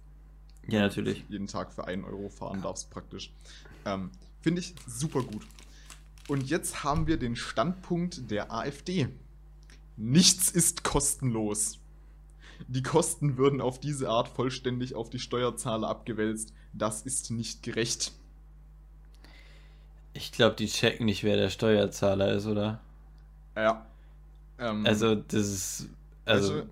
Ja, 0.69 0.81
natürlich. 0.81 1.25
Jeden 1.29 1.47
Tag 1.47 1.73
für 1.73 1.87
1 1.87 2.05
Euro 2.05 2.29
fahren 2.29 2.59
ja. 2.59 2.65
darfst 2.65 2.91
praktisch. 2.91 3.33
Ähm, 3.85 4.11
Finde 4.41 4.61
ich 4.61 4.75
super 4.87 5.23
gut. 5.23 5.43
Und 6.29 6.49
jetzt 6.49 6.85
haben 6.85 7.07
wir 7.07 7.17
den 7.17 7.37
Standpunkt 7.37 8.31
der 8.31 8.53
AfD. 8.53 9.09
Nichts 9.97 10.51
ist 10.51 10.85
kostenlos. 10.85 11.79
Die 12.69 12.83
Kosten 12.83 13.37
würden 13.37 13.61
auf 13.61 13.81
diese 13.81 14.09
Art 14.09 14.29
vollständig 14.29 14.95
auf 14.95 15.11
die 15.11 15.19
Steuerzahler 15.19 15.89
abgewälzt. 15.89 16.53
Das 16.73 17.03
ist 17.03 17.31
nicht 17.31 17.63
gerecht. 17.63 18.13
Ich 20.15 20.33
glaube, 20.33 20.57
die 20.57 20.67
checken 20.67 21.07
nicht, 21.07 21.25
wer 21.25 21.37
der 21.37 21.51
Steuerzahler 21.51 22.33
ist, 22.35 22.47
oder? 22.47 22.81
Ja. 23.57 23.87
Ähm, 24.59 24.87
also, 24.87 25.15
das 25.15 25.47
ist. 25.47 25.89
Also, 26.25 26.55
also, 26.55 26.67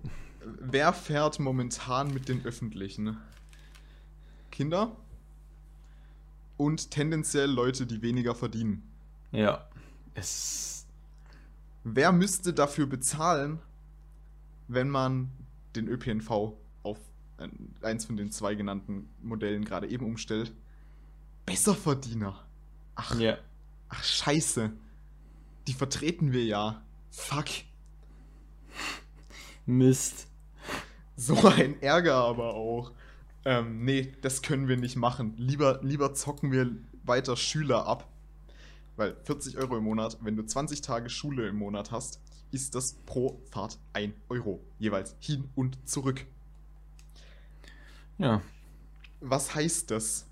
wer 0.59 0.93
fährt 0.93 1.39
momentan 1.39 2.13
mit 2.13 2.27
den 2.29 2.43
Öffentlichen? 2.45 3.17
Kinder? 4.51 4.95
Und 6.57 6.91
tendenziell 6.91 7.49
Leute, 7.49 7.85
die 7.85 8.01
weniger 8.01 8.35
verdienen. 8.35 8.83
Ja. 9.31 9.67
Es. 10.13 10.85
wer 11.83 12.11
müsste 12.11 12.53
dafür 12.53 12.85
bezahlen, 12.85 13.59
wenn 14.67 14.89
man 14.89 15.31
den 15.75 15.87
ÖPNV 15.87 16.53
auf 16.83 16.99
ein- 17.37 17.73
eins 17.81 18.05
von 18.05 18.17
den 18.17 18.29
zwei 18.29 18.53
genannten 18.55 19.09
Modellen 19.23 19.65
gerade 19.65 19.87
eben 19.87 20.05
umstellt? 20.05 20.53
Besserverdiener. 21.45 22.39
Ach, 22.95 23.17
Ja. 23.19 23.37
ach, 23.89 24.03
scheiße. 24.03 24.71
Die 25.67 25.73
vertreten 25.73 26.31
wir 26.33 26.43
ja. 26.43 26.81
Fuck. 27.09 27.47
Mist. 29.65 30.27
So 31.15 31.35
ein 31.47 31.81
Ärger 31.81 32.15
aber 32.15 32.55
auch. 32.55 32.91
Ähm, 33.45 33.83
nee, 33.85 34.13
das 34.21 34.41
können 34.41 34.67
wir 34.67 34.77
nicht 34.77 34.95
machen. 34.95 35.33
Lieber, 35.37 35.79
lieber 35.83 36.13
zocken 36.13 36.51
wir 36.51 36.71
weiter 37.03 37.35
Schüler 37.35 37.85
ab. 37.85 38.07
Weil 38.95 39.15
40 39.23 39.57
Euro 39.57 39.77
im 39.77 39.83
Monat, 39.83 40.17
wenn 40.21 40.35
du 40.35 40.45
20 40.45 40.81
Tage 40.81 41.09
Schule 41.09 41.47
im 41.47 41.55
Monat 41.55 41.91
hast, 41.91 42.19
ist 42.51 42.75
das 42.75 42.93
pro 43.05 43.41
Fahrt 43.51 43.79
1 43.93 44.13
Euro. 44.29 44.59
Jeweils 44.77 45.15
hin 45.19 45.49
und 45.55 45.77
zurück. 45.87 46.25
Ja. 48.17 48.41
Was 49.21 49.55
heißt 49.55 49.89
das? 49.91 50.27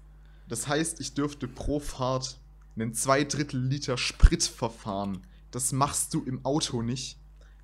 Das 0.47 0.67
heißt, 0.67 0.99
ich 0.99 1.13
dürfte 1.13 1.47
pro 1.47 1.79
Fahrt 1.79 2.39
einen 2.81 2.93
2 2.93 3.23
Drittel 3.25 3.61
Liter 3.61 3.97
Sprit 3.97 4.43
verfahren. 4.43 5.25
Das 5.51 5.71
machst 5.71 6.13
du 6.13 6.23
im 6.23 6.45
Auto 6.45 6.81
nicht. 6.81 7.17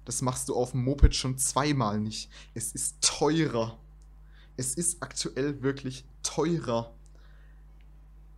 Das 0.06 0.22
machst 0.22 0.50
du 0.50 0.56
auf 0.56 0.72
dem 0.72 0.84
Moped 0.84 1.16
schon 1.16 1.38
zweimal 1.38 2.00
nicht. 2.00 2.30
Es 2.54 2.72
ist 2.74 3.02
teurer. 3.02 3.78
Es 4.58 4.76
ist 4.76 5.02
aktuell 5.02 5.62
wirklich 5.64 6.06
teurer, 6.24 6.94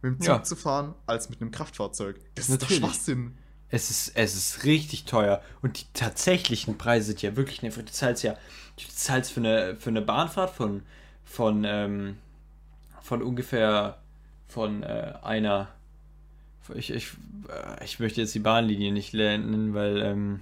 mit 0.02 0.14
dem 0.14 0.20
Zug 0.22 0.28
Ja. 0.28 0.44
zu 0.44 0.56
fahren, 0.56 0.96
als 1.06 1.30
mit 1.30 1.42
einem 1.42 1.52
Kraftfahrzeug. 1.52 2.20
Das 2.36 2.46
ist 2.46 2.52
Natürlich. 2.62 2.82
doch 2.82 2.90
Schwachsinn. 2.90 3.38
Es 3.70 3.90
ist, 3.92 4.12
es 4.16 4.36
ist 4.36 4.64
richtig 4.64 5.04
teuer. 5.06 5.42
Und 5.62 5.80
die 5.80 5.86
tatsächlichen 5.94 6.78
Preise 6.78 7.08
sind 7.08 7.22
ja 7.22 7.36
wirklich 7.36 7.62
nervig. 7.62 7.86
Du 7.86 7.92
zahlst 7.92 8.24
ja, 8.24 8.34
du 8.78 8.84
zahlst 8.94 9.32
für 9.34 9.42
eine, 9.42 9.76
für 9.76 9.90
eine 9.90 10.02
Bahnfahrt 10.02 10.52
von, 10.56 10.84
von, 11.26 11.66
ähm, 11.66 12.18
von 13.02 13.22
ungefähr 13.22 14.02
von 14.48 14.84
äh, 14.84 15.14
einer. 15.22 15.68
Ich, 16.76 16.92
ich, 16.92 17.08
äh, 17.50 17.84
ich 17.84 18.00
möchte 18.00 18.22
jetzt 18.22 18.36
die 18.36 18.40
Bahnlinie 18.40 18.92
nicht 18.92 19.14
nennen, 19.14 19.74
weil 19.74 20.02
ähm, 20.02 20.42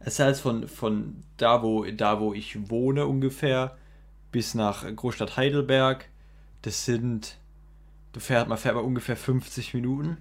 es 0.00 0.18
heißt 0.18 0.40
von, 0.40 0.68
von 0.68 1.22
da, 1.36 1.62
wo, 1.62 1.84
da, 1.84 2.20
wo 2.20 2.34
ich 2.34 2.70
wohne 2.70 3.06
ungefähr, 3.06 3.76
bis 4.30 4.54
nach 4.54 4.84
Großstadt 4.94 5.36
Heidelberg. 5.36 6.08
Das 6.62 6.84
sind. 6.84 7.38
Du 8.12 8.20
fährt, 8.20 8.48
man 8.48 8.58
fährt 8.58 8.74
mal 8.74 8.82
ungefähr 8.84 9.16
50 9.16 9.74
Minuten. 9.74 10.18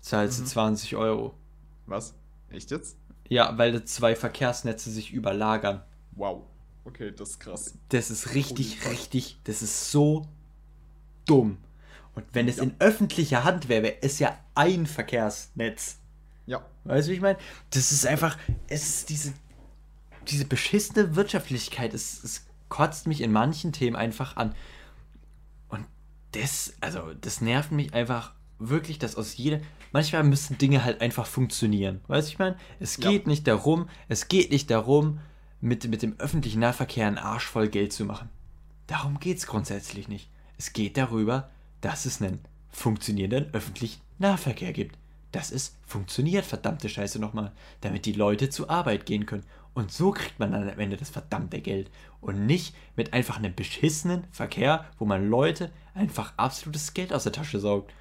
Zahlst 0.00 0.38
du 0.38 0.42
Mhm. 0.42 0.48
20 0.48 0.96
Euro. 0.96 1.34
Was? 1.86 2.14
Echt 2.50 2.70
jetzt? 2.70 2.96
Ja, 3.28 3.56
weil 3.56 3.72
da 3.72 3.84
zwei 3.84 4.14
Verkehrsnetze 4.16 4.90
sich 4.90 5.12
überlagern. 5.12 5.82
Wow. 6.12 6.42
Okay, 6.84 7.12
das 7.16 7.30
ist 7.30 7.40
krass. 7.40 7.74
Das 7.88 8.10
ist 8.10 8.34
richtig, 8.34 8.86
richtig, 8.90 9.38
das 9.44 9.62
ist 9.62 9.90
so 9.90 10.26
dumm. 11.24 11.56
Und 12.14 12.24
wenn 12.32 12.48
es 12.48 12.56
Ja. 12.56 12.64
in 12.64 12.74
öffentlicher 12.78 13.44
Hand 13.44 13.68
wäre, 13.68 13.82
wäre 13.82 13.96
es 14.02 14.18
ja 14.18 14.38
ein 14.54 14.86
Verkehrsnetz. 14.86 15.98
Ja. 16.46 16.64
Weißt 16.84 17.08
du, 17.08 17.12
wie 17.12 17.16
ich 17.16 17.20
meine? 17.22 17.38
Das 17.70 17.90
ist 17.92 18.06
einfach, 18.06 18.36
es 18.68 18.84
ist 18.84 19.08
diese, 19.10 19.32
diese 20.28 20.44
beschissene 20.44 21.16
Wirtschaftlichkeit, 21.16 21.94
es, 21.94 22.22
es 22.22 22.46
kotzt 22.68 23.06
mich 23.06 23.20
in 23.20 23.32
manchen 23.32 23.72
Themen 23.72 23.96
einfach 23.96 24.36
an. 24.36 24.54
Und 25.68 25.86
das, 26.32 26.74
also, 26.80 27.14
das 27.14 27.40
nervt 27.40 27.72
mich 27.72 27.94
einfach 27.94 28.32
wirklich, 28.58 28.98
dass 28.98 29.16
aus 29.16 29.36
jeder, 29.36 29.60
manchmal 29.92 30.22
müssen 30.24 30.58
Dinge 30.58 30.84
halt 30.84 31.00
einfach 31.00 31.26
funktionieren. 31.26 32.00
Weißt 32.06 32.28
du, 32.28 32.32
ich 32.32 32.38
meine? 32.38 32.56
Es 32.78 32.96
Ja. 32.98 33.10
geht 33.10 33.26
nicht 33.26 33.46
darum, 33.46 33.88
es 34.08 34.28
geht 34.28 34.50
nicht 34.50 34.70
darum, 34.70 35.20
mit, 35.60 35.88
mit 35.88 36.02
dem 36.02 36.18
öffentlichen 36.20 36.60
Nahverkehr 36.60 37.06
einen 37.06 37.18
Arsch 37.18 37.46
voll 37.46 37.68
Geld 37.68 37.92
zu 37.92 38.04
machen. 38.04 38.28
Darum 38.86 39.18
geht 39.18 39.38
es 39.38 39.46
grundsätzlich 39.46 40.08
nicht. 40.08 40.30
Es 40.58 40.72
geht 40.74 40.96
darüber, 40.98 41.50
dass 41.84 42.06
es 42.06 42.22
einen 42.22 42.40
funktionierenden 42.70 43.52
öffentlichen 43.52 44.00
Nahverkehr 44.18 44.72
gibt. 44.72 44.96
Dass 45.32 45.50
es 45.50 45.76
funktioniert, 45.86 46.46
verdammte 46.46 46.88
Scheiße 46.88 47.18
nochmal, 47.18 47.52
damit 47.82 48.06
die 48.06 48.12
Leute 48.12 48.48
zur 48.48 48.70
Arbeit 48.70 49.04
gehen 49.04 49.26
können. 49.26 49.44
Und 49.74 49.92
so 49.92 50.12
kriegt 50.12 50.38
man 50.38 50.52
dann 50.52 50.70
am 50.70 50.78
Ende 50.78 50.96
das 50.96 51.10
verdammte 51.10 51.60
Geld. 51.60 51.90
Und 52.22 52.46
nicht 52.46 52.74
mit 52.96 53.12
einfach 53.12 53.36
einem 53.36 53.54
beschissenen 53.54 54.24
Verkehr, 54.30 54.86
wo 54.98 55.04
man 55.04 55.28
Leute 55.28 55.70
einfach 55.92 56.32
absolutes 56.38 56.94
Geld 56.94 57.12
aus 57.12 57.24
der 57.24 57.32
Tasche 57.32 57.60
saugt. 57.60 57.92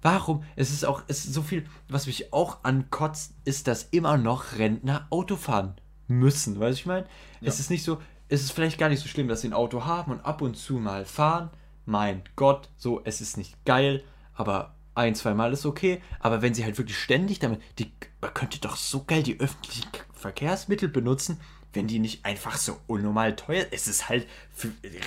Warum? 0.00 0.44
Es 0.54 0.70
ist 0.70 0.84
auch, 0.84 1.02
es 1.08 1.24
ist 1.24 1.34
so 1.34 1.42
viel, 1.42 1.66
was 1.88 2.06
mich 2.06 2.32
auch 2.32 2.62
ankotzt, 2.62 3.34
ist, 3.44 3.66
dass 3.66 3.88
immer 3.90 4.16
noch 4.16 4.58
Rentner 4.58 5.08
Auto 5.10 5.34
fahren 5.34 5.74
müssen. 6.06 6.60
Weißt 6.60 6.78
du, 6.78 6.80
ich 6.82 6.86
meine? 6.86 7.06
Ja. 7.40 7.48
Es 7.48 7.58
ist 7.58 7.70
nicht 7.70 7.82
so, 7.82 8.00
es 8.28 8.42
ist 8.42 8.52
vielleicht 8.52 8.78
gar 8.78 8.90
nicht 8.90 9.02
so 9.02 9.08
schlimm, 9.08 9.26
dass 9.26 9.40
sie 9.40 9.48
ein 9.48 9.54
Auto 9.54 9.86
haben 9.86 10.12
und 10.12 10.20
ab 10.20 10.40
und 10.40 10.56
zu 10.56 10.74
mal 10.74 11.04
fahren. 11.04 11.50
Mein 11.88 12.22
Gott, 12.36 12.68
so, 12.76 13.00
es 13.04 13.22
ist 13.22 13.38
nicht 13.38 13.64
geil, 13.64 14.04
aber 14.34 14.74
ein, 14.94 15.14
zwei 15.14 15.32
Mal 15.32 15.54
ist 15.54 15.64
okay. 15.64 16.02
Aber 16.20 16.42
wenn 16.42 16.52
sie 16.52 16.62
halt 16.62 16.76
wirklich 16.76 16.98
ständig 16.98 17.38
damit, 17.38 17.62
die, 17.78 17.90
man 18.20 18.34
könnte 18.34 18.60
doch 18.60 18.76
so 18.76 19.04
geil 19.04 19.22
die 19.22 19.40
öffentlichen 19.40 19.88
Verkehrsmittel 20.12 20.90
benutzen, 20.90 21.40
wenn 21.72 21.86
die 21.86 21.98
nicht 21.98 22.26
einfach 22.26 22.58
so 22.58 22.76
unnormal 22.88 23.36
teuer. 23.36 23.64
Es 23.70 23.88
ist 23.88 24.10
halt, 24.10 24.26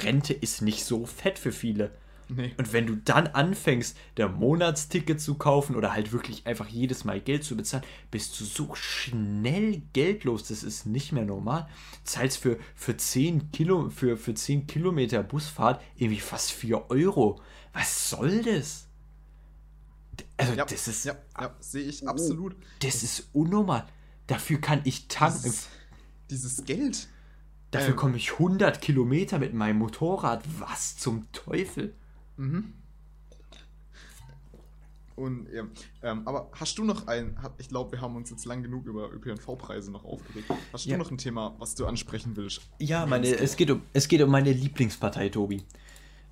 Rente 0.04 0.34
ist 0.34 0.64
nicht 0.64 0.84
so 0.84 1.06
fett 1.06 1.38
für 1.38 1.52
viele. 1.52 1.92
Nee. 2.34 2.54
Und 2.58 2.72
wenn 2.72 2.88
du 2.88 2.96
dann 2.96 3.28
anfängst, 3.28 3.98
der 4.16 4.30
Monatsticket 4.30 5.20
zu 5.20 5.36
kaufen 5.36 5.76
oder 5.76 5.94
halt 5.94 6.14
wirklich 6.14 6.48
einfach 6.48 6.68
jedes 6.68 7.04
Mal 7.04 7.20
Geld 7.20 7.44
zu 7.44 7.58
bezahlen, 7.58 7.84
bist 8.10 8.40
du 8.40 8.46
so 8.46 8.74
schnell 8.74 9.82
geldlos. 9.92 10.48
Das 10.48 10.64
ist 10.64 10.86
nicht 10.86 11.12
mehr 11.12 11.26
normal. 11.26 11.68
Zahlst 12.06 12.38
für, 12.38 12.58
für, 12.74 12.96
10 12.96 13.52
Kilo, 13.52 13.90
für, 13.90 14.16
für 14.16 14.34
10 14.34 14.66
Kilometer 14.66 15.24
Busfahrt 15.24 15.82
irgendwie 15.96 16.22
fast 16.22 16.52
4 16.54 16.90
Euro. 16.90 17.42
Was 17.74 18.10
soll 18.10 18.44
das? 18.44 18.88
Also, 20.38 20.54
Ja, 20.54 20.66
das 20.66 20.88
ist. 20.88 21.04
ja, 21.04 21.16
ja, 21.40 21.54
sehe 21.60 21.84
ich 21.84 22.08
absolut. 22.08 22.56
Das 22.80 23.04
ist 23.04 23.30
unnormal. 23.34 23.88
Dafür 24.28 24.62
kann 24.62 24.82
ich 24.86 25.10
tanken. 25.10 25.44
Dieses, 25.44 25.68
dieses 26.30 26.66
Geld. 26.66 27.10
Dafür 27.72 27.90
ähm, 27.90 27.96
komme 27.98 28.18
ich 28.18 28.34
100 28.34 28.82
Kilometer 28.82 29.38
mit 29.40 29.54
meinem 29.54 29.80
Motorrad. 29.80 30.44
Was 30.60 30.98
zum 30.98 31.30
Teufel? 31.34 31.94
Mhm. 32.42 32.74
Und 35.16 35.48
ja, 35.54 35.64
ähm, 36.02 36.28
aber 36.28 36.50
hast 36.54 36.78
du 36.80 36.84
noch 36.84 37.06
ein, 37.06 37.38
ich 37.60 37.68
glaube, 37.70 37.92
wir 37.92 38.02
haben 38.02 38.16
uns 38.16 38.32
jetzt 38.32 38.46
lang 38.46 38.64
genug 38.64 38.88
über 38.88 39.12
ÖPNV-Preise 39.12 39.92
noch 39.92 40.04
aufgeregt. 40.04 40.50
Hast 40.74 40.86
Ja. 40.86 40.98
du 40.98 41.04
noch 41.04 41.12
ein 41.12 41.18
Thema, 41.20 41.54
was 41.60 41.76
du 41.76 41.86
ansprechen 41.86 42.36
willst? 42.36 42.62
Ja, 42.80 43.06
meine, 43.06 43.28
es, 43.28 43.56
geht 43.56 43.70
um, 43.70 43.84
es 43.94 44.08
geht 44.08 44.22
um 44.22 44.32
meine 44.32 44.52
Lieblingspartei, 44.52 45.30
Tobi. 45.30 45.64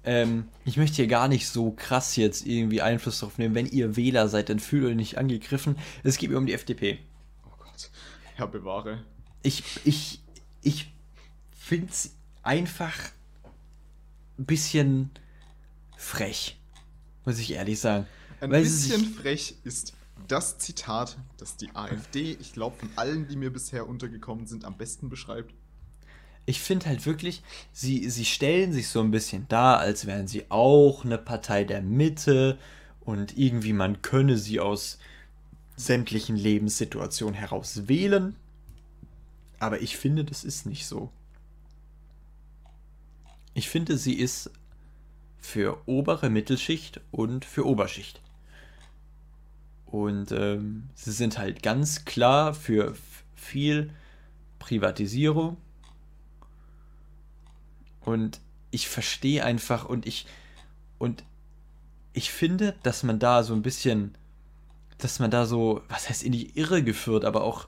Ähm, 0.03 0.45
ich 0.65 0.77
möchte 0.77 0.95
hier 0.95 1.07
gar 1.07 1.27
nicht 1.27 1.47
so 1.49 1.71
krass 1.71 2.15
jetzt 2.15 2.47
irgendwie 2.47 2.81
Einfluss 2.81 3.19
drauf 3.19 3.37
nehmen. 3.37 3.53
Wenn 3.53 3.67
ihr 3.67 3.95
Wähler 3.95 4.27
seid, 4.27 4.49
dann 4.49 4.59
fühlt 4.59 4.85
euch 4.85 4.95
nicht 4.95 5.17
angegriffen. 5.19 5.77
Es 6.03 6.17
geht 6.17 6.31
mir 6.31 6.37
um 6.37 6.47
die 6.47 6.53
FDP. 6.53 6.99
Oh 7.45 7.51
Gott, 7.59 7.91
Herr 8.35 8.47
bewahre. 8.47 9.03
Ich, 9.43 9.63
ich, 9.83 10.23
ich 10.63 10.91
finde 11.51 11.89
es 11.91 12.15
einfach 12.41 12.95
ein 14.39 14.45
bisschen 14.45 15.11
frech, 15.99 16.57
muss 17.25 17.39
ich 17.39 17.51
ehrlich 17.51 17.79
sagen. 17.79 18.07
Ein 18.39 18.51
Weil 18.51 18.63
bisschen 18.63 19.01
sich- 19.01 19.15
frech 19.15 19.55
ist 19.65 19.93
das 20.27 20.57
Zitat, 20.57 21.17
das 21.37 21.57
die 21.57 21.69
AfD, 21.75 22.37
ich 22.39 22.53
glaube, 22.53 22.77
von 22.77 22.89
allen, 22.95 23.27
die 23.27 23.35
mir 23.35 23.51
bisher 23.51 23.87
untergekommen 23.87 24.47
sind, 24.47 24.63
am 24.65 24.77
besten 24.77 25.09
beschreibt. 25.09 25.53
Ich 26.45 26.61
finde 26.61 26.85
halt 26.87 27.05
wirklich, 27.05 27.43
sie, 27.73 28.09
sie 28.09 28.25
stellen 28.25 28.71
sich 28.73 28.87
so 28.87 29.01
ein 29.01 29.11
bisschen 29.11 29.47
dar, 29.49 29.79
als 29.79 30.05
wären 30.07 30.27
sie 30.27 30.45
auch 30.49 31.03
eine 31.03 31.17
Partei 31.17 31.63
der 31.65 31.81
Mitte 31.81 32.57
und 33.01 33.37
irgendwie 33.37 33.73
man 33.73 34.01
könne 34.01 34.37
sie 34.37 34.59
aus 34.59 34.99
sämtlichen 35.75 36.35
Lebenssituationen 36.37 37.35
heraus 37.35 37.87
wählen. 37.87 38.35
Aber 39.59 39.81
ich 39.81 39.97
finde, 39.97 40.23
das 40.23 40.43
ist 40.45 40.65
nicht 40.65 40.85
so. 40.87 41.11
Ich 43.53 43.69
finde, 43.69 43.97
sie 43.97 44.13
ist 44.13 44.49
für 45.39 45.81
obere 45.85 46.29
Mittelschicht 46.29 47.01
und 47.11 47.45
für 47.45 47.65
Oberschicht. 47.65 48.21
Und 49.85 50.31
ähm, 50.31 50.89
sie 50.93 51.11
sind 51.11 51.37
halt 51.37 51.63
ganz 51.63 52.05
klar 52.05 52.53
für 52.53 52.95
viel 53.35 53.91
Privatisierung. 54.59 55.57
Und 58.01 58.39
ich 58.71 58.87
verstehe 58.87 59.43
einfach 59.43 59.85
und 59.85 60.05
ich 60.05 60.27
und 60.99 61.23
ich 62.13 62.31
finde, 62.31 62.75
dass 62.83 63.03
man 63.03 63.19
da 63.19 63.43
so 63.43 63.53
ein 63.53 63.61
bisschen, 63.61 64.15
dass 64.97 65.19
man 65.19 65.31
da 65.31 65.45
so, 65.45 65.81
was 65.87 66.09
heißt 66.09 66.23
in 66.23 66.33
die 66.33 66.57
Irre 66.57 66.83
geführt, 66.83 67.25
aber 67.25 67.43
auch 67.43 67.67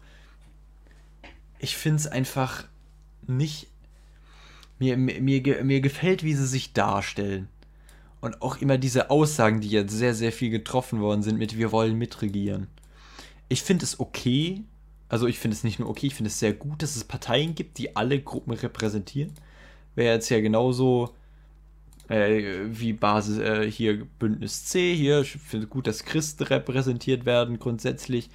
ich 1.59 1.77
finde 1.77 1.97
es 1.97 2.07
einfach 2.07 2.65
nicht 3.27 3.67
mir, 4.79 4.97
mir, 4.97 5.63
mir 5.63 5.81
gefällt, 5.81 6.23
wie 6.23 6.33
sie 6.33 6.47
sich 6.47 6.73
darstellen. 6.73 7.47
Und 8.21 8.41
auch 8.41 8.61
immer 8.61 8.77
diese 8.77 9.09
Aussagen, 9.09 9.61
die 9.61 9.69
jetzt 9.69 9.91
sehr, 9.91 10.13
sehr 10.13 10.31
viel 10.31 10.51
getroffen 10.51 11.01
worden 11.01 11.23
sind 11.23 11.39
mit 11.39 11.57
wir 11.57 11.71
wollen 11.71 11.97
mitregieren. 11.97 12.67
Ich 13.49 13.63
finde 13.63 13.83
es 13.83 13.99
okay, 13.99 14.63
Also 15.09 15.27
ich 15.27 15.39
finde 15.39 15.55
es 15.57 15.65
nicht 15.65 15.79
nur 15.79 15.89
okay, 15.89 16.07
ich 16.07 16.15
finde 16.15 16.29
es 16.29 16.39
sehr 16.39 16.53
gut, 16.53 16.81
dass 16.81 16.95
es 16.95 17.03
Parteien 17.03 17.53
gibt, 17.53 17.77
die 17.77 17.97
alle 17.97 18.21
Gruppen 18.21 18.53
repräsentieren. 18.53 19.33
Wäre 19.95 20.13
jetzt 20.13 20.29
ja 20.29 20.39
genauso 20.39 21.13
äh, 22.07 22.59
wie 22.67 22.93
Basis 22.93 23.39
äh, 23.39 23.69
hier 23.69 24.05
Bündnis 24.19 24.65
C 24.65 24.95
hier. 24.95 25.21
Ich 25.21 25.31
finde 25.33 25.67
gut, 25.67 25.87
dass 25.87 26.05
Christen 26.05 26.43
repräsentiert 26.43 27.25
werden 27.25 27.59
grundsätzlich. 27.59 28.29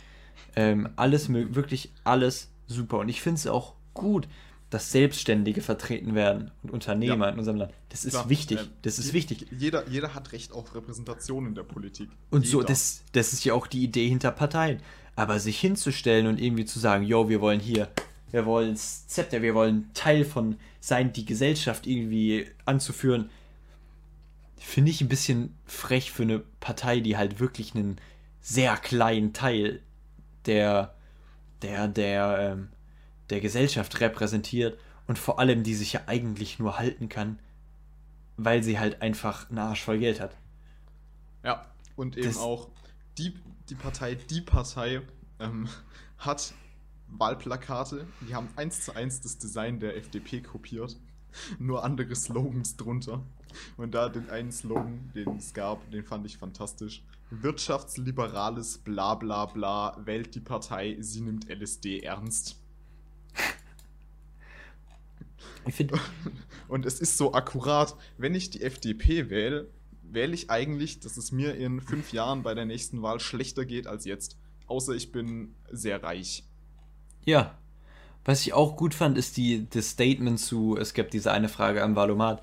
Ähm, 0.54 0.90
alles 0.96 1.32
wirklich 1.32 1.92
alles 2.04 2.50
super. 2.66 2.98
Und 2.98 3.08
ich 3.08 3.22
finde 3.22 3.38
es 3.38 3.46
auch 3.46 3.74
gut, 3.94 4.28
dass 4.70 4.90
Selbstständige 4.90 5.60
vertreten 5.60 6.14
werden 6.14 6.50
und 6.62 6.70
Unternehmer 6.70 7.26
ja. 7.26 7.32
in 7.32 7.38
unserem 7.38 7.58
Land. 7.58 7.72
Das 7.88 8.04
ist 8.04 8.12
Klar, 8.12 8.28
wichtig. 8.28 8.58
Äh, 8.58 8.64
das 8.82 8.98
ist 8.98 9.08
je, 9.08 9.12
wichtig. 9.12 9.46
Jeder, 9.56 9.88
jeder 9.88 10.14
hat 10.14 10.32
Recht 10.32 10.52
auf 10.52 10.74
Repräsentation 10.74 11.46
in 11.46 11.54
der 11.54 11.62
Politik. 11.62 12.10
Und 12.30 12.44
jeder. 12.44 12.58
so, 12.58 12.62
das, 12.62 13.02
das 13.12 13.32
ist 13.32 13.44
ja 13.44 13.54
auch 13.54 13.66
die 13.66 13.84
Idee 13.84 14.08
hinter 14.08 14.32
Parteien. 14.32 14.80
Aber 15.14 15.38
sich 15.38 15.58
hinzustellen 15.60 16.26
und 16.26 16.40
irgendwie 16.40 16.64
zu 16.64 16.78
sagen, 16.78 17.04
yo, 17.04 17.28
wir 17.28 17.40
wollen 17.40 17.60
hier, 17.60 17.88
wir 18.32 18.44
wollen 18.44 18.72
das 18.72 19.06
Zepter, 19.06 19.40
wir 19.40 19.54
wollen 19.54 19.90
Teil 19.94 20.24
von 20.24 20.56
sein, 20.80 21.12
die 21.12 21.24
Gesellschaft 21.24 21.86
irgendwie 21.86 22.46
anzuführen, 22.64 23.30
finde 24.58 24.90
ich 24.90 25.00
ein 25.00 25.08
bisschen 25.08 25.56
frech 25.64 26.10
für 26.10 26.24
eine 26.24 26.40
Partei, 26.60 27.00
die 27.00 27.16
halt 27.16 27.38
wirklich 27.38 27.74
einen 27.74 27.96
sehr 28.40 28.76
kleinen 28.76 29.32
Teil 29.32 29.80
der, 30.44 30.94
der, 31.62 31.88
der, 31.88 32.38
ähm, 32.40 32.68
der 33.30 33.40
Gesellschaft 33.40 34.00
repräsentiert 34.00 34.78
und 35.06 35.18
vor 35.18 35.38
allem 35.38 35.62
die 35.62 35.74
sich 35.74 35.92
ja 35.92 36.02
eigentlich 36.06 36.58
nur 36.58 36.78
halten 36.78 37.08
kann, 37.08 37.38
weil 38.36 38.62
sie 38.62 38.78
halt 38.78 39.02
einfach 39.02 39.48
einen 39.48 39.58
Arsch 39.58 39.82
voll 39.82 39.98
Geld 39.98 40.20
hat. 40.20 40.36
Ja, 41.44 41.66
und 41.96 42.16
eben 42.16 42.26
das 42.26 42.38
auch 42.38 42.68
die, 43.18 43.34
die 43.68 43.74
Partei, 43.74 44.14
die 44.14 44.40
Partei 44.40 45.00
ähm, 45.38 45.68
hat 46.18 46.54
Wahlplakate, 47.08 48.06
die 48.28 48.34
haben 48.34 48.48
eins 48.56 48.84
zu 48.84 48.94
eins 48.94 49.20
das 49.20 49.38
Design 49.38 49.78
der 49.80 49.96
FDP 49.96 50.40
kopiert, 50.40 50.96
nur 51.58 51.84
andere 51.84 52.14
Slogans 52.14 52.76
drunter. 52.76 53.22
Und 53.76 53.94
da 53.94 54.08
den 54.08 54.28
einen 54.28 54.52
Slogan, 54.52 55.10
den 55.14 55.36
es 55.36 55.54
gab, 55.54 55.90
den 55.90 56.04
fand 56.04 56.26
ich 56.26 56.36
fantastisch. 56.36 57.02
Wirtschaftsliberales 57.30 58.78
bla 58.78 59.14
bla 59.14 59.46
bla 59.46 59.96
wählt 60.04 60.34
die 60.34 60.40
Partei, 60.40 60.96
sie 61.00 61.22
nimmt 61.22 61.48
LSD 61.48 62.00
ernst. 62.00 62.60
Ich 65.66 65.74
finde. 65.74 65.98
Und 66.68 66.84
es 66.84 66.98
ist 66.98 67.16
so 67.16 67.32
akkurat, 67.32 67.94
wenn 68.18 68.34
ich 68.34 68.50
die 68.50 68.62
FDP 68.62 69.30
wähle, 69.30 69.70
wähle 70.02 70.34
ich 70.34 70.50
eigentlich, 70.50 70.98
dass 71.00 71.16
es 71.16 71.30
mir 71.30 71.54
in 71.54 71.80
fünf 71.80 72.12
Jahren 72.12 72.42
bei 72.42 72.54
der 72.54 72.64
nächsten 72.64 73.02
Wahl 73.02 73.20
schlechter 73.20 73.64
geht 73.64 73.86
als 73.86 74.04
jetzt. 74.04 74.36
Außer 74.66 74.94
ich 74.94 75.12
bin 75.12 75.54
sehr 75.70 76.02
reich. 76.02 76.44
Ja. 77.24 77.56
Was 78.24 78.44
ich 78.44 78.52
auch 78.52 78.76
gut 78.76 78.94
fand, 78.94 79.16
ist 79.16 79.36
die, 79.36 79.68
das 79.70 79.90
Statement 79.90 80.40
zu, 80.40 80.76
es 80.76 80.94
gibt 80.94 81.12
diese 81.12 81.30
eine 81.30 81.48
Frage 81.48 81.82
am 81.84 81.94
Valomat 81.94 82.42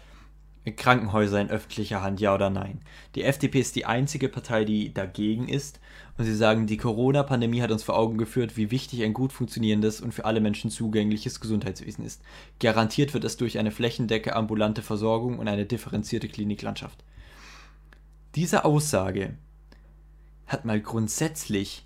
Krankenhäuser 0.72 1.42
in 1.42 1.50
öffentlicher 1.50 2.02
Hand, 2.02 2.22
ja 2.22 2.34
oder 2.34 2.50
nein? 2.50 2.82
Die 3.16 3.24
FDP 3.24 3.60
ist 3.60 3.76
die 3.76 3.86
einzige 3.86 4.30
Partei, 4.30 4.64
die 4.64 4.94
dagegen 4.94 5.50
ist. 5.50 5.82
Und 6.16 6.26
sie 6.26 6.36
sagen, 6.36 6.68
die 6.68 6.78
Corona-Pandemie 6.78 7.62
hat 7.62 7.72
uns 7.72 7.84
vor 7.84 7.98
Augen 7.98 8.18
geführt, 8.18 8.56
wie 8.56 8.70
wichtig 8.70 9.02
ein 9.02 9.14
gut 9.14 9.34
funktionierendes 9.34 10.00
und 10.00 10.14
für 10.14 10.26
alle 10.26 10.42
Menschen 10.42 10.70
zugängliches 10.70 11.40
Gesundheitswesen 11.40 12.06
ist. 12.06 12.22
Garantiert 12.60 13.16
wird 13.16 13.24
es 13.24 13.38
durch 13.38 13.58
eine 13.58 13.72
flächendecke 13.72 14.36
ambulante 14.36 14.84
Versorgung 14.84 15.40
und 15.40 15.48
eine 15.48 15.66
differenzierte 15.66 16.28
Kliniklandschaft. 16.28 17.04
Diese 18.36 18.64
Aussage 18.64 19.38
hat 20.46 20.66
mal 20.66 20.80
grundsätzlich, 20.80 21.86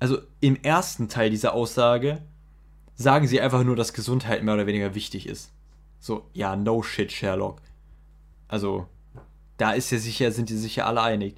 also 0.00 0.18
im 0.40 0.56
ersten 0.56 1.08
Teil 1.08 1.30
dieser 1.30 1.54
Aussage, 1.54 2.22
sagen 2.96 3.28
sie 3.28 3.40
einfach 3.40 3.62
nur, 3.62 3.76
dass 3.76 3.92
Gesundheit 3.92 4.42
mehr 4.42 4.54
oder 4.54 4.66
weniger 4.66 4.96
wichtig 4.96 5.26
ist. 5.26 5.52
So, 6.00 6.28
ja, 6.32 6.56
no 6.56 6.82
shit, 6.82 7.12
Sherlock. 7.12 7.62
Also, 8.48 8.86
da 9.56 9.72
ist 9.72 9.90
ja 9.90 9.98
sicher, 9.98 10.32
sind 10.32 10.48
die 10.48 10.56
sicher 10.56 10.86
alle 10.86 11.02
einig. 11.02 11.36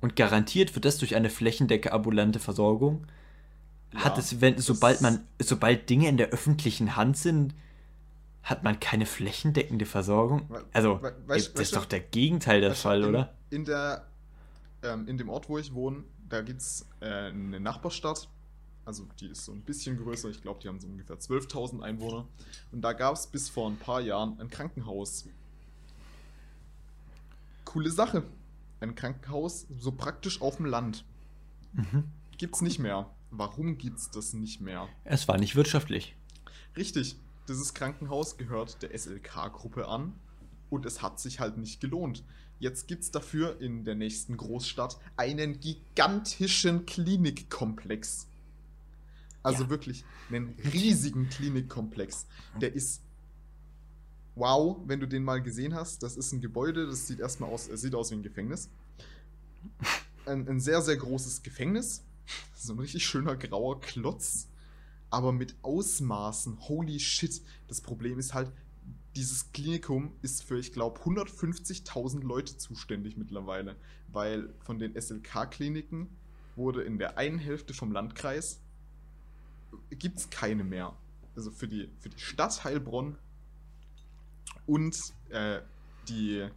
Und 0.00 0.16
garantiert 0.16 0.74
wird 0.74 0.84
das 0.84 0.98
durch 0.98 1.14
eine 1.14 1.30
flächendecke 1.30 1.92
ambulante 1.92 2.38
Versorgung. 2.38 3.06
Ja, 3.92 4.04
hat 4.04 4.18
es, 4.18 4.40
wenn, 4.40 4.58
sobald 4.58 5.00
man, 5.00 5.26
sobald 5.38 5.88
Dinge 5.88 6.08
in 6.08 6.16
der 6.16 6.28
öffentlichen 6.28 6.96
Hand 6.96 7.16
sind, 7.16 7.54
hat 8.42 8.62
man 8.62 8.78
keine 8.78 9.06
flächendeckende 9.06 9.86
Versorgung? 9.86 10.48
Also, 10.72 11.02
we 11.02 11.12
das 11.26 11.48
ist 11.48 11.74
doch 11.74 11.84
der 11.84 12.00
Gegenteil 12.00 12.60
der 12.60 12.74
Fall, 12.74 13.02
in, 13.02 13.08
oder? 13.08 13.34
In 13.50 13.64
der, 13.64 14.06
ähm, 14.82 15.08
in 15.08 15.18
dem 15.18 15.28
Ort, 15.28 15.48
wo 15.48 15.58
ich 15.58 15.74
wohne, 15.74 16.04
da 16.28 16.42
gibt 16.42 16.60
es 16.60 16.86
äh, 17.00 17.06
eine 17.06 17.58
Nachbarstadt, 17.58 18.28
also 18.84 19.04
die 19.18 19.26
ist 19.26 19.44
so 19.44 19.52
ein 19.52 19.62
bisschen 19.62 19.98
größer, 19.98 20.28
ich 20.28 20.40
glaube, 20.40 20.60
die 20.62 20.68
haben 20.68 20.78
so 20.78 20.86
ungefähr 20.86 21.18
12.000 21.18 21.80
Einwohner. 21.80 22.28
Und 22.70 22.82
da 22.82 22.92
gab 22.92 23.16
es 23.16 23.26
bis 23.26 23.48
vor 23.48 23.68
ein 23.68 23.76
paar 23.78 24.00
Jahren 24.00 24.38
ein 24.38 24.48
Krankenhaus. 24.48 25.26
Coole 27.64 27.90
Sache. 27.90 28.22
Ein 28.80 28.94
Krankenhaus 28.94 29.66
so 29.78 29.92
praktisch 29.92 30.40
auf 30.40 30.56
dem 30.56 30.66
Land. 30.66 31.04
Mhm. 31.72 32.04
Gibt's 32.38 32.60
nicht 32.60 32.78
mehr. 32.78 33.10
Warum 33.30 33.78
gibt's 33.78 34.10
das 34.10 34.32
nicht 34.32 34.60
mehr? 34.60 34.88
Es 35.04 35.28
war 35.28 35.38
nicht 35.38 35.56
wirtschaftlich. 35.56 36.14
Richtig. 36.76 37.16
Dieses 37.48 37.74
Krankenhaus 37.74 38.36
gehört 38.36 38.82
der 38.82 38.96
SLK-Gruppe 38.96 39.88
an 39.88 40.14
und 40.68 40.84
es 40.84 41.02
hat 41.02 41.20
sich 41.20 41.40
halt 41.40 41.58
nicht 41.58 41.80
gelohnt. 41.80 42.24
Jetzt 42.58 42.88
gibt 42.88 43.02
es 43.02 43.10
dafür 43.10 43.60
in 43.60 43.84
der 43.84 43.94
nächsten 43.94 44.36
Großstadt 44.36 44.98
einen 45.16 45.60
gigantischen 45.60 46.86
Klinikkomplex. 46.86 48.26
Also 49.42 49.64
ja. 49.64 49.70
wirklich 49.70 50.04
einen 50.28 50.58
riesigen 50.72 51.28
Klinikkomplex. 51.28 52.26
Der 52.60 52.74
ist 52.74 53.02
wow, 54.36 54.76
wenn 54.86 55.00
du 55.00 55.08
den 55.08 55.24
mal 55.24 55.42
gesehen 55.42 55.74
hast. 55.74 56.02
Das 56.02 56.16
ist 56.16 56.32
ein 56.32 56.40
Gebäude, 56.40 56.86
das 56.86 57.08
sieht 57.08 57.18
erstmal 57.18 57.50
aus, 57.50 57.64
sieht 57.64 57.94
aus 57.94 58.10
wie 58.12 58.16
ein 58.16 58.22
Gefängnis. 58.22 58.70
Ein, 60.26 60.46
ein 60.48 60.60
sehr, 60.60 60.82
sehr 60.82 60.96
großes 60.96 61.42
Gefängnis. 61.42 62.04
So 62.54 62.74
ein 62.74 62.78
richtig 62.78 63.04
schöner 63.04 63.36
grauer 63.36 63.80
Klotz. 63.80 64.48
Aber 65.10 65.32
mit 65.32 65.56
Ausmaßen. 65.62 66.68
Holy 66.68 67.00
shit. 67.00 67.42
Das 67.68 67.80
Problem 67.80 68.18
ist 68.18 68.34
halt, 68.34 68.52
dieses 69.14 69.52
Klinikum 69.52 70.12
ist 70.20 70.42
für, 70.42 70.58
ich 70.58 70.72
glaube, 70.72 71.00
150.000 71.00 72.22
Leute 72.22 72.58
zuständig 72.58 73.16
mittlerweile. 73.16 73.76
Weil 74.08 74.52
von 74.64 74.78
den 74.78 75.00
SLK-Kliniken 75.00 76.08
wurde 76.56 76.82
in 76.82 76.98
der 76.98 77.16
einen 77.16 77.38
Hälfte 77.38 77.72
vom 77.72 77.92
Landkreis 77.92 78.60
gibt 79.90 80.18
es 80.18 80.30
keine 80.30 80.64
mehr. 80.64 80.94
Also 81.34 81.50
für 81.50 81.68
die, 81.68 81.88
für 81.98 82.08
die 82.08 82.18
Stadt 82.18 82.64
Heilbronn 82.64 83.16
und 84.66 84.96
äh, 85.30 85.60
die 86.08 86.48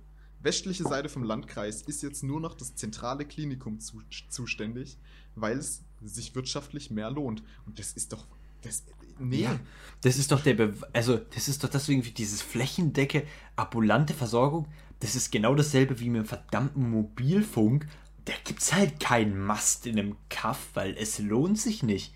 westliche 0.41 0.83
Seite 0.83 1.09
vom 1.09 1.23
Landkreis 1.23 1.81
ist 1.81 2.01
jetzt 2.01 2.23
nur 2.23 2.39
noch 2.39 2.53
das 2.53 2.75
zentrale 2.75 3.25
Klinikum 3.25 3.79
zu, 3.79 4.01
zuständig, 4.29 4.97
weil 5.35 5.57
es 5.57 5.83
sich 6.01 6.35
wirtschaftlich 6.35 6.91
mehr 6.91 7.11
lohnt. 7.11 7.43
Und 7.65 7.79
das 7.79 7.93
ist 7.93 8.13
doch. 8.13 8.25
Das, 8.61 8.83
nee. 9.19 9.43
Ja, 9.43 9.59
das 10.01 10.17
ist 10.17 10.31
doch 10.31 10.41
der. 10.41 10.55
Be 10.55 10.73
also, 10.93 11.17
das 11.17 11.47
ist 11.47 11.63
doch 11.63 11.69
deswegen 11.69 12.05
wie 12.05 12.11
dieses 12.11 12.41
Flächendecke, 12.41 13.25
ambulante 13.55 14.13
Versorgung. 14.13 14.67
Das 14.99 15.15
ist 15.15 15.31
genau 15.31 15.55
dasselbe 15.55 15.99
wie 15.99 16.09
mit 16.09 16.23
dem 16.23 16.27
verdammten 16.27 16.89
Mobilfunk. 16.89 17.87
Da 18.25 18.33
gibt 18.43 18.61
es 18.61 18.73
halt 18.73 18.99
keinen 18.99 19.39
Mast 19.39 19.85
in 19.85 19.97
einem 19.97 20.15
Kaff, 20.29 20.69
weil 20.73 20.95
es 20.97 21.19
lohnt 21.19 21.59
sich 21.59 21.83
nicht. 21.83 22.13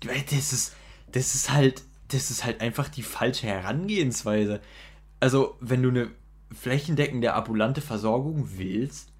Das 0.00 0.52
ist, 0.52 0.74
das 1.12 1.34
ist 1.34 1.50
halt, 1.50 1.82
das 2.08 2.30
ist 2.30 2.44
halt 2.44 2.60
einfach 2.60 2.88
die 2.88 3.02
falsche 3.02 3.46
Herangehensweise. 3.46 4.60
Also, 5.20 5.56
wenn 5.60 5.82
du 5.82 5.90
eine 5.90 6.10
flächendeckende 6.52 7.34
ambulante 7.34 7.80
Versorgung 7.80 8.58
willst, 8.58 9.12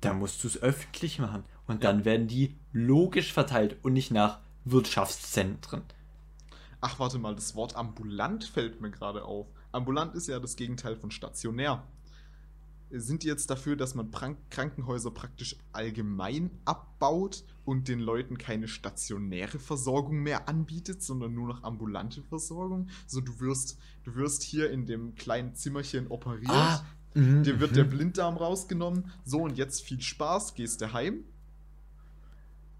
dann 0.00 0.18
musst 0.18 0.42
du 0.42 0.48
es 0.48 0.62
öffentlich 0.62 1.18
machen. 1.18 1.44
Und 1.66 1.84
dann 1.84 2.00
ja. 2.00 2.04
werden 2.06 2.26
die 2.26 2.56
logisch 2.72 3.32
verteilt 3.32 3.76
und 3.82 3.92
nicht 3.92 4.10
nach 4.10 4.38
Wirtschaftszentren. 4.64 5.82
Ach, 6.80 6.98
warte 6.98 7.18
mal, 7.18 7.34
das 7.34 7.54
Wort 7.54 7.76
ambulant 7.76 8.44
fällt 8.44 8.80
mir 8.80 8.90
gerade 8.90 9.24
auf. 9.24 9.46
Ambulant 9.72 10.14
ist 10.14 10.28
ja 10.28 10.40
das 10.40 10.56
Gegenteil 10.56 10.96
von 10.96 11.10
stationär 11.10 11.82
sind 12.92 13.22
die 13.22 13.28
jetzt 13.28 13.50
dafür, 13.50 13.76
dass 13.76 13.94
man 13.94 14.10
Krankenhäuser 14.50 15.10
praktisch 15.10 15.56
allgemein 15.72 16.50
abbaut 16.64 17.44
und 17.64 17.88
den 17.88 18.00
Leuten 18.00 18.38
keine 18.38 18.68
stationäre 18.68 19.58
Versorgung 19.58 20.22
mehr 20.22 20.48
anbietet, 20.48 21.02
sondern 21.02 21.34
nur 21.34 21.48
noch 21.48 21.62
ambulante 21.62 22.22
Versorgung? 22.22 22.88
So, 23.06 23.20
du 23.20 23.38
wirst, 23.40 23.78
du 24.04 24.14
wirst 24.16 24.42
hier 24.42 24.70
in 24.70 24.86
dem 24.86 25.14
kleinen 25.14 25.54
Zimmerchen 25.54 26.08
operiert, 26.08 26.50
ah, 26.50 26.84
mh, 27.14 27.42
dir 27.42 27.60
wird 27.60 27.72
mh. 27.72 27.76
der 27.76 27.84
Blinddarm 27.84 28.36
rausgenommen, 28.36 29.10
so 29.24 29.42
und 29.42 29.56
jetzt 29.56 29.82
viel 29.82 30.00
Spaß, 30.00 30.54
gehst 30.54 30.80
du 30.80 30.92
heim. 30.92 31.24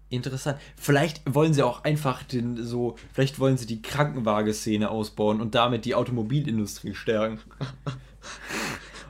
Interessant. 0.09 0.59
Vielleicht 0.75 1.21
wollen 1.33 1.53
sie 1.53 1.63
auch 1.63 1.85
einfach 1.85 2.23
den 2.23 2.61
so, 2.61 2.97
vielleicht 3.13 3.39
wollen 3.39 3.57
sie 3.57 3.65
die 3.65 3.81
Krankenwageszene 3.81 4.91
ausbauen 4.91 5.39
und 5.39 5.55
damit 5.55 5.85
die 5.85 5.95
Automobilindustrie 5.95 6.93
stärken. 6.93 7.39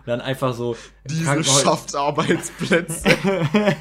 Und 0.02 0.08
dann 0.08 0.22
einfach 0.22 0.54
so. 0.54 0.76
Diese 1.06 1.44
schafft 1.44 1.96
Arbeitsplätze. 1.96 3.04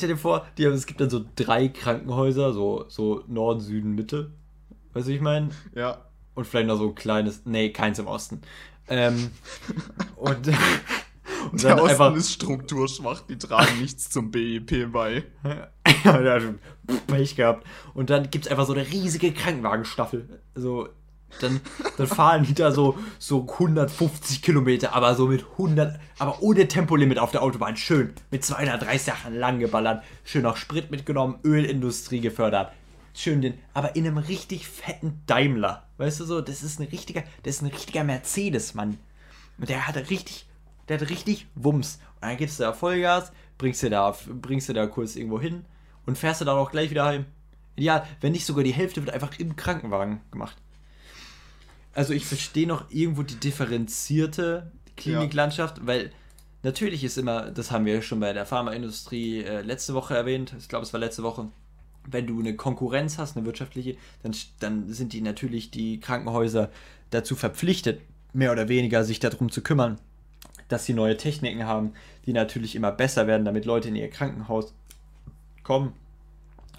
Stell 0.00 0.08
dir 0.08 0.16
vor, 0.16 0.46
die 0.56 0.66
haben, 0.66 0.72
es 0.72 0.86
gibt 0.86 1.00
dann 1.00 1.10
so 1.10 1.24
drei 1.36 1.68
Krankenhäuser, 1.68 2.52
so, 2.52 2.84
so 2.88 3.24
Norden, 3.26 3.60
Süden, 3.60 3.94
Mitte. 3.94 4.32
Weißt 4.92 5.06
du, 5.06 5.10
wie 5.10 5.16
ich 5.16 5.20
meine? 5.20 5.50
Ja. 5.74 6.06
Und 6.34 6.46
vielleicht 6.46 6.68
noch 6.68 6.78
so 6.78 6.88
ein 6.88 6.94
kleines, 6.94 7.42
nee, 7.44 7.70
keins 7.70 7.98
im 7.98 8.06
Osten. 8.06 8.40
Ähm, 8.88 9.30
und, 10.16 10.48
und 11.52 11.62
Der 11.62 11.76
Osten 11.76 11.88
einfach, 11.88 12.14
ist 12.14 12.32
strukturschwach, 12.32 13.22
die 13.22 13.38
tragen 13.38 13.80
nichts 13.80 14.10
zum 14.10 14.30
BIP 14.30 14.90
bei. 14.92 15.24
ja, 16.04 16.12
hat 16.12 16.42
Pech 17.06 17.36
gehabt. 17.36 17.66
Und 17.94 18.10
dann 18.10 18.30
gibt 18.30 18.46
es 18.46 18.50
einfach 18.50 18.66
so 18.66 18.72
eine 18.72 18.86
riesige 18.86 19.32
Krankenwagenstaffel. 19.32 20.40
So, 20.54 20.88
dann, 21.38 21.60
dann 21.96 22.06
fahren 22.06 22.44
die 22.44 22.54
da 22.54 22.72
so, 22.72 22.98
so 23.18 23.46
150 23.48 24.42
Kilometer, 24.42 24.94
aber 24.94 25.14
so 25.14 25.26
mit 25.26 25.44
100, 25.52 25.98
aber 26.18 26.42
ohne 26.42 26.66
Tempolimit 26.66 27.18
auf 27.18 27.30
der 27.30 27.42
Autobahn. 27.42 27.76
Schön, 27.76 28.12
mit 28.30 28.44
230 28.44 29.02
Sachen 29.02 29.34
lang 29.34 29.60
geballert. 29.60 30.02
Schön 30.24 30.42
noch 30.42 30.56
Sprit 30.56 30.90
mitgenommen, 30.90 31.38
Ölindustrie 31.44 32.20
gefördert. 32.20 32.72
Schön 33.14 33.42
den, 33.42 33.54
aber 33.74 33.96
in 33.96 34.06
einem 34.06 34.18
richtig 34.18 34.68
fetten 34.68 35.22
Daimler. 35.26 35.88
Weißt 35.98 36.20
du 36.20 36.24
so, 36.24 36.40
das 36.40 36.62
ist 36.62 36.80
ein 36.80 36.88
richtiger, 36.88 37.22
das 37.42 37.56
ist 37.56 37.62
ein 37.62 37.68
richtiger 37.68 38.04
Mercedes, 38.04 38.74
Mann. 38.74 38.98
Und 39.58 39.68
der 39.68 39.86
hat 39.86 39.96
richtig, 40.10 40.46
der 40.88 41.00
hat 41.00 41.08
richtig 41.10 41.46
Wumms. 41.54 42.00
Und 42.20 42.28
dann 42.28 42.36
gibst 42.36 42.58
du 42.58 42.64
da 42.64 42.72
Vollgas, 42.72 43.32
bringst 43.58 43.82
du 43.82 43.90
da, 43.90 44.16
bringst 44.28 44.68
du 44.68 44.72
da 44.72 44.86
kurz 44.86 45.16
irgendwo 45.16 45.40
hin 45.40 45.64
und 46.10 46.18
fährst 46.18 46.40
du 46.40 46.44
dann 46.44 46.58
auch 46.58 46.72
gleich 46.72 46.90
wieder 46.90 47.04
heim. 47.04 47.24
Ja, 47.76 48.04
wenn 48.20 48.32
nicht 48.32 48.44
sogar 48.44 48.64
die 48.64 48.72
Hälfte 48.72 49.00
wird 49.00 49.14
einfach 49.14 49.38
im 49.38 49.54
Krankenwagen 49.54 50.20
gemacht. 50.32 50.56
Also 51.92 52.12
ich 52.12 52.26
verstehe 52.26 52.66
noch 52.66 52.90
irgendwo 52.90 53.22
die 53.22 53.36
differenzierte 53.36 54.72
Kliniklandschaft, 54.96 55.78
ja. 55.78 55.86
weil 55.86 56.10
natürlich 56.64 57.04
ist 57.04 57.16
immer, 57.16 57.52
das 57.52 57.70
haben 57.70 57.86
wir 57.86 58.02
schon 58.02 58.18
bei 58.18 58.32
der 58.32 58.44
Pharmaindustrie 58.44 59.44
äh, 59.44 59.60
letzte 59.60 59.94
Woche 59.94 60.16
erwähnt, 60.16 60.52
ich 60.58 60.68
glaube 60.68 60.84
es 60.84 60.92
war 60.92 60.98
letzte 60.98 61.22
Woche, 61.22 61.46
wenn 62.08 62.26
du 62.26 62.40
eine 62.40 62.56
Konkurrenz 62.56 63.16
hast, 63.16 63.36
eine 63.36 63.46
wirtschaftliche, 63.46 63.96
dann, 64.24 64.34
dann 64.58 64.92
sind 64.92 65.12
die 65.12 65.20
natürlich 65.20 65.70
die 65.70 66.00
Krankenhäuser 66.00 66.70
dazu 67.10 67.36
verpflichtet, 67.36 68.00
mehr 68.32 68.50
oder 68.50 68.68
weniger 68.68 69.04
sich 69.04 69.20
darum 69.20 69.52
zu 69.52 69.62
kümmern, 69.62 70.00
dass 70.66 70.86
sie 70.86 70.92
neue 70.92 71.16
Techniken 71.16 71.66
haben, 71.66 71.92
die 72.26 72.32
natürlich 72.32 72.74
immer 72.74 72.90
besser 72.90 73.28
werden, 73.28 73.44
damit 73.44 73.64
Leute 73.64 73.88
in 73.88 73.96
ihr 73.96 74.10
Krankenhaus 74.10 74.74
kommen, 75.70 75.92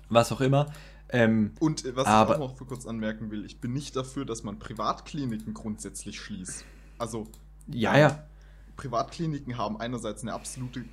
was 0.09 0.33
auch 0.33 0.41
immer. 0.41 0.65
Ähm, 1.07 1.53
und 1.61 1.85
äh, 1.85 1.95
was 1.95 2.07
aber, 2.07 2.35
ich 2.35 2.41
auch 2.41 2.59
noch 2.59 2.67
kurz 2.67 2.85
anmerken 2.85 3.31
will, 3.31 3.45
ich 3.45 3.61
bin 3.61 3.71
nicht 3.71 3.95
dafür, 3.95 4.25
dass 4.25 4.43
man 4.43 4.59
Privatkliniken 4.59 5.53
grundsätzlich 5.53 6.19
schließt. 6.19 6.65
Also, 6.97 7.27
ja, 7.67 7.97
ja. 7.97 8.27
Privatkliniken 8.75 9.57
haben 9.57 9.79
einerseits 9.79 10.23
eine 10.23 10.33
absolute 10.33 10.83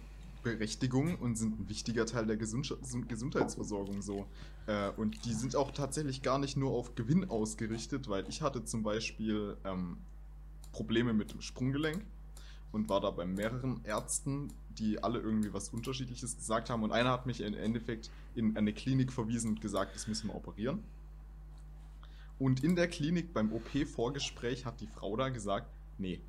Berechtigung 0.45 1.17
und 1.17 1.37
sind 1.37 1.59
ein 1.59 1.69
wichtiger 1.69 2.07
Teil 2.07 2.27
der 2.27 2.37
Gesund 2.37 2.73
Gesundheitsversorgung 3.09 4.01
so. 4.01 4.27
Äh, 4.69 4.91
und 4.91 5.25
die 5.25 5.35
sind 5.35 5.57
auch 5.57 5.73
tatsächlich 5.73 6.23
gar 6.23 6.39
nicht 6.39 6.57
nur 6.57 6.71
auf 6.71 6.95
Gewinn 6.95 7.29
ausgerichtet, 7.29 8.09
weil 8.09 8.29
ich 8.29 8.43
hatte 8.43 8.65
zum 8.65 8.85
Beispiel 8.85 9.57
ähm, 9.65 9.97
Probleme 10.71 11.13
mit 11.15 11.33
dem 11.33 11.41
Sprunggelenk 11.41 12.05
und 12.71 12.89
war 12.89 13.01
da 13.01 13.11
bei 13.11 13.27
mehreren 13.27 13.81
Ärzten, 13.83 14.53
die 14.79 15.03
alle 15.03 15.19
irgendwie 15.19 15.53
was 15.53 15.71
Unterschiedliches 15.71 16.37
gesagt 16.37 16.71
haben. 16.71 16.83
Und 16.83 16.93
einer 16.93 17.11
hat 17.11 17.27
mich 17.27 17.41
im 17.41 17.55
Endeffekt 17.55 18.11
in 18.35 18.57
eine 18.57 18.73
Klinik 18.73 19.13
verwiesen 19.13 19.51
und 19.51 19.61
gesagt, 19.61 19.95
das 19.95 20.07
müssen 20.07 20.29
wir 20.29 20.35
operieren. 20.35 20.83
Und 22.39 22.63
in 22.63 22.77
der 22.77 22.89
Klinik 22.89 23.33
beim 23.33 23.53
OP-Vorgespräch 23.53 24.65
hat 24.65 24.81
die 24.81 24.87
Frau 24.87 25.17
da 25.17 25.29
gesagt, 25.29 25.69
nee, 25.99 26.21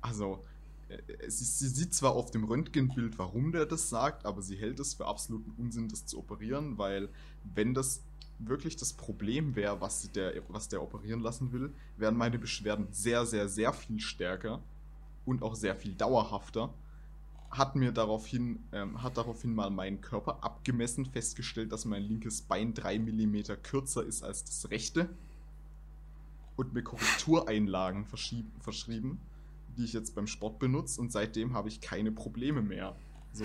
also 0.00 0.42
äh, 0.88 0.98
sie, 1.28 1.44
sie, 1.44 1.68
sieht 1.68 1.94
zwar 1.94 2.12
auf 2.12 2.30
dem 2.30 2.44
Röntgenbild, 2.44 3.18
warum 3.18 3.52
der 3.52 3.66
das 3.66 3.88
sagt, 3.88 4.26
aber 4.26 4.42
sie 4.42 4.56
hält 4.56 4.80
es 4.80 4.94
für 4.94 5.06
absoluten 5.06 5.52
Unsinn, 5.56 5.88
das 5.88 6.06
zu 6.06 6.18
operieren, 6.18 6.78
weil 6.78 7.08
wenn 7.54 7.74
das 7.74 8.02
wirklich 8.38 8.76
das 8.76 8.92
Problem 8.92 9.54
wäre, 9.54 9.80
was 9.80 10.10
der, 10.10 10.42
was 10.48 10.68
der 10.68 10.82
operieren 10.82 11.20
lassen 11.20 11.52
will, 11.52 11.72
wären 11.96 12.16
meine 12.16 12.38
Beschwerden 12.38 12.88
sehr, 12.90 13.24
sehr, 13.24 13.48
sehr 13.48 13.72
viel 13.72 14.00
stärker 14.00 14.60
und 15.24 15.42
auch 15.42 15.54
sehr 15.54 15.76
viel 15.76 15.94
dauerhafter. 15.94 16.74
Hat 17.52 17.76
mir 17.76 17.92
daraufhin, 17.92 18.64
ähm, 18.72 19.02
hat 19.02 19.16
daraufhin 19.16 19.54
mal 19.54 19.70
meinen 19.70 20.00
Körper 20.00 20.42
abgemessen, 20.42 21.06
festgestellt, 21.06 21.70
dass 21.70 21.84
mein 21.84 22.02
linkes 22.02 22.42
Bein 22.42 22.74
3 22.74 22.98
mm 22.98 23.62
kürzer 23.62 24.04
ist 24.04 24.24
als 24.24 24.44
das 24.44 24.70
rechte 24.70 25.08
und 26.56 26.72
mir 26.72 26.82
Korrektureinlagen 26.82 28.06
verschrieben, 28.06 29.20
die 29.76 29.84
ich 29.84 29.92
jetzt 29.92 30.14
beim 30.14 30.26
Sport 30.26 30.58
benutze 30.58 31.00
und 31.00 31.12
seitdem 31.12 31.54
habe 31.54 31.68
ich 31.68 31.80
keine 31.80 32.10
Probleme 32.10 32.62
mehr. 32.62 32.96
So. 33.32 33.44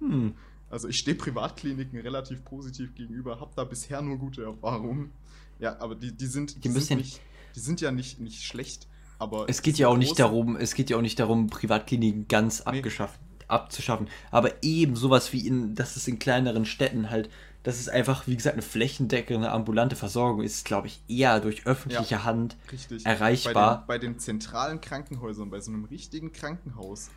Hm. 0.00 0.34
Also 0.70 0.88
ich 0.88 0.98
stehe 0.98 1.16
Privatkliniken 1.16 1.98
relativ 1.98 2.44
positiv 2.44 2.94
gegenüber, 2.94 3.40
habe 3.40 3.52
da 3.56 3.64
bisher 3.64 4.02
nur 4.02 4.18
gute 4.18 4.44
Erfahrungen. 4.44 5.12
Ja, 5.58 5.80
aber 5.80 5.94
die, 5.94 6.12
die 6.12 6.26
sind, 6.26 6.56
die, 6.56 6.68
die 6.68 6.80
sind, 6.80 6.98
nicht, 6.98 7.20
die 7.54 7.60
sind 7.60 7.80
ja 7.80 7.90
nicht, 7.90 8.20
nicht 8.20 8.42
schlecht. 8.42 8.86
Aber 9.18 9.46
es 9.48 9.62
geht 9.62 9.78
ja 9.78 9.88
auch 9.88 9.96
nicht 9.96 10.18
darum, 10.18 10.56
es 10.56 10.74
geht 10.74 10.90
ja 10.90 10.96
auch 10.96 11.02
nicht 11.02 11.18
darum, 11.18 11.48
Privatkliniken 11.48 12.28
ganz 12.28 12.60
nee. 12.60 12.66
abgeschafft, 12.66 13.18
abzuschaffen. 13.48 14.08
Aber 14.30 14.62
eben 14.62 14.94
sowas 14.94 15.32
wie 15.32 15.46
in, 15.46 15.74
dass 15.74 15.96
es 15.96 16.06
in 16.06 16.18
kleineren 16.18 16.64
Städten 16.64 17.10
halt, 17.10 17.28
dass 17.64 17.80
es 17.80 17.88
einfach, 17.88 18.26
wie 18.26 18.36
gesagt, 18.36 18.54
eine 18.54 18.62
flächendeckende 18.62 19.50
ambulante 19.50 19.96
Versorgung 19.96 20.42
ist, 20.42 20.64
glaube 20.64 20.86
ich, 20.86 21.02
eher 21.08 21.40
durch 21.40 21.66
öffentliche 21.66 22.14
ja, 22.14 22.24
Hand 22.24 22.56
richtig. 22.70 23.04
erreichbar. 23.04 23.84
Bei 23.86 23.98
den, 23.98 24.12
bei 24.12 24.14
den, 24.14 24.18
zentralen 24.20 24.80
Krankenhäusern, 24.80 25.50
bei 25.50 25.60
so 25.60 25.72
einem 25.72 25.84
richtigen 25.84 26.32
Krankenhaus, 26.32 27.10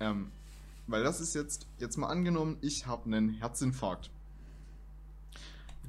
ähm, 0.00 0.32
weil 0.88 1.04
das 1.04 1.20
ist 1.20 1.34
jetzt, 1.34 1.66
jetzt 1.78 1.96
mal 1.96 2.08
angenommen, 2.08 2.58
ich 2.60 2.86
habe 2.86 3.06
einen 3.06 3.30
Herzinfarkt. 3.30 4.10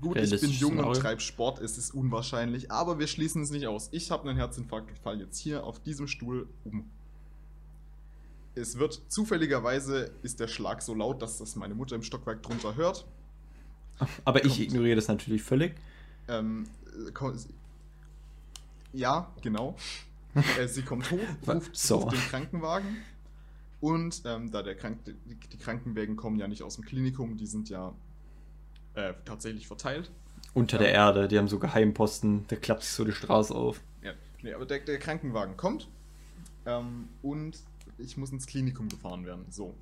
Gut, 0.01 0.17
ich 0.17 0.41
bin 0.41 0.51
jung 0.51 0.77
und 0.77 0.95
treibe 0.95 1.21
Sport, 1.21 1.59
es 1.59 1.77
ist 1.77 1.93
unwahrscheinlich, 1.93 2.71
aber 2.71 2.99
wir 2.99 3.07
schließen 3.07 3.41
es 3.41 3.49
nicht 3.49 3.67
aus. 3.67 3.89
Ich 3.91 4.11
habe 4.11 4.29
einen 4.29 4.37
Herzinfarkt, 4.37 4.91
ich 4.91 4.99
falle 4.99 5.23
jetzt 5.23 5.39
hier 5.39 5.63
auf 5.63 5.79
diesem 5.79 6.07
Stuhl 6.07 6.47
um. 6.63 6.89
Es 8.53 8.77
wird 8.77 9.01
zufälligerweise 9.07 10.11
ist 10.23 10.39
der 10.39 10.47
Schlag 10.47 10.81
so 10.81 10.93
laut, 10.93 11.21
dass 11.21 11.37
das 11.37 11.55
meine 11.55 11.75
Mutter 11.75 11.95
im 11.95 12.03
Stockwerk 12.03 12.43
drunter 12.43 12.75
hört. 12.75 13.05
Aber 14.25 14.39
kommt, 14.39 14.51
ich 14.51 14.61
ignoriere 14.61 14.95
das 14.95 15.07
natürlich 15.07 15.43
völlig. 15.43 15.75
Ähm, 16.27 16.67
ja, 18.93 19.31
genau. 19.41 19.75
äh, 20.59 20.67
sie 20.67 20.83
kommt 20.83 21.09
hoch, 21.11 21.19
ruft, 21.47 21.75
so. 21.75 21.97
ruft 21.97 22.13
den 22.13 22.21
Krankenwagen. 22.21 22.97
Und 23.79 24.23
ähm, 24.25 24.51
da 24.51 24.63
der 24.63 24.75
Krank 24.75 25.05
die, 25.05 25.13
die 25.35 25.57
Krankenwagen 25.57 26.15
kommen 26.15 26.39
ja 26.39 26.47
nicht 26.47 26.63
aus 26.63 26.75
dem 26.75 26.85
Klinikum, 26.85 27.37
die 27.37 27.45
sind 27.45 27.69
ja 27.69 27.93
äh, 28.97 29.13
tatsächlich 29.25 29.67
verteilt. 29.67 30.11
Unter 30.53 30.79
der 30.79 30.91
Erde, 30.91 31.27
die 31.27 31.37
haben 31.37 31.47
so 31.47 31.59
Geheimposten, 31.59 32.45
da 32.47 32.55
klappt 32.55 32.81
sich 32.81 32.91
so 32.91 33.05
die 33.05 33.11
Straße 33.11 33.53
auf. 33.53 33.79
Ja, 34.01 34.13
nee, 34.41 34.53
aber 34.53 34.65
der, 34.65 34.79
der 34.79 34.97
Krankenwagen 34.97 35.55
kommt 35.55 35.87
ähm, 36.65 37.09
und 37.21 37.59
ich 37.99 38.17
muss 38.17 38.31
ins 38.31 38.47
Klinikum 38.47 38.89
gefahren 38.89 39.25
werden. 39.25 39.45
So, 39.51 39.75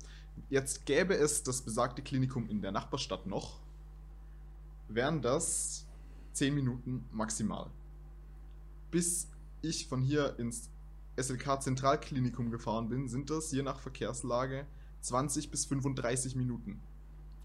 jetzt 0.50 0.84
gäbe 0.84 1.14
es 1.14 1.42
das 1.42 1.62
besagte 1.62 2.02
Klinikum 2.02 2.48
in 2.48 2.60
der 2.60 2.72
Nachbarstadt 2.72 3.26
noch, 3.26 3.58
wären 4.88 5.22
das 5.22 5.86
10 6.34 6.54
Minuten 6.54 7.06
maximal. 7.10 7.70
Bis 8.90 9.28
ich 9.62 9.86
von 9.88 10.02
hier 10.02 10.38
ins 10.38 10.68
SLK 11.18 11.62
Zentralklinikum 11.62 12.50
gefahren 12.50 12.90
bin, 12.90 13.08
sind 13.08 13.30
das 13.30 13.50
je 13.50 13.62
nach 13.62 13.80
Verkehrslage 13.80 14.66
20 15.00 15.50
bis 15.50 15.64
35 15.64 16.36
Minuten. 16.36 16.80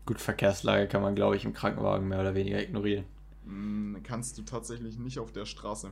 Gut, 0.05 0.19
Verkehrslage 0.19 0.87
kann 0.87 1.01
man, 1.01 1.15
glaube 1.15 1.35
ich, 1.35 1.45
im 1.45 1.53
Krankenwagen 1.53 2.07
mehr 2.07 2.19
oder 2.19 2.35
weniger 2.35 2.61
ignorieren. 2.61 3.05
Hm, 3.45 3.99
kannst 4.03 4.37
du 4.37 4.43
tatsächlich 4.43 4.97
nicht 4.97 5.19
auf 5.19 5.31
der 5.31 5.45
Straße. 5.45 5.91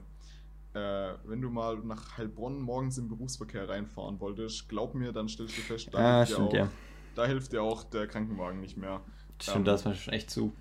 Äh, 0.74 1.14
wenn 1.24 1.41
du 1.41 1.49
mal 1.49 1.78
nach 1.78 2.18
Heilbronn 2.18 2.62
morgens 2.62 2.97
im 2.97 3.07
Berufsverkehr 3.07 3.68
reinfahren 3.68 4.20
wolltest, 4.20 4.70
glaub 4.70 4.93
mir, 4.93 5.12
dann 5.12 5.28
stellst 5.28 5.57
du 5.57 5.62
fest, 5.62 5.89
da, 5.91 5.97
ah, 5.97 6.18
hilft, 6.18 6.34
stimmt, 6.34 6.53
dir 6.53 6.64
auch, 6.64 6.66
ja. 6.66 6.72
da 7.16 7.26
hilft 7.26 7.51
dir 7.53 7.64
auch 7.64 7.84
der 7.84 8.07
Krankenwagen 8.07 8.60
nicht 8.62 8.78
mehr. 8.78 9.01
Stimmt, 9.41 9.57
ähm, 9.57 9.66
da 9.66 9.74
ist 9.76 9.86
man 9.86 9.95
schon 9.95 10.14
echt 10.14 10.30
zu. 10.30 10.53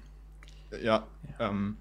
Ja, 0.71 0.79
ja. 0.79 1.07
Ähm, 1.39 1.77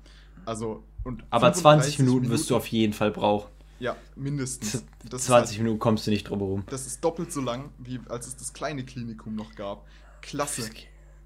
also. 0.46 0.84
Und 1.04 1.24
Aber 1.30 1.54
20 1.54 2.00
Minuten, 2.00 2.16
Minuten 2.16 2.34
wirst 2.34 2.50
du 2.50 2.56
auf 2.58 2.68
jeden 2.68 2.94
Fall 2.94 3.12
brauchen. 3.12 3.50
Ja, 3.80 3.96
mindestens. 4.16 4.84
Das 5.08 5.26
20 5.26 5.32
halt, 5.32 5.64
Minuten 5.64 5.80
kommst 5.80 6.08
du 6.08 6.12
nicht 6.12 6.30
drum 6.30 6.40
herum. 6.40 6.64
Das 6.70 6.88
ist 6.88 7.04
doppelt 7.04 7.32
so 7.32 7.42
lang, 7.42 7.70
wie 7.78 8.00
als 8.10 8.28
es 8.28 8.36
das 8.36 8.52
kleine 8.52 8.84
Klinikum 8.84 9.36
noch 9.36 9.56
gab. 9.56 9.86
Klasse. 10.22 10.70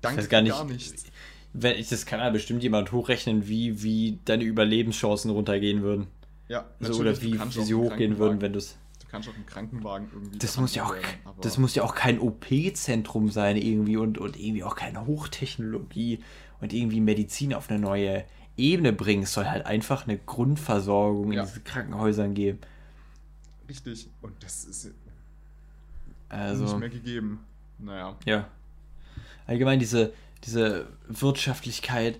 Danke 0.01 0.19
ich 0.19 0.25
weiß 0.25 0.29
gar, 0.29 0.41
nicht, 0.41 0.51
gar 0.51 0.65
nichts. 0.65 1.05
Wenn 1.53 1.77
ich 1.77 1.89
das 1.89 2.05
kann 2.05 2.19
ja 2.19 2.29
bestimmt 2.29 2.63
jemand 2.63 2.91
hochrechnen, 2.91 3.47
wie, 3.47 3.83
wie 3.83 4.19
deine 4.25 4.43
Überlebenschancen 4.43 5.31
runtergehen 5.31 5.81
würden. 5.81 6.07
Ja, 6.47 6.65
also, 6.79 7.01
oder 7.01 7.21
wie, 7.21 7.39
wie 7.39 7.63
sie 7.63 7.75
hochgehen 7.75 8.17
würden, 8.17 8.41
wenn 8.41 8.53
du 8.53 8.59
es. 8.59 8.77
Du 8.99 9.07
kannst 9.09 9.27
auch 9.29 9.35
einen 9.35 9.45
Krankenwagen 9.45 10.07
irgendwie. 10.13 10.37
Das 10.37 10.57
muss 10.57 10.75
ja 10.75 10.85
auch, 10.85 10.93
werden, 10.93 11.05
das 11.41 11.57
muss 11.57 11.75
ja 11.75 11.83
auch 11.83 11.95
kein 11.95 12.19
OP-Zentrum 12.19 13.29
sein, 13.29 13.57
irgendwie 13.57 13.97
und, 13.97 14.17
und 14.17 14.39
irgendwie 14.39 14.63
auch 14.63 14.75
keine 14.75 15.05
Hochtechnologie 15.05 16.19
und 16.61 16.73
irgendwie 16.73 17.01
Medizin 17.01 17.53
auf 17.53 17.69
eine 17.69 17.79
neue 17.79 18.25
Ebene 18.57 18.93
bringen. 18.93 19.23
Es 19.23 19.33
soll 19.33 19.45
halt 19.45 19.65
einfach 19.65 20.07
eine 20.07 20.17
Grundversorgung 20.17 21.31
ja. 21.31 21.41
in 21.41 21.47
diesen 21.47 21.63
Krankenhäusern 21.63 22.33
geben. 22.33 22.59
Richtig. 23.67 24.09
Und 24.21 24.33
das 24.43 24.65
ist 24.65 24.91
also, 26.29 26.63
nicht 26.63 26.79
mehr 26.79 26.89
gegeben. 26.89 27.39
Naja. 27.79 28.17
Ja. 28.25 28.47
Allgemein 29.47 29.79
diese, 29.79 30.13
diese 30.43 30.87
Wirtschaftlichkeit, 31.07 32.19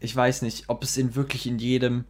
ich 0.00 0.14
weiß 0.14 0.42
nicht, 0.42 0.64
ob 0.68 0.82
es 0.82 0.96
in 0.96 1.14
wirklich 1.14 1.46
in 1.46 1.58
jedem, 1.58 2.04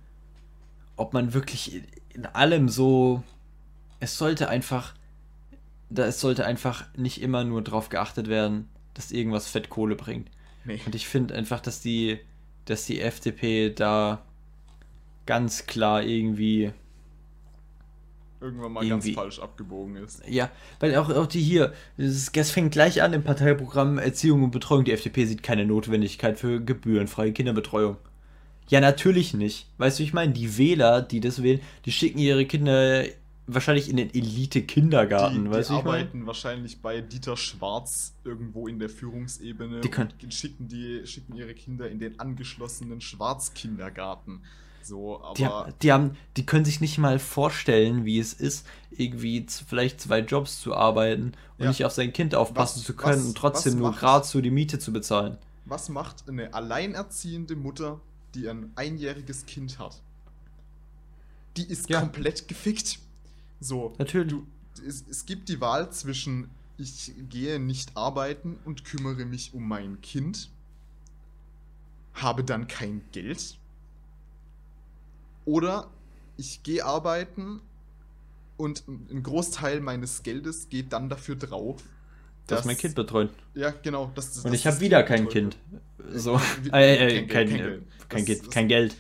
ob 0.97 1.13
man 1.13 1.35
wirklich 1.35 1.75
in, 1.75 1.85
in 2.15 2.27
allem 2.27 2.69
so, 2.69 3.23
es 3.99 4.17
sollte 4.17 4.49
einfach, 4.49 4.95
da 5.89 6.07
es 6.07 6.21
sollte 6.21 6.47
einfach 6.47 6.87
nicht 6.97 7.21
immer 7.21 7.45
nur 7.45 7.63
darauf 7.63 7.89
geachtet 7.89 8.29
werden, 8.29 8.69
dass 8.95 9.13
irgendwas 9.13 9.49
Fettkohle 9.49 9.97
bringt. 9.97 10.31
Nee. 10.65 10.81
Und 10.87 10.95
ich 10.95 11.09
finde 11.09 11.35
einfach, 11.35 11.61
dass 11.61 11.81
die, 11.81 12.19
dass 12.65 12.87
die 12.87 13.01
FDP 13.01 13.71
da 13.71 14.23
ganz 15.27 15.67
klar 15.67 16.03
irgendwie 16.03 16.73
Irgendwann 18.41 18.73
mal 18.73 18.85
Irgendwie. 18.85 19.13
ganz 19.13 19.15
falsch 19.15 19.39
abgebogen 19.39 19.97
ist. 19.97 20.23
Ja, 20.27 20.51
weil 20.79 20.97
auch, 20.97 21.11
auch 21.11 21.27
die 21.27 21.43
hier, 21.43 21.75
das, 21.99 22.51
fängt 22.51 22.73
gleich 22.73 23.03
an 23.03 23.13
im 23.13 23.23
Parteiprogramm 23.23 23.99
Erziehung 23.99 24.45
und 24.45 24.51
Betreuung. 24.51 24.85
Die 24.85 24.93
FDP 24.93 25.27
sieht 25.27 25.43
keine 25.43 25.67
Notwendigkeit 25.67 26.39
für 26.39 26.61
gebührenfreie 26.61 27.33
Kinderbetreuung. 27.33 27.97
Ja, 28.69 28.81
natürlich 28.81 29.35
nicht. 29.35 29.67
Weißt 29.79 29.99
du, 29.99 30.05
ich 30.05 30.15
meine, 30.15 30.33
die 30.33 30.57
Wähler, 30.57 31.03
die 31.03 31.21
das 31.21 31.43
wählen, 31.43 31.61
die 31.85 31.93
schicken 31.93 32.19
ihre 32.19 32.47
Kinder 32.47 33.05
wahrscheinlich 33.55 33.91
in 33.91 33.97
den 33.97 34.11
Die, 34.13 34.21
Elite-Kindergarten, 34.21 35.45
die 35.45 35.51
weißt 35.51 35.71
du, 35.71 35.75
ich 35.75 35.79
arbeiten 35.81 36.27
wahrscheinlich 36.27 36.81
bei 36.81 37.01
Dieter 37.01 37.37
Schwarz 37.37 38.15
irgendwo 38.25 38.69
in 38.69 38.79
der 38.79 38.89
Führungsebene 38.89 39.81
Die 39.81 39.89
können- 39.89 40.13
und 40.23 40.33
schicken, 40.33 40.69
die, 40.69 41.07
schicken 41.07 41.35
ihre 41.37 41.55
Kinder 41.55 41.91
in 41.91 41.99
den 41.99 42.19
angeschlossenen 42.21 43.01
Schwarzkindergarten. 43.01 44.43
So, 44.83 45.21
aber 45.23 45.35
Die, 45.35 45.47
haben, 45.47 45.75
die, 45.83 45.93
haben, 45.93 46.17
die 46.37 46.47
können 46.47 46.65
sich 46.65 46.81
nicht 46.81 46.99
mal 46.99 47.19
vorstellen, 47.19 48.05
wie 48.05 48.19
es 48.19 48.33
ist, 48.33 48.67
irgendwie 48.91 49.45
z- 49.47 49.65
vielleicht 49.69 50.01
zwei 50.01 50.21
Jobs 50.21 50.61
zu 50.61 50.75
arbeiten 50.75 51.33
und 51.59 51.65
Ja. 51.65 51.69
nicht 51.69 51.85
auf 51.85 51.93
sein 51.93 52.13
Kind 52.13 52.35
aufpassen 52.35 52.79
Was- 52.79 52.87
zu 52.87 52.95
können 52.97 53.21
was- 53.21 53.27
und 53.27 53.37
trotzdem 53.37 53.79
nur 53.79 53.93
gerade 53.93 54.27
so 54.27 54.41
die 54.41 54.51
Miete 54.51 54.79
zu 54.79 54.93
bezahlen. 54.93 55.37
was 55.67 55.89
macht 55.89 56.29
eine 56.29 56.53
alleinerziehende 56.55 57.55
Mutter, 57.57 58.01
die 58.35 58.49
ein 58.49 58.73
einjähriges 58.75 59.47
Kind 59.47 59.79
hat? 59.79 60.01
Die 61.57 61.65
ist 61.65 61.89
Ja. 61.91 62.01
komplett 62.01 62.49
gefickt. 62.49 62.99
So, 63.61 63.95
Natürlich. 63.99 64.33
du, 64.33 64.47
es, 64.87 65.05
es 65.09 65.27
gibt 65.27 65.49
die 65.49 65.61
Wahl 65.61 65.91
zwischen 65.93 66.49
ich 66.79 67.13
gehe 67.29 67.61
nicht 67.61 67.95
arbeiten 67.95 68.57
und 68.65 68.85
kümmere 68.87 69.27
mich 69.27 69.53
um 69.53 69.69
mein 69.69 70.01
Kind, 70.01 70.49
habe 72.15 72.43
dann 72.43 72.67
kein 72.69 73.03
Geld, 73.13 73.59
oder 75.45 75.89
ich 76.37 76.63
gehe 76.63 76.85
arbeiten 76.85 77.61
und 78.57 78.85
ein 78.89 79.23
Großteil 79.23 79.81
meines 79.81 80.23
Geldes 80.23 80.69
geht 80.69 80.93
dann 80.93 81.09
dafür 81.09 81.37
drauf, 81.37 81.83
dass 82.47 82.65
mein 82.65 82.77
Kind 82.77 82.95
betreut. 82.95 83.31
ja 83.55 83.71
genau, 83.71 84.11
das, 84.15 84.33
das 84.35 84.45
Und 84.45 84.53
ich 84.55 84.67
habe 84.67 84.81
wieder 84.81 85.03
kein. 85.03 85.29
Kind. 85.29 85.57
So. 86.13 86.41
Äh, 86.73 87.19
äh, 87.19 87.27
kein 87.27 87.29
kein, 87.29 87.49
Geld, 87.49 87.49
kein 87.49 87.49
äh, 87.49 87.59
Geld. 87.59 87.83
kein, 88.09 88.19
Das- 88.21 88.27
Geld, 88.27 88.41
das- 88.43 88.51
kein 88.51 88.69
Geld. 88.69 88.97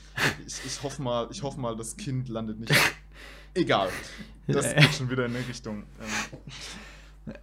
Ich, 0.47 0.55
ich 0.66 0.82
hoffe 0.82 1.03
mal, 1.03 1.28
ich 1.30 1.43
hoffe 1.43 1.59
mal, 1.61 1.76
das 1.76 1.97
Kind 1.97 2.28
landet 2.28 2.61
nicht. 2.61 2.72
Egal. 3.55 3.88
Das 4.47 4.66
Äh. 4.66 4.80
geht 4.80 4.95
schon 4.95 5.11
wieder 5.11 5.26
in 5.26 5.34
eine 5.34 5.47
Richtung. 5.49 5.84
Ähm, 6.01 7.34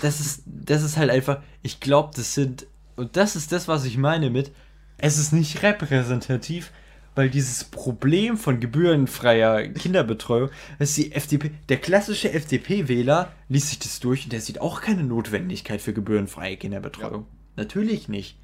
Das 0.00 0.20
ist, 0.20 0.42
das 0.46 0.82
ist 0.82 0.96
halt 0.96 1.10
einfach, 1.10 1.42
ich 1.62 1.78
glaube, 1.80 2.10
das 2.16 2.34
sind, 2.34 2.66
und 2.96 3.16
das 3.16 3.36
ist 3.36 3.52
das, 3.52 3.68
was 3.68 3.84
ich 3.84 3.96
meine 3.98 4.30
mit, 4.30 4.50
es 4.98 5.16
ist 5.18 5.32
nicht 5.32 5.62
repräsentativ, 5.62 6.72
weil 7.16 7.30
dieses 7.30 7.64
Problem 7.64 8.36
von 8.36 8.60
gebührenfreier 8.60 9.68
Kinderbetreuung, 9.68 10.50
dass 10.78 10.94
die 10.94 11.12
FDP, 11.12 11.50
der 11.70 11.78
klassische 11.78 12.32
FDP-Wähler 12.32 13.32
liest 13.48 13.70
sich 13.70 13.78
das 13.78 13.98
durch 14.00 14.24
und 14.24 14.32
der 14.32 14.42
sieht 14.42 14.60
auch 14.60 14.82
keine 14.82 15.02
Notwendigkeit 15.02 15.80
für 15.80 15.94
gebührenfreie 15.94 16.58
Kinderbetreuung. 16.58 17.26
Natürlich 17.56 18.08
nicht. 18.08 18.38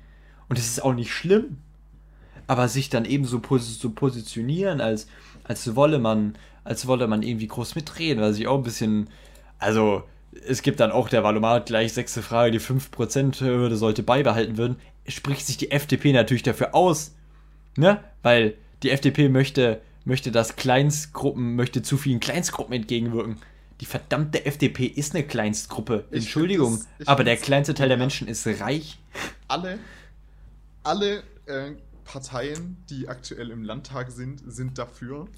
Und 0.48 0.58
es 0.58 0.66
ist 0.66 0.82
auch 0.82 0.94
nicht 0.94 1.12
schlimm. 1.12 1.58
Aber 2.46 2.66
sich 2.66 2.88
dann 2.88 3.04
eben 3.04 3.24
so 3.24 3.38
pos 3.40 3.78
zu 3.78 3.90
positionieren, 3.90 4.80
als, 4.80 5.06
als 5.44 5.76
wolle 5.76 5.98
man, 5.98 6.34
als 6.64 6.86
wolle 6.86 7.06
man 7.06 7.22
irgendwie 7.22 7.46
groß 7.46 7.74
mitreden, 7.76 8.22
was 8.22 8.38
ich 8.38 8.48
auch 8.48 8.56
ein 8.56 8.64
bisschen, 8.64 9.10
also 9.58 10.02
es 10.46 10.62
gibt 10.62 10.80
dann 10.80 10.90
auch 10.90 11.08
der 11.08 11.22
Valomat 11.22 11.66
gleich 11.66 11.92
sechste 11.92 12.22
Frage, 12.22 12.50
die 12.50 12.60
5%-Hürde 12.60 13.76
sollte 13.76 14.02
beibehalten 14.02 14.56
werden, 14.56 14.76
spricht 15.06 15.46
sich 15.46 15.58
die 15.58 15.70
FDP 15.70 16.12
natürlich 16.12 16.42
dafür 16.42 16.74
aus, 16.74 17.14
ne? 17.76 18.02
Weil 18.22 18.54
die 18.82 18.90
FDP 18.90 19.28
möchte, 19.28 19.80
möchte 20.04 20.30
dass 20.32 20.56
Kleinstgruppen, 20.56 21.54
möchte 21.56 21.82
zu 21.82 21.96
vielen 21.96 22.20
Kleinstgruppen 22.20 22.74
entgegenwirken. 22.74 23.36
Die 23.80 23.86
verdammte 23.86 24.44
FDP 24.46 24.86
ist 24.86 25.14
eine 25.14 25.24
Kleinstgruppe. 25.24 26.04
Ich 26.10 26.24
Entschuldigung, 26.24 26.80
das- 26.98 27.08
aber 27.08 27.24
der 27.24 27.36
kleinste 27.36 27.74
Teil 27.74 27.88
der. 27.88 27.96
Menschen 27.98 28.28
ist 28.28 28.46
reich. 28.60 28.98
alle 29.48 29.78
alle 30.84 31.22
äh, 31.46 31.72
Parteien, 32.04 32.76
die 32.90 33.08
aktuell 33.08 33.50
im 33.50 33.62
Landtag 33.62 34.10
sind, 34.10 34.42
sind 34.46 34.78
dafür. 34.78 35.28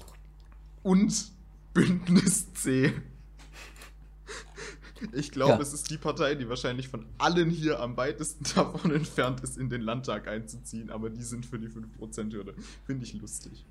Und 0.83 1.31
Bündnis 1.73 2.53
C. 2.53 2.93
Ich 5.11 5.31
glaube, 5.31 5.53
Ja. 5.53 5.59
es 5.59 5.73
ist 5.73 5.89
die 5.89 5.97
Partei, 5.97 6.35
die 6.35 6.47
wahrscheinlich 6.47 6.87
von 6.87 7.05
allen 7.17 7.49
hier 7.49 7.79
am 7.79 7.97
weitesten 7.97 8.45
davon 8.55 8.91
entfernt 8.91 9.41
ist, 9.41 9.57
in 9.57 9.69
den 9.69 9.81
Landtag 9.81 10.27
einzuziehen, 10.27 10.89
aber 10.89 11.09
die 11.09 11.23
sind 11.23 11.45
für 11.45 11.59
die 11.59 11.67
5%-Hürde. 11.67 12.53
Finde 12.85 13.05
ich 13.05 13.13
lustig. 13.13 13.65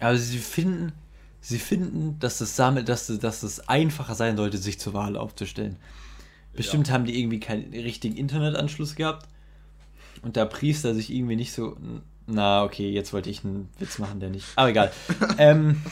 Also 0.00 0.22
sie 0.24 0.38
finden, 0.38 0.92
sie 1.40 1.58
finden, 1.60 2.18
dass 2.18 2.40
es 2.40 2.56
damit, 2.56 2.88
dass, 2.88 3.06
dass 3.06 3.42
es 3.44 3.68
einfacher 3.68 4.14
sein 4.16 4.36
sollte, 4.36 4.58
sich 4.58 4.80
zur 4.80 4.92
Wahl 4.92 5.16
aufzustellen. 5.16 5.76
Bestimmt 6.52 6.90
haben 6.90 7.04
die 7.04 7.18
irgendwie 7.18 7.40
keinen 7.40 7.72
richtigen 7.72 8.16
Internetanschluss 8.16 8.94
gehabt. 8.94 9.28
Und 10.22 10.36
der 10.36 10.46
Priester 10.46 10.94
sich 10.94 11.10
irgendwie 11.12 11.36
nicht 11.36 11.52
so. 11.52 11.76
Na, 12.26 12.64
okay, 12.64 12.90
jetzt 12.90 13.12
wollte 13.12 13.28
ich 13.28 13.44
einen 13.44 13.68
Witz 13.78 13.98
machen, 13.98 14.20
der 14.20 14.30
nicht. 14.30 14.46
Aber 14.56 14.68
egal. 14.70 14.92
ähm, 15.38 15.82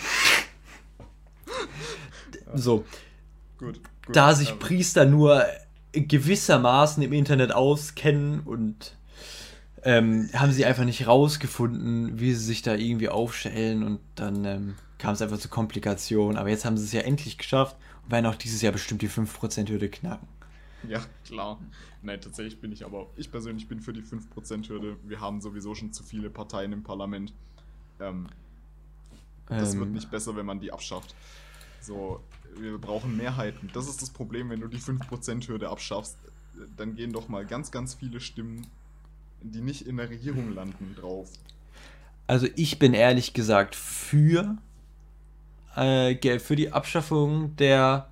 so, 2.55 2.85
Gut. 3.63 3.81
gut. 4.07 4.17
da 4.17 4.35
sich 4.35 4.51
ähm, 4.51 4.59
Priester 4.59 5.05
nur 5.05 5.45
gewissermaßen 5.93 7.03
im 7.03 7.13
Internet 7.13 7.53
auskennen 7.53 8.41
und 8.41 8.97
ähm, 9.85 10.31
haben 10.35 10.53
sie 10.53 10.65
einfach 10.65 10.85
nicht 10.85 11.07
rausgefunden, 11.07 12.19
wie 12.19 12.33
sie 12.33 12.45
sich 12.45 12.63
da 12.63 12.75
irgendwie 12.75 13.09
aufstellen 13.09 13.83
und 13.83 14.01
dann 14.15 14.45
ähm, 14.45 14.75
kam 14.99 15.15
es 15.15 15.23
einfach 15.23 15.39
zu 15.39 15.49
Komplikationen. 15.49 16.39
Aber 16.39 16.49
jetzt 16.49 16.65
haben 16.65 16.77
sie 16.77 16.85
es 16.85 16.93
ja 16.93 17.01
endlich 17.01 17.37
geschafft 17.39 17.77
und 18.05 18.13
werden 18.13 18.27
auch 18.27 18.37
dieses 18.37 18.63
Jahr 18.63 18.73
bestimmt 18.73 19.03
die 19.03 19.09
5%-Hürde 19.09 19.89
knacken. 19.89 20.29
Ja, 20.89 21.05
klar. 21.25 21.61
Nein, 22.03 22.21
tatsächlich 22.21 22.61
bin 22.61 22.73
ich 22.73 22.85
aber, 22.85 23.07
ich 23.17 23.31
persönlich 23.31 23.69
bin 23.69 23.81
für 23.81 23.93
die 23.93 24.03
5%-Hürde. 24.03 24.97
Wir 25.05 25.21
haben 25.21 25.41
sowieso 25.41 25.75
schon 25.75 25.93
zu 25.93 26.03
viele 26.03 26.31
Parteien 26.31 26.73
im 26.73 26.83
Parlament. 26.83 27.33
Ähm, 28.01 28.29
das 29.49 29.75
Ähm, 29.75 29.81
wird 29.81 29.91
nicht 29.91 30.11
besser, 30.11 30.35
wenn 30.37 30.47
man 30.47 30.61
die 30.61 30.73
abschafft. 30.73 31.15
So, 31.83 32.21
wir 32.57 32.79
brauchen 32.79 33.17
Mehrheiten. 33.17 33.71
Das 33.75 33.89
ist 33.89 34.01
das 34.01 34.11
Problem, 34.11 34.51
wenn 34.51 34.61
du 34.61 34.69
die 34.69 34.79
5%-Hürde 34.79 35.69
abschaffst, 35.69 36.17
dann 36.77 36.95
gehen 36.95 37.13
doch 37.13 37.29
mal 37.29 37.45
ganz, 37.45 37.71
ganz 37.71 37.95
viele 37.95 38.21
Stimmen, 38.21 38.67
die 39.43 39.61
nicht 39.61 39.87
in 39.87 39.97
der 39.97 40.09
Regierung 40.09 40.55
landen, 40.55 40.95
drauf. 40.99 41.29
Also 42.27 42.47
ich 42.55 42.79
bin 42.79 42.95
ehrlich 42.95 43.35
gesagt 43.35 43.75
für, 43.75 44.57
äh, 45.75 46.39
für 46.39 46.57
die 46.57 46.73
Abschaffung 46.73 47.57
der 47.57 48.09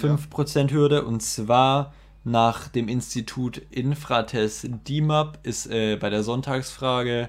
5%-Hürde 0.00 1.04
und 1.04 1.22
zwar 1.22 1.92
nach 2.24 2.68
dem 2.68 2.88
Institut 2.88 3.58
Infrates 3.70 4.66
DIMAP 4.88 5.44
ist 5.44 5.66
äh, 5.66 5.96
bei 5.96 6.08
der 6.08 6.22
Sonntagsfrage 6.22 7.28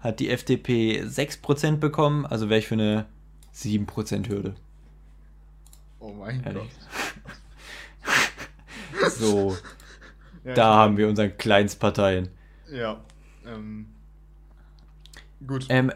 hat 0.00 0.18
die 0.18 0.30
FDP 0.30 1.02
6% 1.02 1.76
bekommen, 1.76 2.26
also 2.26 2.48
wäre 2.48 2.58
ich 2.58 2.66
für 2.66 2.74
eine 2.74 3.06
7%-Hürde. 3.54 4.56
Oh 6.02 6.12
mein 6.12 6.42
Ehrlich. 6.44 6.62
Gott. 6.62 7.36
So, 9.12 9.56
Ja, 10.44 10.54
da 10.54 10.74
haben 10.74 10.96
wir 10.96 11.08
unseren 11.08 11.36
Kleinstparteien. 11.38 12.28
Ja. 12.70 13.00
Ähm, 13.46 13.86
gut. 15.46 15.66
Ähm, 15.68 15.92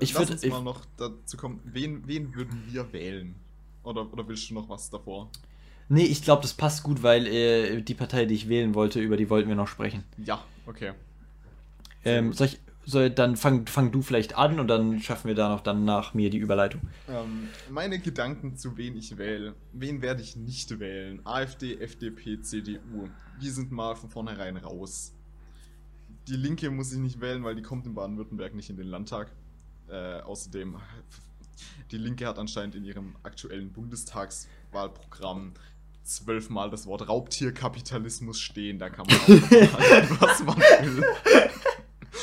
ich 0.00 0.12
Lass 0.12 0.24
würd- 0.28 0.32
uns 0.32 0.42
ich- 0.42 0.50
mal 0.52 0.62
noch 0.62 0.82
dazu 0.98 1.36
kommen. 1.38 1.60
Wen, 1.64 2.06
wen 2.06 2.34
würden 2.34 2.62
wir 2.70 2.92
wählen? 2.92 3.34
Oder, 3.82 4.12
oder 4.12 4.26
willst 4.28 4.50
du 4.50 4.54
noch 4.54 4.68
was 4.68 4.90
davor? 4.90 5.30
nee, 5.88 6.02
ich 6.04 6.22
glaube, 6.22 6.42
das 6.42 6.52
passt 6.52 6.82
gut, 6.82 7.02
weil 7.04 7.26
äh, 7.28 7.80
die 7.80 7.94
Partei, 7.94 8.24
die 8.26 8.34
ich 8.34 8.48
wählen 8.48 8.74
wollte, 8.74 9.00
über 9.00 9.16
die 9.16 9.30
wollten 9.30 9.48
wir 9.48 9.54
noch 9.56 9.68
sprechen. 9.68 10.02
Ja, 10.18 10.44
okay. 10.66 10.92
Ähm, 12.04 12.32
soll 12.32 12.48
ich, 12.48 12.58
soll, 12.86 13.10
dann 13.10 13.36
fang, 13.36 13.66
fang 13.66 13.90
du 13.90 14.00
vielleicht 14.00 14.38
an 14.38 14.60
und 14.60 14.68
dann 14.68 15.00
schaffen 15.00 15.28
wir 15.28 15.34
da 15.34 15.48
noch 15.48 15.60
dann 15.60 15.84
nach 15.84 16.14
mir 16.14 16.30
die 16.30 16.38
Überleitung. 16.38 16.80
Ähm, 17.08 17.48
meine 17.68 17.98
Gedanken 17.98 18.56
zu 18.56 18.76
wen 18.76 18.96
ich 18.96 19.18
wähle. 19.18 19.54
Wen 19.72 20.00
werde 20.02 20.22
ich 20.22 20.36
nicht 20.36 20.78
wählen? 20.78 21.20
AfD, 21.26 21.78
FDP, 21.78 22.40
CDU. 22.40 23.08
Die 23.42 23.50
sind 23.50 23.72
mal 23.72 23.96
von 23.96 24.08
vornherein 24.08 24.56
raus. 24.56 25.12
Die 26.28 26.36
Linke 26.36 26.70
muss 26.70 26.92
ich 26.92 26.98
nicht 26.98 27.20
wählen, 27.20 27.44
weil 27.44 27.56
die 27.56 27.62
kommt 27.62 27.86
in 27.86 27.94
Baden-Württemberg 27.94 28.54
nicht 28.54 28.70
in 28.70 28.76
den 28.76 28.86
Landtag. 28.86 29.32
Äh, 29.88 30.20
außerdem, 30.20 30.76
die 31.90 31.98
Linke 31.98 32.26
hat 32.26 32.38
anscheinend 32.38 32.76
in 32.76 32.84
ihrem 32.84 33.16
aktuellen 33.22 33.72
Bundestagswahlprogramm 33.72 35.52
zwölfmal 36.04 36.70
das 36.70 36.86
Wort 36.86 37.08
Raubtierkapitalismus 37.08 38.40
stehen. 38.40 38.78
Da 38.78 38.90
kann 38.90 39.06
man 39.08 39.16
auch 39.16 39.28
machen, 39.72 40.16
was 40.20 40.44
man 40.44 40.56
will. 40.58 41.04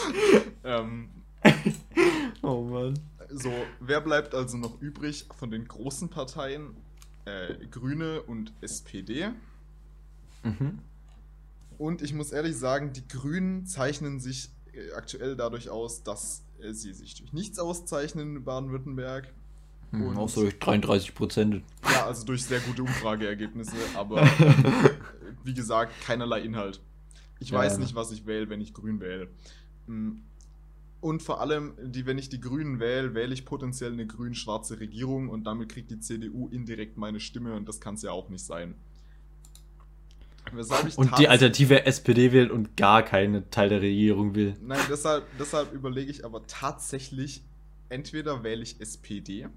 ähm, 0.64 1.10
oh 2.41 2.62
Mann. 2.64 3.00
So, 3.30 3.52
wer 3.80 4.02
bleibt 4.02 4.36
also 4.36 4.58
noch 4.58 4.80
übrig 4.82 5.26
von 5.38 5.50
den 5.52 5.68
großen 5.68 6.10
Parteien? 6.10 6.76
Äh, 7.26 7.66
Grüne 7.68 8.22
und 8.22 8.54
SPD. 8.62 9.30
Mhm. 10.44 10.80
Und 11.78 12.02
ich 12.02 12.14
muss 12.14 12.32
ehrlich 12.32 12.56
sagen, 12.58 12.94
die 12.94 13.08
Grünen 13.08 13.66
zeichnen 13.66 14.20
sich 14.20 14.50
äh, 14.74 14.91
aktuell 14.91 15.36
dadurch 15.36 15.70
aus, 15.70 16.04
dass 16.04 16.44
äh, 16.62 16.74
sie 16.74 16.94
sich 16.94 17.16
durch 17.16 17.34
nichts 17.34 17.60
auszeichnen 17.60 18.36
in 18.36 18.44
Baden-Württemberg. 18.44 19.34
Auch 20.16 20.28
so 20.28 20.41
durch 20.41 20.58
33 20.58 21.14
Prozent. 21.14 21.64
Ja, 21.84 22.08
also 22.08 22.26
durch 22.26 22.44
sehr 22.44 22.60
gute 22.62 22.82
Umfrageergebnisse, 22.82 23.76
aber 23.96 24.24
wie 25.44 25.54
gesagt, 25.54 25.94
keinerlei 26.02 26.41
Inhalt. 26.41 26.82
Ich 27.39 27.52
Ja, 27.52 27.60
weiß 27.60 27.74
ja. 27.74 27.80
nicht, 27.80 27.94
was 27.94 28.12
ich 28.12 28.26
wähle, 28.26 28.50
wenn 28.50 28.60
ich 28.60 28.74
grün 28.74 29.00
wähle. 29.00 29.30
Mm. 29.88 30.19
Und 31.01 31.21
vor 31.21 31.41
allem, 31.41 31.73
die, 31.81 32.05
wenn 32.05 32.17
ich 32.17 32.29
die 32.29 32.39
Grünen 32.39 32.79
wähle, 32.79 33.13
wähle 33.13 33.34
ich 33.34 33.43
potenziell 33.43 33.91
eine 33.91 34.07
grün-schwarze 34.07 34.79
Regierung 34.79 35.27
und 35.27 35.43
damit 35.43 35.69
kriegt 35.69 35.91
die 35.91 35.99
CDU 35.99 36.47
indirekt 36.47 36.97
meine 36.97 37.19
Stimme 37.19 37.55
und 37.55 37.67
das 37.67 37.81
kann 37.81 37.95
es 37.95 38.03
ja 38.03 38.11
auch 38.11 38.29
nicht 38.29 38.45
sein. 38.45 38.75
Und 40.95 41.17
die 41.17 41.27
Alternative 41.27 41.86
SPD 41.86 42.31
wählt 42.31 42.51
und 42.51 42.77
gar 42.77 43.01
keinen 43.03 43.49
Teil 43.49 43.69
der 43.69 43.81
Regierung 43.81 44.36
will. 44.36 44.55
Nein, 44.61 44.79
deshalb, 44.89 45.25
deshalb 45.39 45.73
überlege 45.73 46.11
ich 46.11 46.25
aber 46.25 46.45
tatsächlich, 46.47 47.43
entweder 47.89 48.43
wähle 48.43 48.61
ich 48.61 48.79
SPD, 48.79 49.47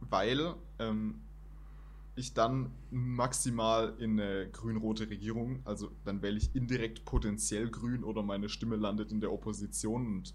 weil 0.00 0.54
ähm, 0.78 1.20
ich 2.14 2.34
dann 2.34 2.70
maximal 2.90 3.94
in 3.98 4.20
eine 4.20 4.48
grün-rote 4.50 5.08
Regierung, 5.08 5.60
also 5.64 5.90
dann 6.04 6.20
wähle 6.20 6.36
ich 6.36 6.54
indirekt 6.54 7.04
potenziell 7.04 7.70
grün 7.70 8.04
oder 8.04 8.22
meine 8.22 8.48
Stimme 8.48 8.76
landet 8.76 9.12
in 9.12 9.20
der 9.20 9.32
Opposition 9.32 10.06
und 10.06 10.34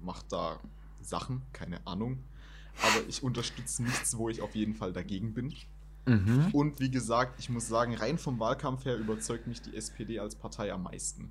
macht 0.00 0.32
da 0.32 0.58
Sachen, 1.00 1.42
keine 1.52 1.86
Ahnung. 1.86 2.18
Aber 2.82 3.06
ich 3.08 3.22
unterstütze 3.22 3.82
nichts, 3.82 4.16
wo 4.16 4.28
ich 4.28 4.40
auf 4.40 4.54
jeden 4.54 4.74
Fall 4.74 4.92
dagegen 4.92 5.34
bin. 5.34 5.54
Mhm. 6.06 6.48
Und 6.52 6.80
wie 6.80 6.90
gesagt, 6.90 7.38
ich 7.38 7.48
muss 7.48 7.68
sagen, 7.68 7.94
rein 7.94 8.18
vom 8.18 8.40
Wahlkampf 8.40 8.84
her 8.84 8.96
überzeugt 8.96 9.46
mich 9.46 9.62
die 9.62 9.76
SPD 9.76 10.18
als 10.18 10.34
Partei 10.34 10.72
am 10.72 10.82
meisten. 10.82 11.30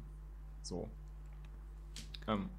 So. 0.62 0.90
Ähm, 2.28 2.50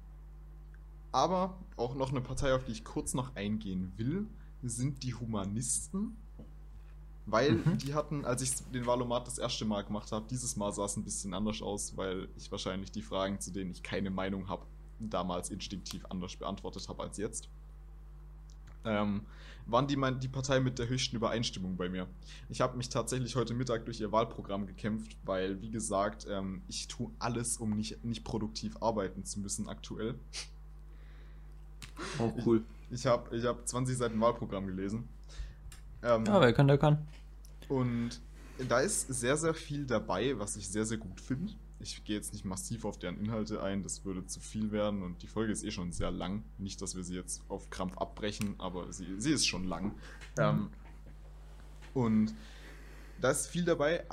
aber 1.11 1.57
auch 1.77 1.95
noch 1.95 2.11
eine 2.11 2.21
Partei, 2.21 2.53
auf 2.53 2.65
die 2.65 2.71
ich 2.71 2.83
kurz 2.83 3.13
noch 3.13 3.35
eingehen 3.35 3.93
will, 3.97 4.27
sind 4.61 5.03
die 5.03 5.13
Humanisten. 5.13 6.17
Weil 7.25 7.53
Mhm. 7.53 7.77
die 7.77 7.93
hatten, 7.93 8.25
als 8.25 8.41
ich 8.41 8.51
den 8.73 8.85
Wahlomat 8.85 9.27
das 9.27 9.37
erste 9.37 9.63
Mal 9.65 9.83
gemacht 9.83 10.11
habe, 10.11 10.25
dieses 10.29 10.57
Mal 10.57 10.73
sah 10.73 10.85
es 10.85 10.97
ein 10.97 11.03
bisschen 11.03 11.33
anders 11.33 11.61
aus, 11.61 11.95
weil 11.95 12.27
ich 12.35 12.51
wahrscheinlich 12.51 12.91
die 12.91 13.01
Fragen, 13.01 13.39
zu 13.39 13.51
denen 13.51 13.71
ich 13.71 13.81
keine 13.81 14.09
Meinung 14.09 14.49
habe, 14.49 14.65
damals 14.99 15.49
instinktiv 15.49 16.05
anders 16.09 16.35
beantwortet 16.35 16.87
habe 16.89 17.03
als 17.03 17.17
jetzt. 17.17 17.47
Ähm, 18.85 19.21
waren 19.65 19.87
die, 19.87 19.95
mein, 19.95 20.19
die 20.19 20.27
Partei 20.27 20.59
mit 20.59 20.77
der 20.77 20.89
höchsten 20.89 21.15
Übereinstimmung 21.15 21.77
bei 21.77 21.87
mir. 21.87 22.07
Ich 22.49 22.59
habe 22.59 22.75
mich 22.75 22.89
tatsächlich 22.89 23.37
heute 23.37 23.53
Mittag 23.53 23.85
durch 23.85 24.01
ihr 24.01 24.11
Wahlprogramm 24.11 24.65
gekämpft, 24.67 25.15
weil, 25.23 25.61
wie 25.61 25.69
gesagt, 25.71 26.27
ähm, 26.29 26.61
ich 26.67 26.89
tue 26.89 27.09
alles, 27.19 27.55
um 27.57 27.69
nicht, 27.69 28.03
nicht 28.03 28.25
produktiv 28.25 28.75
arbeiten 28.81 29.23
zu 29.23 29.39
müssen 29.39 29.69
aktuell. 29.69 30.15
Auch 32.19 32.33
cool. 32.45 32.63
Ich 32.91 33.05
habe 33.05 33.35
ich 33.35 33.45
hab 33.45 33.65
20 33.65 33.95
Seiten 33.97 34.19
Wahlprogramm 34.19 34.67
gelesen. 34.67 35.07
Ähm, 36.03 36.25
Ja, 36.25 36.41
wer 36.41 36.53
kann, 36.53 36.67
der 36.67 36.77
kann. 36.77 37.07
und 37.69 38.19
da 38.69 38.79
ist 38.79 39.07
sehr, 39.07 39.35
sehr 39.37 39.53
viel 39.53 39.85
dabei, 39.85 40.37
was 40.37 40.55
ich 40.57 40.67
sehr, 40.69 40.85
sehr 40.85 40.97
gut 40.97 41.19
finde. 41.19 41.53
Ich 41.79 42.03
gehe 42.05 42.15
jetzt 42.15 42.31
nicht 42.33 42.45
massiv 42.45 42.85
auf 42.85 42.97
deren 42.97 43.17
Inhalte 43.17 43.61
ein, 43.61 43.83
das 43.83 44.05
würde 44.05 44.25
zu 44.25 44.39
viel 44.39 44.71
werden 44.71 45.01
und 45.01 45.21
die 45.21 45.27
Folge 45.27 45.51
ist 45.51 45.63
eh 45.63 45.71
schon 45.71 45.91
sehr 45.91 46.11
lang. 46.11 46.43
Nicht, 46.57 46.81
dass 46.81 46.95
wir 46.95 47.03
sie 47.03 47.15
jetzt 47.15 47.41
auf 47.49 47.69
Krampf 47.71 47.97
abbrechen, 47.97 48.55
aber 48.59 48.93
sie, 48.93 49.07
sie 49.17 49.31
ist 49.31 49.45
schon 49.47 49.65
lang. 49.65 49.93
Ähm, 50.37 50.69
und 51.93 52.33
da 53.19 53.31
ist 53.31 53.47
viel 53.47 53.65
dabei, 53.65 54.05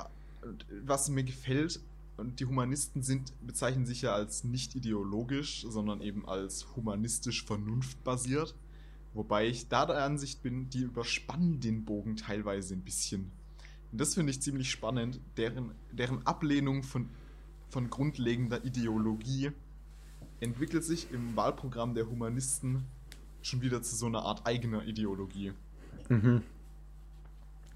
was 0.83 1.09
mir 1.09 1.23
gefällt. 1.23 1.79
Und 2.17 2.39
die 2.39 2.45
Humanisten 2.45 3.01
sind, 3.03 3.31
bezeichnen 3.45 3.85
sich 3.85 4.01
ja 4.01 4.13
als 4.13 4.43
nicht 4.43 4.75
ideologisch, 4.75 5.65
sondern 5.67 6.01
eben 6.01 6.27
als 6.27 6.67
humanistisch 6.75 7.45
vernunftbasiert. 7.45 8.53
Wobei 9.13 9.47
ich 9.47 9.67
da 9.67 9.85
der 9.85 10.03
Ansicht 10.03 10.41
bin, 10.41 10.69
die 10.69 10.81
überspannen 10.81 11.59
den 11.59 11.83
Bogen 11.83 12.15
teilweise 12.15 12.73
ein 12.73 12.81
bisschen. 12.81 13.31
Und 13.91 13.99
das 13.99 14.13
finde 14.13 14.31
ich 14.31 14.41
ziemlich 14.41 14.71
spannend, 14.71 15.19
deren, 15.35 15.71
deren 15.91 16.25
Ablehnung 16.25 16.83
von, 16.83 17.09
von 17.69 17.89
grundlegender 17.89 18.63
Ideologie 18.63 19.51
entwickelt 20.39 20.83
sich 20.83 21.11
im 21.11 21.35
Wahlprogramm 21.35 21.93
der 21.93 22.09
Humanisten 22.09 22.85
schon 23.41 23.61
wieder 23.61 23.81
zu 23.81 23.95
so 23.95 24.05
einer 24.05 24.23
Art 24.23 24.45
eigener 24.45 24.85
Ideologie. 24.85 25.53
Mhm. 26.09 26.41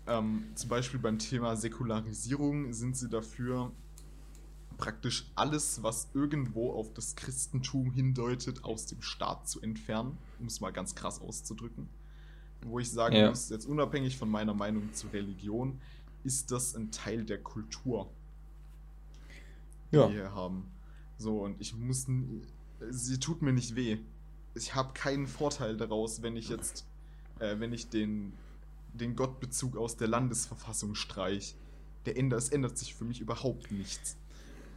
Ähm, 0.07 0.43
zum 0.55 0.69
Beispiel 0.69 0.99
beim 0.99 1.19
Thema 1.19 1.55
Säkularisierung 1.55 2.73
sind 2.73 2.95
sie 2.95 3.09
dafür, 3.09 3.71
praktisch 4.77 5.25
alles, 5.35 5.83
was 5.83 6.09
irgendwo 6.13 6.71
auf 6.73 6.93
das 6.93 7.15
Christentum 7.15 7.91
hindeutet, 7.91 8.63
aus 8.63 8.85
dem 8.85 9.01
Staat 9.01 9.47
zu 9.49 9.61
entfernen, 9.61 10.17
um 10.39 10.47
es 10.47 10.59
mal 10.61 10.71
ganz 10.71 10.95
krass 10.95 11.21
auszudrücken. 11.21 11.87
Wo 12.61 12.79
ich 12.79 12.89
sagen 12.91 13.15
Ja. 13.15 13.29
muss, 13.29 13.49
jetzt 13.49 13.65
unabhängig 13.65 14.17
von 14.17 14.29
meiner 14.29 14.53
Meinung 14.53 14.93
zu 14.93 15.07
Religion, 15.07 15.79
ist 16.23 16.51
das 16.51 16.75
ein 16.75 16.91
Teil 16.91 17.23
der 17.23 17.37
Kultur, 17.41 18.09
die 19.91 19.97
Ja. 19.97 20.07
wir 20.07 20.13
hier 20.13 20.31
haben. 20.33 20.65
So, 21.17 21.39
und 21.43 21.59
ich 21.61 21.75
muss. 21.75 22.07
Sie 22.89 23.19
tut 23.19 23.41
mir 23.41 23.53
nicht 23.53 23.75
weh. 23.75 23.99
Ich 24.53 24.73
habe 24.75 24.93
keinen 24.93 25.27
Vorteil 25.27 25.77
daraus, 25.77 26.21
wenn 26.21 26.35
ich 26.35 26.49
jetzt. 26.49 26.85
Äh, 27.39 27.59
wenn 27.59 27.73
ich 27.73 27.89
den, 27.89 28.33
den 28.93 29.15
Gottbezug 29.15 29.75
aus 29.77 29.97
der 29.97 30.07
Landesverfassung 30.07 30.95
streich. 30.95 31.55
Der 32.05 32.17
ändert, 32.17 32.39
es 32.39 32.49
ändert 32.49 32.77
sich 32.77 32.95
für 32.95 33.03
mich 33.03 33.19
überhaupt 33.19 33.71
nichts. 33.71 34.15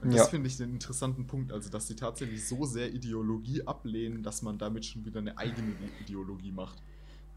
Und 0.01 0.13
Ja. 0.13 0.19
das 0.19 0.29
finde 0.29 0.47
ich 0.49 0.57
den 0.57 0.71
interessanten 0.75 1.27
Punkt, 1.27 1.53
also 1.53 1.71
dass 1.71 1.89
sie 1.89 1.97
tatsächlich 1.97 2.47
so 2.47 2.65
sehr 2.65 2.93
Ideologie 2.93 3.67
ablehnen, 3.67 4.23
dass 4.23 4.43
man 4.43 4.57
damit 4.59 4.85
schon 4.85 5.05
wieder 5.05 5.19
eine 5.21 5.37
eigene 5.37 5.75
Ideologie 6.01 6.53
macht. 6.53 6.79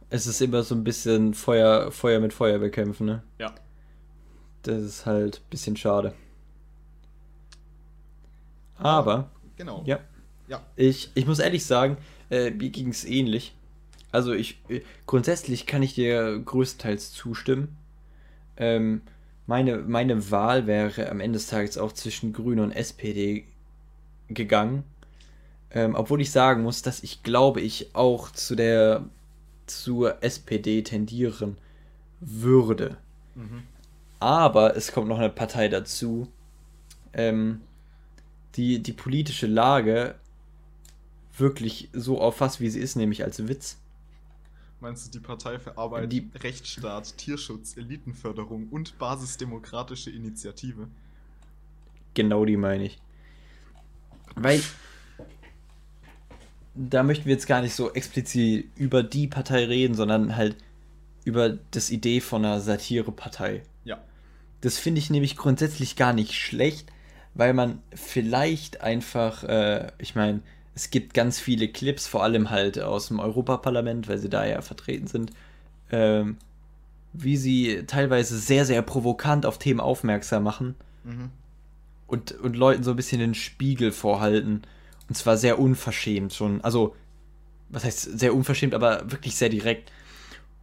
Es 0.09 0.28
ist 0.28 0.41
immer 0.41 0.62
so 0.62 0.76
ein 0.76 0.84
bisschen 0.84 1.34
Feuer, 1.34 1.91
Feuer 1.91 2.20
mit 2.20 2.34
Feuer 2.34 2.59
bekämpfen, 2.59 3.05
ne? 3.05 3.24
Ja. 3.39 3.55
Das 4.64 4.84
ist 4.84 5.05
halt 5.05 5.38
ein 5.38 5.49
bisschen 5.49 5.76
schade. 5.76 6.14
Aber, 8.78 9.32
Genau. 9.57 9.84
ja, 9.86 9.99
Ja. 10.47 10.62
ich, 10.76 11.12
ich 11.14 11.26
muss 11.28 11.39
ehrlich 11.39 11.66
sagen, 11.66 11.97
äh, 12.30 12.51
mir 12.51 12.70
ging 12.70 12.89
es 12.89 13.05
ähnlich. 13.05 13.55
Also 14.12 14.34
ich, 14.34 14.59
äh, 14.70 14.82
grundsätzlich 15.05 15.66
kann 15.66 15.84
ich 15.84 15.93
dir 15.95 16.39
größtenteils 16.39 17.12
zustimmen. 17.12 17.78
Ähm, 18.57 19.01
meine, 19.52 19.80
meine 19.80 20.32
Wahl 20.32 20.66
wäre 20.66 21.10
am 21.10 21.20
Ende 21.20 21.38
des 21.38 21.47
Tages 21.47 21.78
auch 21.78 21.91
zwischen 21.91 22.32
Grüne 22.32 22.64
und 22.64 22.72
SPD 22.72 23.43
gegangen. 24.30 24.84
Ähm, 25.72 25.93
obwohl 25.93 26.22
ich 26.22 26.32
sagen 26.32 26.64
muss, 26.64 26.84
dass 26.84 27.04
ich 27.04 27.22
glaube, 27.22 27.60
ich 27.60 27.93
auch 27.93 28.32
zu 28.32 28.56
der 28.56 29.04
zur 29.66 30.24
SPD 30.24 30.84
tendieren 30.84 31.58
würde. 32.22 32.95
Mhm. 33.36 33.64
Aber 34.22 34.78
es 34.78 34.93
kommt 34.93 35.10
noch 35.10 35.20
eine 35.20 35.30
Partei 35.30 35.68
dazu, 35.68 36.30
ähm, 37.12 37.60
die 38.56 38.80
die 38.80 38.93
politische 38.93 39.47
Lage 39.47 40.16
wirklich 41.38 41.89
so 41.91 42.22
auffasst, 42.22 42.62
wie 42.62 42.70
sie 42.70 42.80
ist, 42.80 42.95
nämlich 42.95 43.26
als 43.26 43.49
Witz. 43.49 43.81
Meinst 44.82 45.06
du 45.08 45.12
die 45.12 45.24
Partei 45.24 45.60
für 45.60 45.78
Arbeit, 45.78 46.12
Die- 46.12 46.28
Rechtsstaat, 46.36 47.16
Tierschutz, 47.18 47.78
Elitenförderung 47.78 48.68
und 48.70 48.98
basisdemokratische 48.98 50.10
Initiative? 50.10 50.88
Genau 52.16 52.44
die 52.46 52.58
meine 52.58 52.86
ich. 52.86 53.00
Weil 54.36 54.62
da 56.74 57.04
möchten 57.04 57.26
wir 57.26 57.34
jetzt 57.34 57.48
gar 57.48 57.62
nicht 57.62 57.76
so 57.76 57.94
explizit 57.94 58.70
über 58.76 59.04
die 59.04 59.28
Partei 59.28 59.66
reden, 59.66 59.94
sondern 59.94 60.36
halt 60.36 60.58
über 61.26 61.60
das 61.70 61.92
Idee 61.92 62.20
von 62.20 62.44
einer 62.44 62.60
Satirepartei. 62.60 63.62
Ja. 63.84 64.02
Das 64.62 64.80
finde 64.80 64.98
ich 65.00 65.12
nämlich 65.12 65.38
grundsätzlich 65.38 65.96
gar 65.96 66.14
nicht 66.14 66.34
schlecht, 66.34 66.92
weil 67.36 67.54
man 67.54 67.84
vielleicht 67.94 68.82
einfach, 68.82 69.44
äh, 69.44 69.92
ich 70.00 70.16
meine, 70.16 70.42
es 70.74 70.89
gibt 70.89 71.13
ganz 71.13 71.39
viele 71.39 71.67
Clips, 71.67 72.07
vor 72.07 72.24
allem 72.24 72.49
halt 72.49 72.80
aus 72.80 73.07
dem 73.09 73.19
Europaparlament, 73.19 74.07
weil 74.07 74.17
sie 74.17 74.30
da 74.30 74.45
ja 74.45 74.61
vertreten 74.61 75.07
sind, 75.07 75.32
ähm, 75.91 76.38
wie 77.13 77.36
sie 77.38 77.84
teilweise 77.88 78.38
sehr, 78.38 78.65
sehr 78.65 78.82
provokant 78.82 79.45
auf 79.45 79.57
Themen 79.57 79.80
aufmerksam 79.82 80.43
machen 80.43 80.76
Mhm. 81.03 81.30
und, 82.07 82.32
und 82.34 82.55
Leuten 82.55 82.84
so 82.84 82.91
ein 82.91 82.95
bisschen 82.95 83.19
den 83.19 83.34
Spiegel 83.34 83.91
vorhalten. 83.91 84.61
Und 85.09 85.15
zwar 85.15 85.36
sehr 85.36 85.59
unverschämt 85.59 86.34
schon. 86.34 86.61
Also, 86.61 86.95
was 87.69 87.84
heißt 87.84 88.19
sehr 88.19 88.34
unverschämt, 88.36 88.74
aber 88.74 89.11
wirklich 89.11 89.36
sehr 89.36 89.49
direkt. 89.49 89.91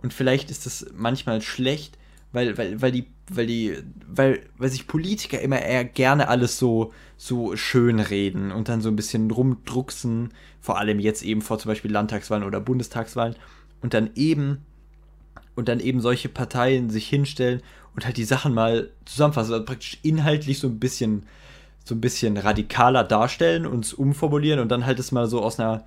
Und 0.01 0.15
vielleicht 0.15 0.51
ist 0.51 0.65
das 0.65 0.87
manchmal 0.95 1.43
schlecht, 1.43 1.99
weil, 2.33 2.59
weil, 2.59 2.81
weil 2.81 2.93
die, 2.93 3.07
weil 3.31 3.47
die, 3.47 3.77
weil, 4.07 4.41
weil 4.59 4.71
sich 4.71 4.87
Politiker 4.87 5.41
immer 5.41 5.61
eher 5.61 5.85
gerne 5.85 6.29
alles 6.29 6.59
so, 6.59 6.93
so 7.17 7.57
schön 7.57 8.01
reden 8.01 8.53
und 8.53 8.69
dann 8.69 8.81
so 8.81 8.89
ein 8.89 8.97
bisschen 8.97 9.31
rumdrucksen, 9.31 10.33
vor 10.61 10.79
allem 10.79 11.01
jetzt 11.01 11.23
eben 11.23 11.43
vor 11.43 11.59
zum 11.59 11.71
Beispiel 11.71 11.91
Landtagswahlen 11.91 12.45
oder 12.45 12.61
Bundestagswahlen 12.61 13.37
und 13.81 13.95
dann 13.95 14.11
eben 14.15 14.59
und 15.55 15.69
dann 15.69 15.81
eben 15.81 16.01
solche 16.01 16.29
Parteien 16.29 16.91
sich 16.91 17.09
hinstellen 17.09 17.63
und 17.95 18.05
halt 18.05 18.17
die 18.17 18.25
Sachen 18.25 18.55
mal 18.55 18.91
zusammenfassen, 19.05 19.55
also 19.55 19.65
praktisch 19.65 19.99
inhaltlich 20.03 20.59
so 20.59 20.69
ein 20.69 20.79
bisschen 20.79 21.25
so 21.85 21.95
ein 21.95 22.01
bisschen 22.03 22.37
radikaler 22.37 23.03
darstellen 23.03 23.67
und 23.67 23.85
es 23.85 23.95
umformulieren 23.95 24.61
und 24.61 24.69
dann 24.69 24.85
halt 24.85 24.99
es 24.99 25.11
mal 25.11 25.27
so 25.27 25.43
aus 25.43 25.59
einer 25.59 25.85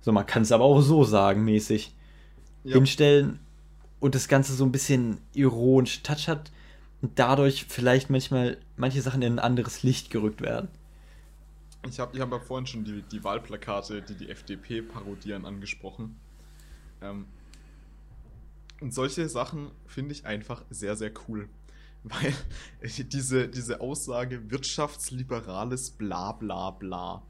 so 0.00 0.12
man 0.12 0.26
kann 0.26 0.42
es 0.42 0.52
aber 0.52 0.64
auch 0.64 0.80
so 0.80 1.04
sagen 1.04 1.44
mäßig 1.44 1.94
ja. 2.64 2.74
hinstellen 2.74 3.38
und 4.04 4.14
das 4.14 4.28
Ganze 4.28 4.52
so 4.52 4.66
ein 4.66 4.70
bisschen 4.70 5.16
ironisch 5.32 6.02
Touch 6.02 6.28
hat 6.28 6.52
und 7.00 7.18
dadurch 7.18 7.64
vielleicht 7.70 8.10
manchmal 8.10 8.58
manche 8.76 9.00
Sachen 9.00 9.22
in 9.22 9.36
ein 9.36 9.38
anderes 9.38 9.82
Licht 9.82 10.10
gerückt 10.10 10.42
werden. 10.42 10.68
Ich 11.88 11.98
habe 11.98 12.14
ich 12.14 12.20
hab 12.20 12.30
ja 12.30 12.38
vorhin 12.38 12.66
schon 12.66 12.84
die, 12.84 13.00
die 13.00 13.24
Wahlplakate, 13.24 14.02
die 14.02 14.14
die 14.14 14.28
FDP 14.28 14.82
parodieren, 14.82 15.46
angesprochen. 15.46 16.20
Ähm, 17.00 17.24
und 18.82 18.92
solche 18.92 19.26
Sachen 19.26 19.70
finde 19.86 20.12
ich 20.12 20.26
einfach 20.26 20.66
sehr, 20.68 20.96
sehr 20.96 21.10
cool. 21.26 21.48
Weil 22.02 22.34
diese, 22.98 23.48
diese 23.48 23.80
Aussage 23.80 24.50
wirtschaftsliberales 24.50 25.92
bla 25.92 26.32
bla 26.32 26.72
bla 26.72 27.22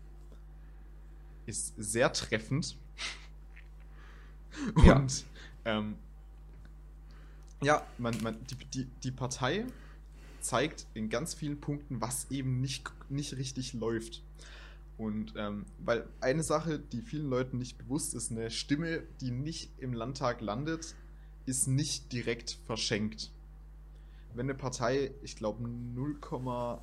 ist 1.47 1.73
sehr 1.77 2.13
treffend. 2.13 2.77
Und 4.75 4.85
ja, 4.85 5.07
ähm, 5.67 5.97
ja 7.65 7.87
man, 7.99 8.21
man, 8.23 8.37
die, 8.51 8.57
die, 8.73 8.85
die 9.03 9.11
Partei 9.11 9.67
zeigt 10.41 10.87
in 10.95 11.09
ganz 11.09 11.35
vielen 11.35 11.61
Punkten, 11.61 12.01
was 12.01 12.31
eben 12.31 12.61
nicht, 12.61 12.91
nicht 13.09 13.37
richtig 13.37 13.73
läuft. 13.73 14.23
Und 14.97 15.35
ähm, 15.37 15.65
weil 15.79 16.07
eine 16.21 16.43
Sache, 16.43 16.79
die 16.79 17.01
vielen 17.01 17.29
Leuten 17.29 17.59
nicht 17.59 17.79
bewusst 17.79 18.15
ist, 18.15 18.31
eine 18.31 18.51
Stimme, 18.51 19.03
die 19.21 19.31
nicht 19.31 19.71
im 19.79 19.93
Landtag 19.93 20.41
landet, 20.41 20.95
ist 21.47 21.67
nicht 21.67 22.13
direkt 22.13 22.59
verschenkt. 22.67 23.33
Wenn 24.35 24.47
eine 24.47 24.55
Partei, 24.55 25.13
ich 25.23 25.37
glaube 25.37 25.65
0,1, 25.65 26.81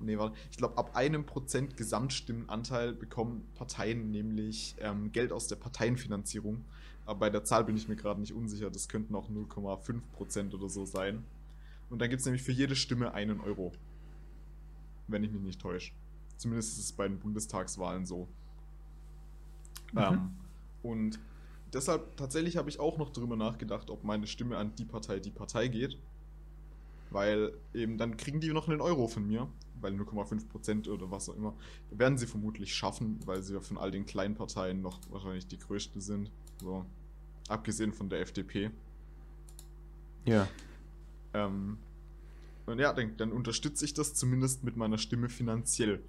nee, 0.00 0.18
warte, 0.18 0.36
ich 0.50 0.56
glaube 0.56 0.78
ab 0.78 0.96
einem 0.96 1.24
Prozent 1.24 1.76
Gesamtstimmenanteil 1.76 2.92
bekommen 2.92 3.46
Parteien 3.54 4.10
nämlich 4.10 4.76
ähm, 4.80 5.12
Geld 5.12 5.32
aus 5.32 5.48
der 5.48 5.56
Parteienfinanzierung. 5.56 6.64
Aber 7.08 7.20
bei 7.20 7.30
der 7.30 7.42
Zahl 7.42 7.64
bin 7.64 7.74
ich 7.74 7.88
mir 7.88 7.96
gerade 7.96 8.20
nicht 8.20 8.34
unsicher, 8.34 8.68
das 8.68 8.86
könnten 8.86 9.14
auch 9.14 9.30
0,5 9.30 10.02
Prozent 10.12 10.52
oder 10.52 10.68
so 10.68 10.84
sein. 10.84 11.24
Und 11.88 12.02
dann 12.02 12.10
gibt 12.10 12.20
es 12.20 12.26
nämlich 12.26 12.42
für 12.42 12.52
jede 12.52 12.76
Stimme 12.76 13.14
einen 13.14 13.40
Euro. 13.40 13.72
Wenn 15.06 15.24
ich 15.24 15.32
mich 15.32 15.40
nicht 15.40 15.58
täusche. 15.58 15.94
Zumindest 16.36 16.76
ist 16.76 16.84
es 16.84 16.92
bei 16.92 17.08
den 17.08 17.18
Bundestagswahlen 17.18 18.04
so. 18.04 18.28
Mhm. 19.94 19.98
Ähm, 19.98 20.30
und 20.82 21.18
deshalb 21.72 22.14
tatsächlich 22.18 22.58
habe 22.58 22.68
ich 22.68 22.78
auch 22.78 22.98
noch 22.98 23.08
drüber 23.08 23.36
nachgedacht, 23.36 23.88
ob 23.88 24.04
meine 24.04 24.26
Stimme 24.26 24.58
an 24.58 24.74
die 24.74 24.84
Partei, 24.84 25.18
die 25.18 25.30
Partei 25.30 25.68
geht. 25.68 25.96
Weil 27.08 27.54
eben 27.72 27.96
dann 27.96 28.18
kriegen 28.18 28.38
die 28.38 28.52
noch 28.52 28.68
einen 28.68 28.82
Euro 28.82 29.08
von 29.08 29.26
mir, 29.26 29.48
weil 29.80 29.94
0,5% 29.94 30.90
oder 30.90 31.10
was 31.10 31.30
auch 31.30 31.36
immer, 31.36 31.54
werden 31.90 32.18
sie 32.18 32.26
vermutlich 32.26 32.74
schaffen, 32.74 33.18
weil 33.24 33.42
sie 33.42 33.54
ja 33.54 33.60
von 33.60 33.78
all 33.78 33.90
den 33.90 34.04
kleinen 34.04 34.34
Parteien 34.34 34.82
noch 34.82 35.00
wahrscheinlich 35.08 35.46
die 35.46 35.58
größte 35.58 36.02
sind. 36.02 36.30
So. 36.60 36.84
Abgesehen 37.48 37.92
von 37.92 38.08
der 38.08 38.20
FDP. 38.20 38.70
Ja. 40.24 40.46
Ähm, 41.34 41.78
und 42.66 42.78
ja, 42.78 42.92
dann, 42.92 43.16
dann 43.16 43.32
unterstütze 43.32 43.84
ich 43.84 43.94
das 43.94 44.14
zumindest 44.14 44.64
mit 44.64 44.76
meiner 44.76 44.98
Stimme 44.98 45.28
finanziell. 45.28 46.00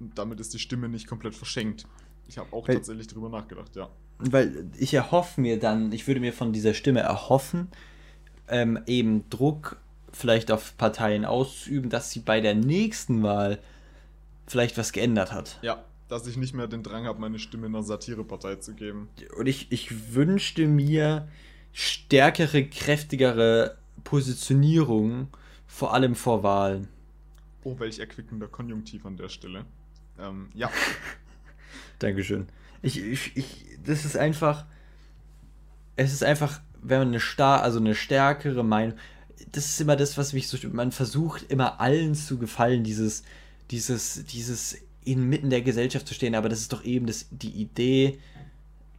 Und 0.00 0.16
damit 0.18 0.40
ist 0.40 0.54
die 0.54 0.58
Stimme 0.58 0.88
nicht 0.88 1.06
komplett 1.06 1.34
verschenkt. 1.34 1.86
Ich 2.26 2.38
habe 2.38 2.52
auch 2.52 2.68
weil, 2.68 2.76
tatsächlich 2.76 3.08
drüber 3.08 3.28
nachgedacht, 3.28 3.74
ja. 3.76 3.90
Weil 4.18 4.70
ich 4.78 4.94
erhoffe 4.94 5.40
mir 5.40 5.58
dann, 5.58 5.92
ich 5.92 6.06
würde 6.06 6.20
mir 6.20 6.32
von 6.32 6.52
dieser 6.52 6.74
Stimme 6.74 7.00
erhoffen, 7.00 7.68
ähm, 8.48 8.78
eben 8.86 9.28
Druck 9.30 9.80
vielleicht 10.12 10.50
auf 10.50 10.76
Parteien 10.76 11.24
auszuüben, 11.24 11.90
dass 11.90 12.10
sie 12.10 12.20
bei 12.20 12.40
der 12.40 12.54
nächsten 12.54 13.22
Wahl 13.22 13.58
vielleicht 14.46 14.78
was 14.78 14.92
geändert 14.92 15.32
hat. 15.32 15.58
Ja, 15.62 15.84
dass 16.08 16.26
ich 16.26 16.36
nicht 16.36 16.54
mehr 16.54 16.66
den 16.66 16.82
Drang 16.82 17.04
habe, 17.04 17.20
meine 17.20 17.38
Stimme 17.38 17.66
in 17.66 17.74
einer 17.74 17.84
Satirepartei 17.84 18.56
zu 18.56 18.74
geben. 18.74 19.08
Und 19.36 19.46
ich, 19.46 19.70
ich 19.70 20.14
wünschte 20.14 20.66
mir 20.66 21.28
stärkere, 21.72 22.64
kräftigere 22.64 23.76
Positionierung, 24.04 25.28
vor 25.66 25.92
allem 25.92 26.14
vor 26.14 26.42
Wahlen. 26.42 26.88
Oh, 27.62 27.78
welch 27.78 27.98
erquickender 27.98 28.48
Konjunktiv 28.48 29.04
an 29.04 29.16
der 29.16 29.28
Stelle. 29.28 29.66
Ähm, 30.18 30.48
ja. 30.54 30.70
Dankeschön. 31.98 32.48
Ich, 32.80 33.00
ich, 33.00 33.36
ich, 33.36 33.66
das 33.84 34.04
ist 34.04 34.16
einfach, 34.16 34.64
es 35.96 36.12
ist 36.12 36.24
einfach, 36.24 36.60
wenn 36.80 37.00
man 37.00 37.08
eine 37.08 37.20
star, 37.20 37.62
also 37.62 37.78
eine 37.78 37.94
stärkere 37.94 38.64
Meinung, 38.64 38.96
das 39.52 39.66
ist 39.66 39.80
immer 39.80 39.96
das, 39.96 40.16
was 40.16 40.32
mich 40.32 40.48
so, 40.48 40.56
man 40.68 40.92
versucht 40.92 41.50
immer 41.50 41.80
allen 41.80 42.14
zu 42.14 42.38
gefallen, 42.38 42.84
dieses, 42.84 43.24
dieses, 43.70 44.24
dieses 44.24 44.78
inmitten 45.10 45.50
der 45.50 45.62
Gesellschaft 45.62 46.06
zu 46.06 46.14
stehen, 46.14 46.34
aber 46.34 46.48
das 46.48 46.60
ist 46.60 46.72
doch 46.72 46.84
eben 46.84 47.06
das, 47.06 47.26
die 47.30 47.50
Idee, 47.50 48.18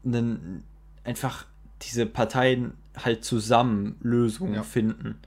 einen, 0.04 0.64
einfach 1.04 1.46
diese 1.82 2.06
Parteien 2.06 2.74
halt 2.96 3.24
zusammen 3.24 3.96
Lösungen 4.02 4.56
ja. 4.56 4.64
finden 4.64 5.20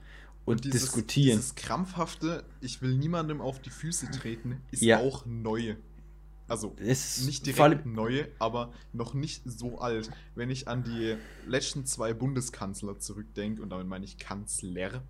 und 0.45 0.65
dieses, 0.65 0.81
diskutieren. 0.83 1.37
Dieses 1.37 1.55
krampfhafte, 1.55 2.43
ich 2.61 2.81
will 2.81 2.95
niemandem 2.95 3.41
auf 3.41 3.59
die 3.61 3.69
Füße 3.69 4.11
treten, 4.11 4.61
ist 4.71 4.81
ja. 4.81 4.99
auch 4.99 5.25
neu. 5.25 5.75
Also 6.47 6.75
nicht 7.25 7.45
direkt 7.45 7.85
neu, 7.85 8.25
aber 8.37 8.73
noch 8.91 9.13
nicht 9.13 9.43
so 9.45 9.79
alt. 9.79 10.11
Wenn 10.35 10.49
ich 10.49 10.67
an 10.67 10.83
die 10.83 11.15
letzten 11.47 11.85
zwei 11.85 12.13
Bundeskanzler 12.13 12.99
zurückdenke, 12.99 13.61
und 13.61 13.69
damit 13.69 13.87
meine 13.87 14.05
ich 14.05 14.17
Kanzler, 14.17 15.03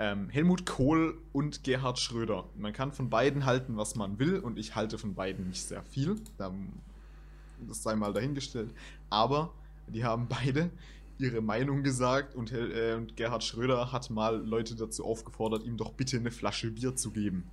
ähm, 0.00 0.30
Helmut 0.30 0.64
Kohl 0.64 1.18
und 1.34 1.62
Gerhard 1.62 1.98
Schröder. 1.98 2.46
Man 2.56 2.72
kann 2.72 2.90
von 2.90 3.10
beiden 3.10 3.44
halten, 3.44 3.76
was 3.76 3.96
man 3.96 4.18
will, 4.18 4.38
und 4.38 4.58
ich 4.58 4.74
halte 4.74 4.96
von 4.96 5.14
beiden 5.14 5.48
nicht 5.48 5.62
sehr 5.62 5.82
viel. 5.82 6.16
Das 6.38 7.82
sei 7.82 7.94
mal 7.94 8.14
dahingestellt. 8.14 8.72
Aber 9.10 9.52
die 9.88 10.02
haben 10.02 10.26
beide 10.26 10.70
ihre 11.18 11.42
Meinung 11.42 11.82
gesagt 11.82 12.34
und, 12.34 12.50
äh, 12.50 12.94
und 12.96 13.14
Gerhard 13.18 13.44
Schröder 13.44 13.92
hat 13.92 14.08
mal 14.08 14.42
Leute 14.42 14.74
dazu 14.74 15.04
aufgefordert, 15.04 15.64
ihm 15.64 15.76
doch 15.76 15.92
bitte 15.92 16.16
eine 16.16 16.30
Flasche 16.30 16.70
Bier 16.70 16.96
zu 16.96 17.10
geben. 17.10 17.44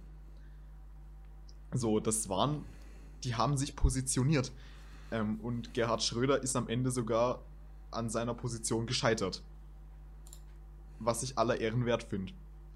So, 1.74 2.00
das 2.00 2.30
waren, 2.30 2.64
die 3.26 3.36
haben 3.36 3.58
sich 3.58 3.76
positioniert. 3.76 4.54
Ähm, 5.12 5.42
und 5.42 5.74
Gerhard 5.74 6.02
Schröder 6.02 6.42
ist 6.42 6.56
am 6.56 6.70
Ende 6.70 6.92
sogar 6.92 7.42
an 7.92 8.10
seiner 8.10 8.34
Position 8.34 8.86
gescheitert. 8.86 9.44
Was 11.00 11.24
ich 11.24 11.38
aller 11.38 11.60
Ehren 11.60 11.86
wert 11.86 12.04
finde. 12.04 12.34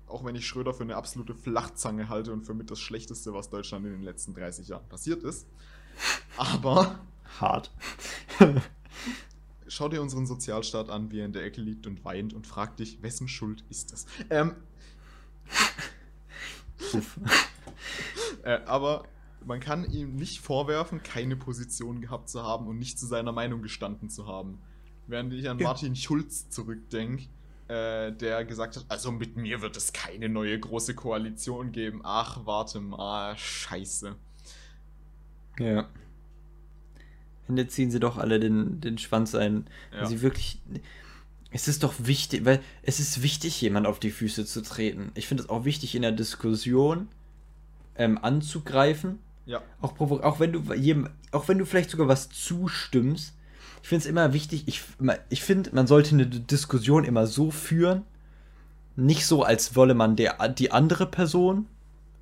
Auch 0.07 0.25
wenn 0.25 0.35
ich 0.35 0.45
Schröder 0.45 0.73
für 0.73 0.83
eine 0.83 0.95
absolute 0.95 1.33
Flachzange 1.33 2.09
halte 2.09 2.33
und 2.33 2.45
für 2.45 2.53
mit 2.53 2.69
das 2.69 2.79
Schlechteste, 2.79 3.33
was 3.33 3.49
Deutschland 3.49 3.85
in 3.85 3.93
den 3.93 4.03
letzten 4.03 4.33
30 4.33 4.67
Jahren 4.67 4.87
passiert 4.89 5.23
ist. 5.23 5.47
Aber. 6.37 6.99
Hart. 7.39 7.71
schau 9.71 9.87
dir 9.87 10.01
unseren 10.01 10.25
Sozialstaat 10.25 10.89
an, 10.89 11.11
wie 11.11 11.19
er 11.19 11.25
in 11.25 11.33
der 11.33 11.43
Ecke 11.45 11.61
liegt 11.61 11.87
und 11.87 12.03
weint 12.03 12.33
und 12.33 12.45
frag 12.45 12.75
dich, 12.77 13.01
wessen 13.01 13.27
Schuld 13.27 13.63
ist 13.69 13.93
das? 13.93 14.05
Ähm. 14.29 14.55
äh, 18.43 18.59
aber 18.65 19.05
man 19.45 19.59
kann 19.59 19.89
ihm 19.89 20.15
nicht 20.15 20.41
vorwerfen, 20.41 21.01
keine 21.03 21.37
Position 21.37 22.01
gehabt 22.01 22.29
zu 22.29 22.43
haben 22.43 22.67
und 22.67 22.77
nicht 22.79 22.99
zu 22.99 23.05
seiner 23.05 23.31
Meinung 23.31 23.61
gestanden 23.61 24.09
zu 24.09 24.27
haben. 24.27 24.59
Während 25.07 25.33
ich 25.33 25.49
an 25.49 25.57
ja. 25.57 25.67
Martin 25.67 25.95
Schulz 25.95 26.49
zurückdenke, 26.49 27.27
äh, 27.71 28.11
der 28.11 28.43
gesagt 28.43 28.75
hat, 28.75 28.85
also 28.89 29.11
mit 29.13 29.37
mir 29.37 29.61
wird 29.61 29.77
es 29.77 29.93
keine 29.93 30.27
neue 30.27 30.59
große 30.59 30.93
Koalition 30.93 31.71
geben. 31.71 32.01
Ach, 32.03 32.45
warte 32.45 32.81
mal, 32.81 33.37
scheiße. 33.37 34.15
Ja. 35.57 35.87
Ende 37.47 37.67
ziehen 37.67 37.89
sie 37.89 38.01
doch 38.01 38.17
alle 38.17 38.41
den, 38.41 38.81
den 38.81 38.97
Schwanz 38.97 39.35
ein. 39.35 39.67
Ja. 39.93 40.05
Sie 40.05 40.21
wirklich. 40.21 40.59
Es 41.53 41.67
ist 41.67 41.83
doch 41.83 41.93
wichtig, 41.99 42.45
weil 42.45 42.61
es 42.81 42.99
ist 42.99 43.23
wichtig, 43.23 43.59
jemand 43.61 43.87
auf 43.87 43.99
die 43.99 44.11
Füße 44.11 44.45
zu 44.45 44.61
treten. 44.63 45.11
Ich 45.15 45.27
finde 45.27 45.43
es 45.43 45.49
auch 45.49 45.65
wichtig, 45.65 45.95
in 45.95 46.01
der 46.01 46.13
Diskussion 46.13 47.07
ähm, 47.95 48.17
anzugreifen. 48.21 49.19
Ja. 49.45 49.61
Auch, 49.81 49.99
auch, 49.99 50.39
wenn 50.39 50.53
du 50.53 50.73
jedem, 50.73 51.09
auch 51.31 51.47
wenn 51.47 51.57
du 51.57 51.65
vielleicht 51.65 51.89
sogar 51.89 52.07
was 52.07 52.29
zustimmst. 52.29 53.33
Ich 53.83 53.89
finde 53.89 54.03
es 54.03 54.09
immer 54.09 54.33
wichtig, 54.33 54.63
ich, 54.67 54.83
ich 55.29 55.43
finde, 55.43 55.73
man 55.73 55.87
sollte 55.87 56.11
eine 56.15 56.25
Diskussion 56.27 57.03
immer 57.03 57.27
so 57.27 57.51
führen, 57.51 58.03
nicht 58.95 59.25
so, 59.25 59.43
als 59.43 59.75
wolle 59.75 59.93
man 59.93 60.15
der, 60.15 60.37
die 60.49 60.71
andere 60.71 61.05
Person 61.05 61.65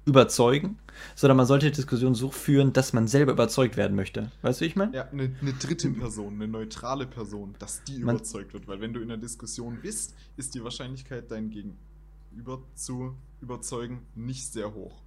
überzeugen, 0.05 0.78
sondern 1.16 1.38
man 1.38 1.45
sollte 1.45 1.68
die 1.68 1.76
Diskussion 1.76 2.16
so 2.16 2.32
führen, 2.32 2.74
dass 2.74 2.93
man 2.93 3.07
selber 3.07 3.34
überzeugt 3.34 3.78
werden 3.78 3.95
möchte. 3.95 4.32
Weißt 4.41 4.60
du, 4.60 4.66
wie 4.66 4.70
ich 4.70 4.76
meine? 4.76 4.95
Ja, 4.95 5.07
eine, 5.10 5.36
eine 5.41 5.53
dritte 5.53 5.89
Person, 5.91 6.36
eine 6.36 6.47
neutrale 6.47 7.05
Person, 7.05 7.55
dass 7.60 7.84
die 7.84 7.99
Man- 7.99 8.16
überzeugt 8.16 8.53
wird. 8.53 8.68
Weil 8.68 8.82
wenn 8.82 8.93
du 8.93 9.01
in 9.01 9.10
der 9.10 9.18
Diskussion 9.18 9.80
bist, 9.82 10.16
ist 10.38 10.55
die 10.55 10.64
Wahrscheinlichkeit, 10.64 11.30
dein 11.30 11.49
Gegenüber 11.49 12.62
zu 12.76 13.16
überzeugen, 13.41 14.01
nicht 14.16 14.45
sehr 14.51 14.74
hoch. 14.74 15.01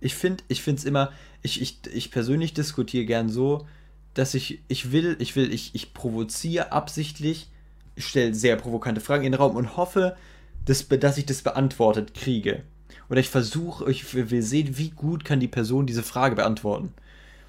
Ich 0.00 0.14
finde, 0.14 0.44
ich 0.48 0.62
finde 0.62 0.80
es 0.80 0.84
immer, 0.84 1.12
ich, 1.42 1.60
ich, 1.60 1.80
ich 1.92 2.10
persönlich 2.10 2.54
diskutiere 2.54 3.04
gern 3.04 3.28
so, 3.28 3.66
dass 4.14 4.34
ich, 4.34 4.62
ich 4.68 4.92
will, 4.92 5.16
ich 5.18 5.36
will, 5.36 5.52
ich, 5.52 5.74
ich 5.74 5.92
provoziere 5.92 6.72
absichtlich, 6.72 7.48
stelle 7.96 8.34
sehr 8.34 8.56
provokante 8.56 9.00
Fragen 9.00 9.24
in 9.24 9.32
den 9.32 9.40
Raum 9.40 9.56
und 9.56 9.76
hoffe, 9.76 10.16
dass, 10.64 10.88
dass 10.88 11.18
ich 11.18 11.26
das 11.26 11.42
beantwortet 11.42 12.14
kriege. 12.14 12.62
Oder 13.10 13.20
ich 13.20 13.28
versuche, 13.28 13.90
ich 13.90 14.14
will 14.14 14.30
will 14.30 14.42
sehen, 14.42 14.78
wie 14.78 14.90
gut 14.90 15.24
kann 15.24 15.40
die 15.40 15.48
Person 15.48 15.86
diese 15.86 16.02
Frage 16.02 16.36
beantworten. 16.36 16.94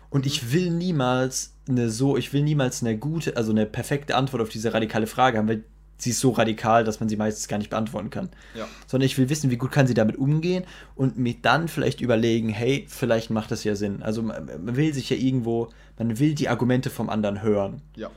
Und 0.09 0.25
ich 0.25 0.51
will 0.51 0.71
niemals 0.71 1.53
eine 1.67 1.89
so, 1.89 2.17
ich 2.17 2.33
will 2.33 2.43
niemals 2.43 2.81
eine 2.81 2.97
gute, 2.97 3.37
also 3.37 3.51
eine 3.51 3.65
perfekte 3.65 4.15
Antwort 4.15 4.41
auf 4.41 4.49
diese 4.49 4.73
radikale 4.73 5.07
Frage 5.07 5.37
haben, 5.37 5.47
weil 5.47 5.63
sie 5.97 6.09
ist 6.09 6.19
so 6.19 6.31
radikal, 6.31 6.83
dass 6.83 6.99
man 6.99 7.07
sie 7.09 7.15
meistens 7.15 7.47
gar 7.47 7.57
nicht 7.57 7.69
beantworten 7.69 8.09
kann 8.09 8.29
Ja. 8.53 8.67
sondern 8.87 9.05
ich 9.05 9.17
will 9.17 9.29
wissen, 9.29 9.49
wie 9.51 9.57
gut 9.57 9.71
kann 9.71 9.87
sie 9.87 9.93
damit 9.93 10.17
umgehen 10.17 10.65
und 10.95 11.17
mir 11.17 11.35
dann 11.41 11.67
vielleicht 11.67 12.01
überlegen, 12.01 12.49
hey, 12.49 12.85
vielleicht 12.89 13.29
macht 13.29 13.49
das 13.51 13.63
ja 13.63 13.75
Sinn. 13.75 14.03
Also 14.03 14.21
man, 14.21 14.45
man 14.65 14.75
will 14.75 14.93
sich 14.93 15.09
ja 15.09 15.15
irgendwo, 15.17 15.69
man 15.97 16.19
will 16.19 16.35
die 16.35 16.49
Argumente 16.49 16.89
vom 16.89 17.09
anderen 17.09 17.41
hören. 17.41 17.81
Ja. 17.95 18.09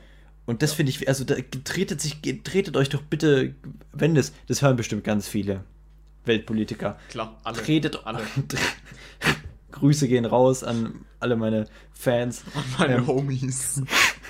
Und 0.45 0.61
das 0.61 0.71
Ja. 0.71 0.75
finde 0.77 0.89
ich, 0.91 1.07
also 1.07 1.23
da, 1.23 1.35
tretet 1.63 2.01
sich, 2.01 2.19
tretet 2.43 2.75
euch 2.75 2.89
doch 2.89 3.01
bitte, 3.01 3.55
wenn 3.93 4.15
das, 4.15 4.33
das 4.47 4.61
hören 4.61 4.75
bestimmt 4.75 5.03
ganz 5.03 5.27
viele 5.27 5.63
Weltpolitiker. 6.25 6.97
Klar, 7.09 7.39
alle. 7.43 7.57
Tretet 7.57 8.05
alle. 8.05 8.19
Grüße 9.71 10.07
gehen 10.07 10.25
raus 10.25 10.63
an 10.63 11.05
alle 11.19 11.35
meine 11.35 11.65
Fans. 11.93 12.43
Meine 12.77 12.95
Ähm, 12.97 13.07
Homies. 13.07 13.81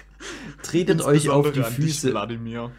Tretet 0.64 1.02
euch 1.06 1.30
auf 1.30 1.52
die 1.52 1.62
an 1.64 1.76
dich, 1.76 1.86
Füße. 1.86 2.12
Wladimir. 2.12 2.72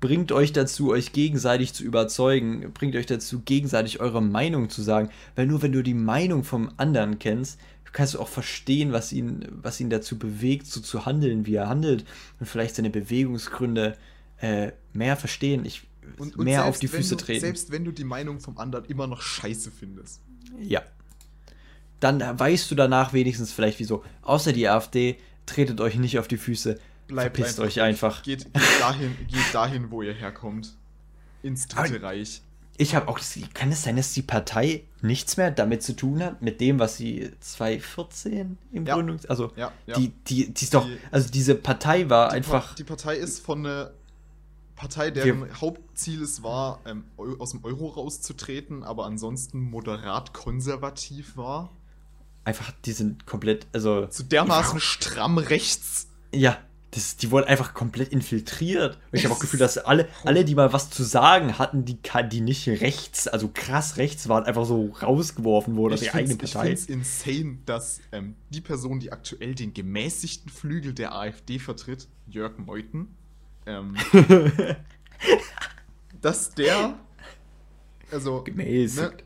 Bringt 0.00 0.32
euch 0.32 0.52
dazu, 0.52 0.90
euch 0.90 1.12
gegenseitig 1.12 1.74
zu 1.74 1.84
überzeugen, 1.84 2.72
bringt 2.72 2.96
euch 2.96 3.06
dazu, 3.06 3.40
gegenseitig 3.40 4.00
eure 4.00 4.22
Meinung 4.22 4.70
zu 4.70 4.82
sagen, 4.82 5.10
weil 5.34 5.46
nur 5.46 5.62
wenn 5.62 5.72
du 5.72 5.82
die 5.82 5.94
Meinung 5.94 6.44
vom 6.44 6.70
anderen 6.76 7.18
kennst, 7.18 7.58
kannst 7.92 8.14
du 8.14 8.20
auch 8.20 8.28
verstehen, 8.28 8.92
was 8.92 9.12
ihn, 9.12 9.46
was 9.50 9.80
ihn 9.80 9.90
dazu 9.90 10.18
bewegt, 10.18 10.66
so 10.66 10.80
zu 10.80 11.04
handeln, 11.04 11.46
wie 11.46 11.56
er 11.56 11.68
handelt 11.68 12.04
und 12.40 12.46
vielleicht 12.46 12.76
seine 12.76 12.90
Bewegungsgründe 12.90 13.96
äh, 14.40 14.72
mehr 14.92 15.16
verstehen, 15.16 15.64
ich, 15.64 15.82
Und, 16.18 16.36
und 16.36 16.44
mehr 16.44 16.64
auf 16.64 16.78
die 16.78 16.88
Füße 16.88 17.16
du, 17.16 17.24
treten. 17.24 17.40
Selbst 17.40 17.70
wenn 17.70 17.84
du 17.84 17.92
die 17.92 18.04
Meinung 18.04 18.40
vom 18.40 18.58
anderen 18.58 18.86
immer 18.86 19.06
noch 19.06 19.20
scheiße 19.20 19.70
findest. 19.70 20.20
Ja. 20.58 20.82
Dann 22.00 22.20
weißt 22.20 22.70
du 22.70 22.74
danach 22.74 23.12
wenigstens 23.12 23.52
vielleicht 23.52 23.78
wieso. 23.78 24.02
Außer 24.22 24.52
die 24.52 24.68
AfD, 24.68 25.18
tretet 25.46 25.80
euch 25.80 25.96
nicht 25.96 26.18
auf 26.18 26.28
die 26.28 26.36
Füße, 26.36 26.78
Bleibt 27.08 27.36
verpisst 27.36 27.58
euch 27.60 27.76
ruhig. 27.76 27.82
einfach. 27.82 28.22
Geht, 28.22 28.52
geht, 28.52 28.62
dahin, 28.80 29.16
geht 29.28 29.52
dahin, 29.54 29.90
wo 29.90 30.02
ihr 30.02 30.14
herkommt. 30.14 30.74
Ins 31.42 31.66
Dritte 31.68 31.96
Aber- 31.96 32.02
Reich. 32.06 32.42
Ich 32.78 32.94
habe 32.94 33.06
auch 33.08 33.20
kann 33.52 33.70
es 33.70 33.82
sein, 33.82 33.96
dass 33.96 34.14
die 34.14 34.22
Partei 34.22 34.84
nichts 35.02 35.36
mehr 35.36 35.50
damit 35.50 35.82
zu 35.82 35.94
tun 35.94 36.22
hat, 36.22 36.40
mit 36.40 36.60
dem, 36.60 36.78
was 36.78 36.96
sie 36.96 37.30
2014 37.40 38.56
im 38.72 38.86
Ja. 38.86 38.94
Gründungs... 38.94 39.26
Also, 39.26 39.52
Ja, 39.56 39.72
ja. 39.86 39.96
die, 39.98 40.08
die, 40.08 40.52
die 40.54 40.64
ist 40.64 40.72
doch... 40.74 40.86
Die- 40.86 40.96
also 41.10 41.28
diese 41.30 41.54
Partei 41.54 42.08
war 42.08 42.30
die, 42.30 42.36
einfach... 42.36 42.68
Pa 42.70 42.74
die 42.76 42.84
Partei 42.84 43.16
ist 43.16 43.40
von 43.44 43.66
einer 43.66 43.90
Partei, 44.74 45.10
deren 45.10 45.60
Hauptziel 45.60 46.22
es 46.22 46.42
war, 46.42 46.80
ähm, 46.86 47.04
aus 47.38 47.50
dem 47.50 47.62
Euro 47.62 47.88
rauszutreten, 47.88 48.82
aber 48.82 49.04
ansonsten 49.04 49.60
moderat 49.60 50.32
konservativ 50.32 51.36
war. 51.36 51.70
Einfach, 52.44 52.72
die 52.86 52.92
sind 52.92 53.26
komplett... 53.26 53.66
Also, 53.72 54.06
Zu 54.06 54.22
dermaßen 54.24 54.80
stramm 54.80 55.36
rechts. 55.38 56.08
ja, 56.34 56.56
das, 56.92 57.16
die 57.16 57.30
wurden 57.30 57.46
einfach 57.46 57.72
komplett 57.72 58.10
infiltriert. 58.10 58.96
Und 59.10 59.18
ich 59.18 59.24
habe 59.24 59.34
auch 59.34 59.38
Gefühl, 59.38 59.58
dass 59.58 59.78
alle, 59.78 60.08
alle, 60.24 60.44
die 60.44 60.54
mal 60.54 60.74
was 60.74 60.90
zu 60.90 61.02
sagen 61.04 61.58
hatten, 61.58 61.86
die, 61.86 61.98
die 62.30 62.40
nicht 62.42 62.68
rechts, 62.68 63.26
also 63.26 63.50
krass 63.52 63.96
rechts 63.96 64.28
waren, 64.28 64.44
einfach 64.44 64.66
so 64.66 64.88
rausgeworfen 65.00 65.74
wurden 65.74 65.94
aus 65.94 66.02
Ich 66.02 66.08
ihrer 66.08 66.16
eigenen 66.16 66.38
finde 66.38 66.44
es 66.44 66.52
Partei. 66.52 66.92
insane, 66.92 67.58
dass 67.64 68.00
ähm, 68.12 68.36
die 68.50 68.60
Person, 68.60 69.00
die 69.00 69.10
aktuell 69.10 69.54
den 69.54 69.72
gemäßigten 69.72 70.52
Flügel 70.52 70.92
der 70.92 71.14
AfD 71.14 71.58
vertritt, 71.58 72.08
Jörg 72.26 72.58
Meuthen, 72.58 73.16
ähm, 73.64 73.96
dass 76.20 76.50
der, 76.50 76.98
also, 78.10 78.42
Gemäßigt. 78.42 79.02
ne, 79.02 79.16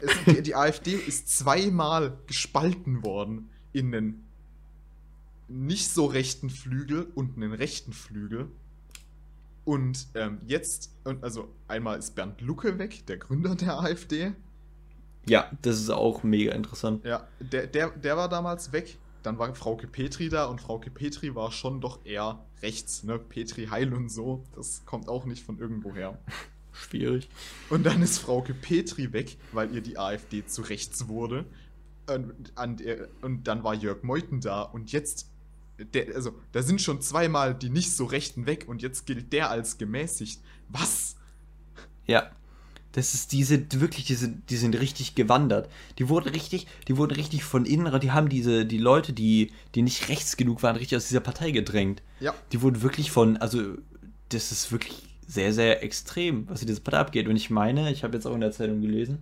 es, 0.00 0.10
die, 0.26 0.42
die 0.42 0.54
AfD 0.54 0.94
ist 0.94 1.36
zweimal 1.36 2.16
gespalten 2.26 3.04
worden 3.04 3.50
in 3.74 3.94
einen 3.94 4.29
nicht 5.50 5.88
so 5.88 6.06
rechten 6.06 6.48
Flügel 6.48 7.08
und 7.14 7.36
einen 7.36 7.52
rechten 7.52 7.92
Flügel. 7.92 8.48
Und 9.64 10.06
ähm, 10.14 10.38
jetzt, 10.46 10.90
und 11.04 11.22
also 11.22 11.48
einmal 11.68 11.98
ist 11.98 12.14
Bernd 12.14 12.40
Lucke 12.40 12.78
weg, 12.78 13.06
der 13.06 13.18
Gründer 13.18 13.54
der 13.54 13.78
AfD. 13.78 14.32
Ja, 15.26 15.50
das 15.62 15.78
ist 15.78 15.90
auch 15.90 16.22
mega 16.22 16.52
interessant. 16.52 17.04
Ja, 17.04 17.28
der, 17.40 17.66
der, 17.66 17.90
der 17.90 18.16
war 18.16 18.28
damals 18.28 18.72
weg. 18.72 18.96
Dann 19.22 19.38
war 19.38 19.54
Frauke 19.54 19.86
Petri 19.86 20.30
da 20.30 20.46
und 20.46 20.62
Frauke 20.62 20.90
Petri 20.90 21.34
war 21.34 21.52
schon 21.52 21.80
doch 21.80 22.04
eher 22.06 22.42
rechts, 22.62 23.04
ne? 23.04 23.18
Petri 23.18 23.66
Heil 23.66 23.92
und 23.92 24.08
so. 24.08 24.44
Das 24.54 24.84
kommt 24.86 25.08
auch 25.08 25.26
nicht 25.26 25.44
von 25.44 25.58
irgendwoher. 25.58 26.18
Schwierig. 26.72 27.28
Und 27.68 27.84
dann 27.84 28.02
ist 28.02 28.18
Frauke 28.18 28.54
Petri 28.54 29.12
weg, 29.12 29.36
weil 29.52 29.74
ihr 29.74 29.82
die 29.82 29.98
AfD 29.98 30.46
zu 30.46 30.62
rechts 30.62 31.08
wurde. 31.08 31.44
Und, 32.08 32.52
der, 32.80 33.08
und 33.20 33.44
dann 33.46 33.62
war 33.62 33.74
Jörg 33.74 34.02
Meuthen 34.02 34.40
da 34.40 34.62
und 34.62 34.90
jetzt, 34.90 35.29
der, 35.94 36.14
also 36.14 36.34
da 36.52 36.62
sind 36.62 36.80
schon 36.80 37.00
zweimal 37.00 37.54
die 37.54 37.70
nicht 37.70 37.92
so 37.92 38.04
Rechten 38.04 38.46
weg 38.46 38.64
und 38.68 38.82
jetzt 38.82 39.06
gilt 39.06 39.32
der 39.32 39.50
als 39.50 39.78
gemäßigt. 39.78 40.40
Was? 40.68 41.16
Ja. 42.06 42.30
Das 42.92 43.14
ist 43.14 43.30
diese, 43.30 43.66
wirklich, 43.80 44.06
diese, 44.06 44.28
die 44.28 44.56
sind 44.56 44.78
richtig 44.80 45.14
gewandert. 45.14 45.70
Die 45.98 46.08
wurden 46.08 46.28
richtig, 46.30 46.66
die 46.88 46.96
wurden 46.96 47.14
richtig 47.14 47.44
von 47.44 47.64
innen, 47.64 48.00
die 48.00 48.10
haben 48.10 48.28
diese, 48.28 48.66
die 48.66 48.78
Leute, 48.78 49.12
die, 49.12 49.52
die 49.76 49.82
nicht 49.82 50.08
rechts 50.08 50.36
genug 50.36 50.64
waren, 50.64 50.74
richtig 50.74 50.96
aus 50.96 51.06
dieser 51.06 51.20
Partei 51.20 51.52
gedrängt. 51.52 52.02
Ja, 52.18 52.34
Die 52.50 52.62
wurden 52.62 52.82
wirklich 52.82 53.12
von, 53.12 53.36
also, 53.36 53.76
das 54.30 54.50
ist 54.50 54.72
wirklich 54.72 55.04
sehr, 55.24 55.52
sehr 55.52 55.84
extrem, 55.84 56.48
was 56.48 56.62
in 56.62 56.66
dieser 56.66 56.80
Partei 56.80 56.98
abgeht. 56.98 57.28
Und 57.28 57.36
ich 57.36 57.48
meine, 57.48 57.92
ich 57.92 58.02
habe 58.02 58.16
jetzt 58.16 58.26
auch 58.26 58.34
in 58.34 58.40
der 58.40 58.50
Zeitung 58.50 58.80
gelesen, 58.80 59.18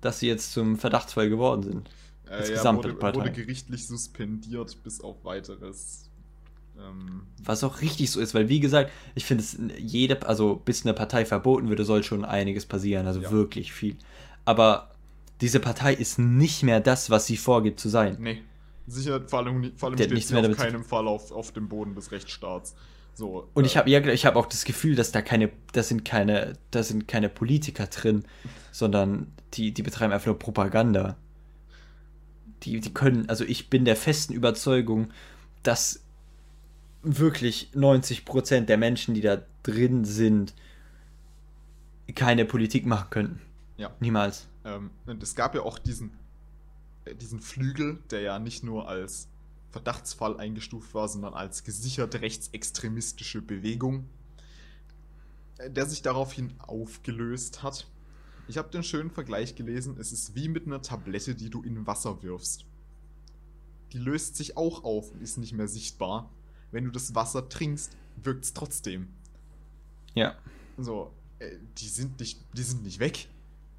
dass 0.00 0.18
sie 0.18 0.26
jetzt 0.26 0.52
zum 0.52 0.78
Verdachtsfall 0.78 1.28
geworden 1.28 1.62
sind. 1.62 1.88
Äh, 2.30 2.42
ja 2.42 2.48
gesamte 2.56 2.88
wurde, 2.88 2.94
Partei. 2.98 3.18
wurde 3.20 3.32
gerichtlich 3.32 3.86
suspendiert 3.86 4.82
bis 4.82 5.00
auf 5.00 5.24
weiteres. 5.24 6.10
Ähm, 6.78 7.22
Was 7.42 7.64
auch 7.64 7.80
richtig 7.80 8.10
so 8.10 8.20
ist, 8.20 8.34
weil 8.34 8.48
wie 8.48 8.60
gesagt, 8.60 8.90
ich 9.14 9.24
finde 9.24 9.42
es 9.42 9.58
jede, 9.78 10.26
also 10.26 10.56
bis 10.56 10.84
eine 10.84 10.94
Partei 10.94 11.24
verboten 11.24 11.68
würde, 11.68 11.84
soll 11.84 12.02
schon 12.04 12.24
einiges 12.24 12.66
passieren, 12.66 13.06
also 13.06 13.20
Ja. 13.20 13.30
wirklich 13.32 13.72
viel. 13.72 13.96
Aber 14.44 14.90
diese 15.40 15.60
Partei 15.60 15.94
ist 15.94 16.18
nicht 16.18 16.62
mehr 16.62 16.80
das, 16.80 17.10
was 17.10 17.26
sie 17.26 17.36
vorgibt 17.36 17.80
zu 17.80 17.88
sein. 17.88 18.16
nee. 18.20 18.42
Sicher, 18.90 19.20
vor 19.28 19.40
allem, 19.40 19.60
nicht- 19.60 19.78
vor 19.78 19.90
allem 19.90 19.98
steht 19.98 20.12
nichts 20.12 20.28
sie 20.30 20.34
mehr 20.34 20.48
auf 20.50 20.56
keinem 20.56 20.82
Fall 20.82 21.06
auf, 21.08 21.30
auf 21.30 21.52
dem 21.52 21.68
Boden 21.68 21.94
des 21.94 22.10
Rechtsstaats. 22.10 22.74
So, 23.12 23.46
Und 23.52 23.64
äh, 23.64 23.66
ich 23.66 23.76
habe 23.76 23.90
ja, 23.90 24.00
ich 24.06 24.24
habe 24.24 24.38
auch 24.38 24.46
das 24.46 24.64
Gefühl, 24.64 24.94
dass 24.94 25.12
da 25.12 25.20
keine, 25.20 25.50
das 25.72 25.88
sind 25.88 26.06
keine, 26.06 26.54
da 26.70 26.82
sind 26.82 27.06
keine 27.06 27.28
Politiker 27.28 27.86
drin, 27.88 28.24
sondern 28.72 29.30
die, 29.52 29.74
die 29.74 29.82
betreiben 29.82 30.10
einfach 30.14 30.24
nur 30.28 30.38
Propaganda. 30.38 31.18
Die, 32.62 32.80
die 32.80 32.92
können, 32.92 33.28
also 33.28 33.44
ich 33.44 33.70
bin 33.70 33.84
der 33.84 33.96
festen 33.96 34.32
Überzeugung, 34.32 35.12
dass 35.62 36.02
wirklich 37.02 37.70
90% 37.74 38.62
der 38.62 38.76
Menschen, 38.76 39.14
die 39.14 39.20
da 39.20 39.42
drin 39.62 40.04
sind, 40.04 40.54
keine 42.14 42.44
Politik 42.44 42.86
machen 42.86 43.10
könnten. 43.10 43.40
Ja. 43.76 43.94
Niemals. 44.00 44.48
Ähm, 44.64 44.90
und 45.06 45.22
es 45.22 45.34
gab 45.34 45.54
ja 45.54 45.62
auch 45.62 45.78
diesen, 45.78 46.10
äh, 47.04 47.14
diesen 47.14 47.40
Flügel, 47.40 47.98
der 48.10 48.20
ja 48.20 48.38
nicht 48.38 48.64
nur 48.64 48.88
als 48.88 49.28
Verdachtsfall 49.70 50.38
eingestuft 50.38 50.94
war, 50.94 51.08
sondern 51.08 51.34
als 51.34 51.62
gesicherte 51.62 52.20
rechtsextremistische 52.20 53.42
Bewegung, 53.42 54.08
äh, 55.58 55.70
der 55.70 55.86
sich 55.86 56.02
daraufhin 56.02 56.54
aufgelöst 56.58 57.62
hat. 57.62 57.86
Ich 58.48 58.56
habe 58.56 58.70
den 58.70 58.82
schönen 58.82 59.10
Vergleich 59.10 59.54
gelesen, 59.54 59.96
es 59.98 60.10
ist 60.10 60.34
wie 60.34 60.48
mit 60.48 60.66
einer 60.66 60.80
Tablette, 60.80 61.34
die 61.34 61.50
du 61.50 61.62
in 61.62 61.86
Wasser 61.86 62.22
wirfst. 62.22 62.64
Die 63.92 63.98
löst 63.98 64.36
sich 64.36 64.56
auch 64.56 64.84
auf 64.84 65.12
und 65.12 65.22
ist 65.22 65.36
nicht 65.36 65.52
mehr 65.52 65.68
sichtbar. 65.68 66.32
Wenn 66.70 66.84
du 66.84 66.90
das 66.90 67.14
Wasser 67.14 67.48
trinkst, 67.48 67.96
wirkt 68.22 68.44
es 68.44 68.54
trotzdem. 68.54 69.08
Ja. 70.14 70.34
So, 70.78 71.12
äh, 71.38 71.56
die 71.76 71.88
sind 71.88 72.20
nicht, 72.20 72.40
die 72.54 72.62
sind 72.62 72.82
nicht 72.82 73.00
weg. 73.00 73.28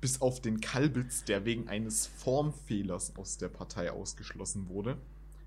Bis 0.02 0.22
auf 0.22 0.40
den 0.40 0.62
Kalbitz, 0.62 1.26
der 1.26 1.46
wegen 1.46 1.68
eines 1.68 2.06
Formfehlers 2.06 3.16
aus 3.18 3.38
der 3.38 3.50
Partei 3.50 3.92
ausgeschlossen 3.92 4.70
wurde. 4.70 4.98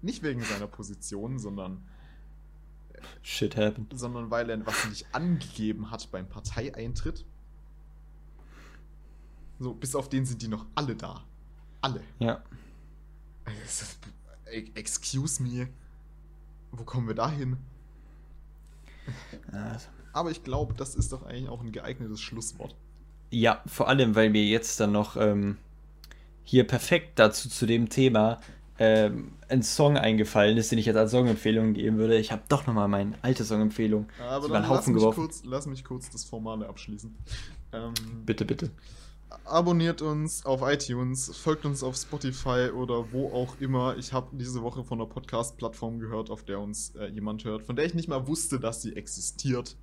Nicht 0.02 0.22
wegen 0.24 0.42
seiner 0.42 0.66
Position, 0.66 1.38
sondern, 1.38 1.82
Shit 3.22 3.56
happened. 3.56 3.92
sondern 3.96 4.30
weil 4.30 4.50
er 4.50 4.66
was 4.66 4.88
nicht 4.88 5.06
angegeben 5.14 5.90
hat 5.90 6.10
beim 6.10 6.28
Parteieintritt. 6.28 7.24
So, 9.62 9.74
bis 9.74 9.94
auf 9.94 10.08
den 10.08 10.26
sind 10.26 10.42
die 10.42 10.48
noch 10.48 10.66
alle 10.74 10.96
da. 10.96 11.22
Alle. 11.82 12.00
Ja. 12.18 12.42
Excuse 14.74 15.40
me. 15.40 15.68
Wo 16.72 16.82
kommen 16.82 17.06
wir 17.06 17.14
da 17.14 17.30
hin? 17.30 17.56
Also. 19.52 19.86
Aber 20.12 20.32
ich 20.32 20.42
glaube, 20.42 20.74
das 20.74 20.96
ist 20.96 21.12
doch 21.12 21.22
eigentlich 21.22 21.48
auch 21.48 21.60
ein 21.60 21.70
geeignetes 21.70 22.20
Schlusswort. 22.20 22.74
Ja, 23.30 23.62
vor 23.66 23.88
allem, 23.88 24.16
weil 24.16 24.30
mir 24.30 24.44
jetzt 24.44 24.80
dann 24.80 24.90
noch 24.90 25.16
ähm, 25.16 25.58
hier 26.42 26.66
perfekt 26.66 27.20
dazu 27.20 27.48
zu 27.48 27.64
dem 27.64 27.88
Thema 27.88 28.40
ähm, 28.80 29.30
ein 29.48 29.62
Song 29.62 29.96
eingefallen 29.96 30.56
ist, 30.56 30.72
den 30.72 30.78
ich 30.78 30.86
jetzt 30.86 30.96
als 30.96 31.12
Songempfehlung 31.12 31.74
geben 31.74 31.98
würde. 31.98 32.18
Ich 32.18 32.32
habe 32.32 32.42
doch 32.48 32.66
nochmal 32.66 32.88
meine 32.88 33.16
alte 33.22 33.44
Songempfehlung 33.44 34.08
Aber 34.20 34.48
dann 34.48 34.62
lass 34.62 34.70
Haufen 34.70 34.94
mich, 34.94 35.00
geworfen. 35.00 35.20
kurz, 35.20 35.44
lass 35.44 35.66
mich 35.66 35.84
kurz 35.84 36.10
das 36.10 36.24
Formale 36.24 36.68
abschließen. 36.68 37.14
Ähm, 37.72 37.94
Bitte, 38.26 38.44
bitte. 38.44 38.70
Abonniert 39.44 40.02
uns 40.02 40.44
auf 40.46 40.62
iTunes, 40.62 41.36
folgt 41.36 41.64
uns 41.64 41.82
auf 41.82 41.96
Spotify 41.96 42.70
oder 42.74 43.12
wo 43.12 43.32
auch 43.32 43.60
immer. 43.60 43.96
Ich 43.96 44.12
habe 44.12 44.28
diese 44.32 44.62
Woche 44.62 44.84
von 44.84 45.00
einer 45.00 45.08
Podcast-Plattform 45.08 45.98
gehört, 45.98 46.30
auf 46.30 46.44
der 46.44 46.60
uns 46.60 46.94
äh, 46.96 47.06
jemand 47.06 47.44
hört, 47.44 47.62
von 47.62 47.76
der 47.76 47.84
ich 47.84 47.94
nicht 47.94 48.08
mal 48.08 48.26
wusste, 48.26 48.60
dass 48.60 48.82
sie 48.82 48.96
existiert. 48.96 49.76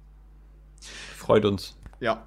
Freut 1.16 1.46
uns. 1.46 1.78
Ja. 2.00 2.26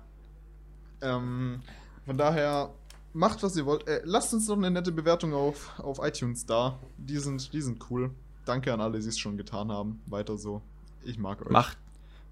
Ähm, 1.01 1.63
von 2.05 2.19
daher, 2.19 2.73
macht, 3.13 3.43
was 3.43 3.57
ihr 3.57 3.67
wollt. 3.67 3.87
Äh, 3.89 4.03
lasst 4.05 4.33
uns 4.35 4.47
doch 4.47 4.57
eine 4.57 4.71
nette 4.71 4.93
Bewertung 4.93 5.35
auf, 5.35 5.79
auf 5.79 5.99
iTunes 6.03 6.47
da. 6.47 6.79
Die 6.97 7.19
sind, 7.19 7.53
die 7.53 7.61
sind 7.61 7.91
cool. 7.91 8.11
Danke 8.45 8.73
an 8.73 8.81
alle, 8.81 8.99
die 8.99 9.09
es 9.09 9.19
schon 9.19 9.37
getan 9.37 9.71
haben. 9.71 10.03
Weiter 10.07 10.37
so. 10.37 10.63
Ich 11.05 11.19
mag 11.19 11.43
euch. 11.43 11.51
Macht, 11.51 11.79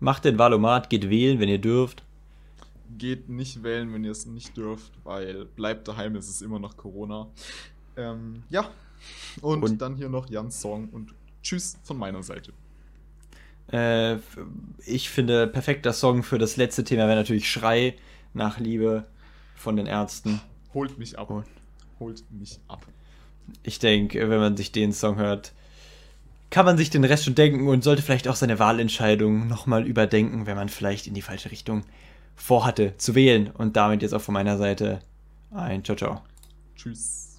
macht 0.01 0.25
den 0.25 0.39
Valomat, 0.39 0.91
geht 0.91 1.09
wählen, 1.09 1.41
wenn 1.41 1.49
ihr 1.49 1.61
dürft. 1.61 2.05
Geht 2.99 3.29
nicht 3.29 3.63
wählen, 3.63 3.93
wenn 3.93 4.05
ihr 4.05 4.11
es 4.11 4.27
nicht 4.27 4.57
dürft, 4.57 4.93
weil 5.05 5.45
bleibt 5.45 5.87
daheim, 5.89 6.17
es 6.17 6.29
ist 6.29 6.43
immer 6.43 6.59
noch 6.59 6.77
Corona. 6.77 7.29
Ähm, 7.97 8.43
ja. 8.51 8.69
Und, 9.41 9.63
Und- 9.63 9.79
dann 9.81 9.97
hier 9.97 10.09
noch 10.09 10.29
Jans 10.29 10.61
Song 10.61 10.89
und 10.91 11.15
Tschüss 11.43 11.79
von 11.85 11.97
meiner 11.97 12.23
Seite. 12.23 12.53
Äh, 13.73 14.17
ich 14.85 15.09
finde, 15.11 15.47
perfekter 15.47 15.93
Song 15.93 16.23
für 16.23 16.39
das 16.39 16.57
letzte 16.57 16.85
Thema 16.85 17.07
wäre 17.07 17.17
natürlich 17.17 17.49
Schrei 17.51 17.95
nach 18.35 18.59
Liebe 18.59 19.07
von 19.55 19.77
den 19.77 19.87
Ärzten. 19.87 20.41
Holt 20.75 20.99
mich 20.99 21.19
ab. 21.19 21.31
Und- 21.31 21.47
Holt 22.01 22.25
mich 22.31 22.59
ab. 22.69 22.87
Ich 23.63 23.79
denke, 23.79 24.29
wenn 24.31 24.39
man 24.41 24.57
sich 24.57 24.73
den 24.73 24.93
Song 24.93 25.17
hört, 25.17 25.53
kann 26.51 26.65
man 26.67 26.77
sich 26.77 26.91
den 26.91 27.05
Rest 27.05 27.25
schon 27.25 27.35
denken 27.37 27.69
und 27.69 27.85
sollte 27.85 28.03
vielleicht 28.03 28.27
auch 28.27 28.37
seine 28.37 28.59
Wahlentscheidung 28.59 29.47
nochmal 29.47 29.87
überdenken, 29.87 30.47
wenn 30.47 30.57
man 30.57 30.69
vielleicht 30.69 31.07
in 31.07 31.15
die 31.15 31.23
falsche 31.23 31.51
Richtung 31.51 31.85
vorhatte 32.35 32.97
zu 32.97 33.15
wählen. 33.15 33.51
Und 33.51 33.77
damit 33.77 34.03
jetzt 34.03 34.15
auch 34.15 34.21
von 34.21 34.35
meiner 34.35 34.57
Seite 34.57 35.01
ein 35.51 35.85
Ciao, 35.85 35.97
ciao. 35.97 36.23
Tschüss. 36.77 37.30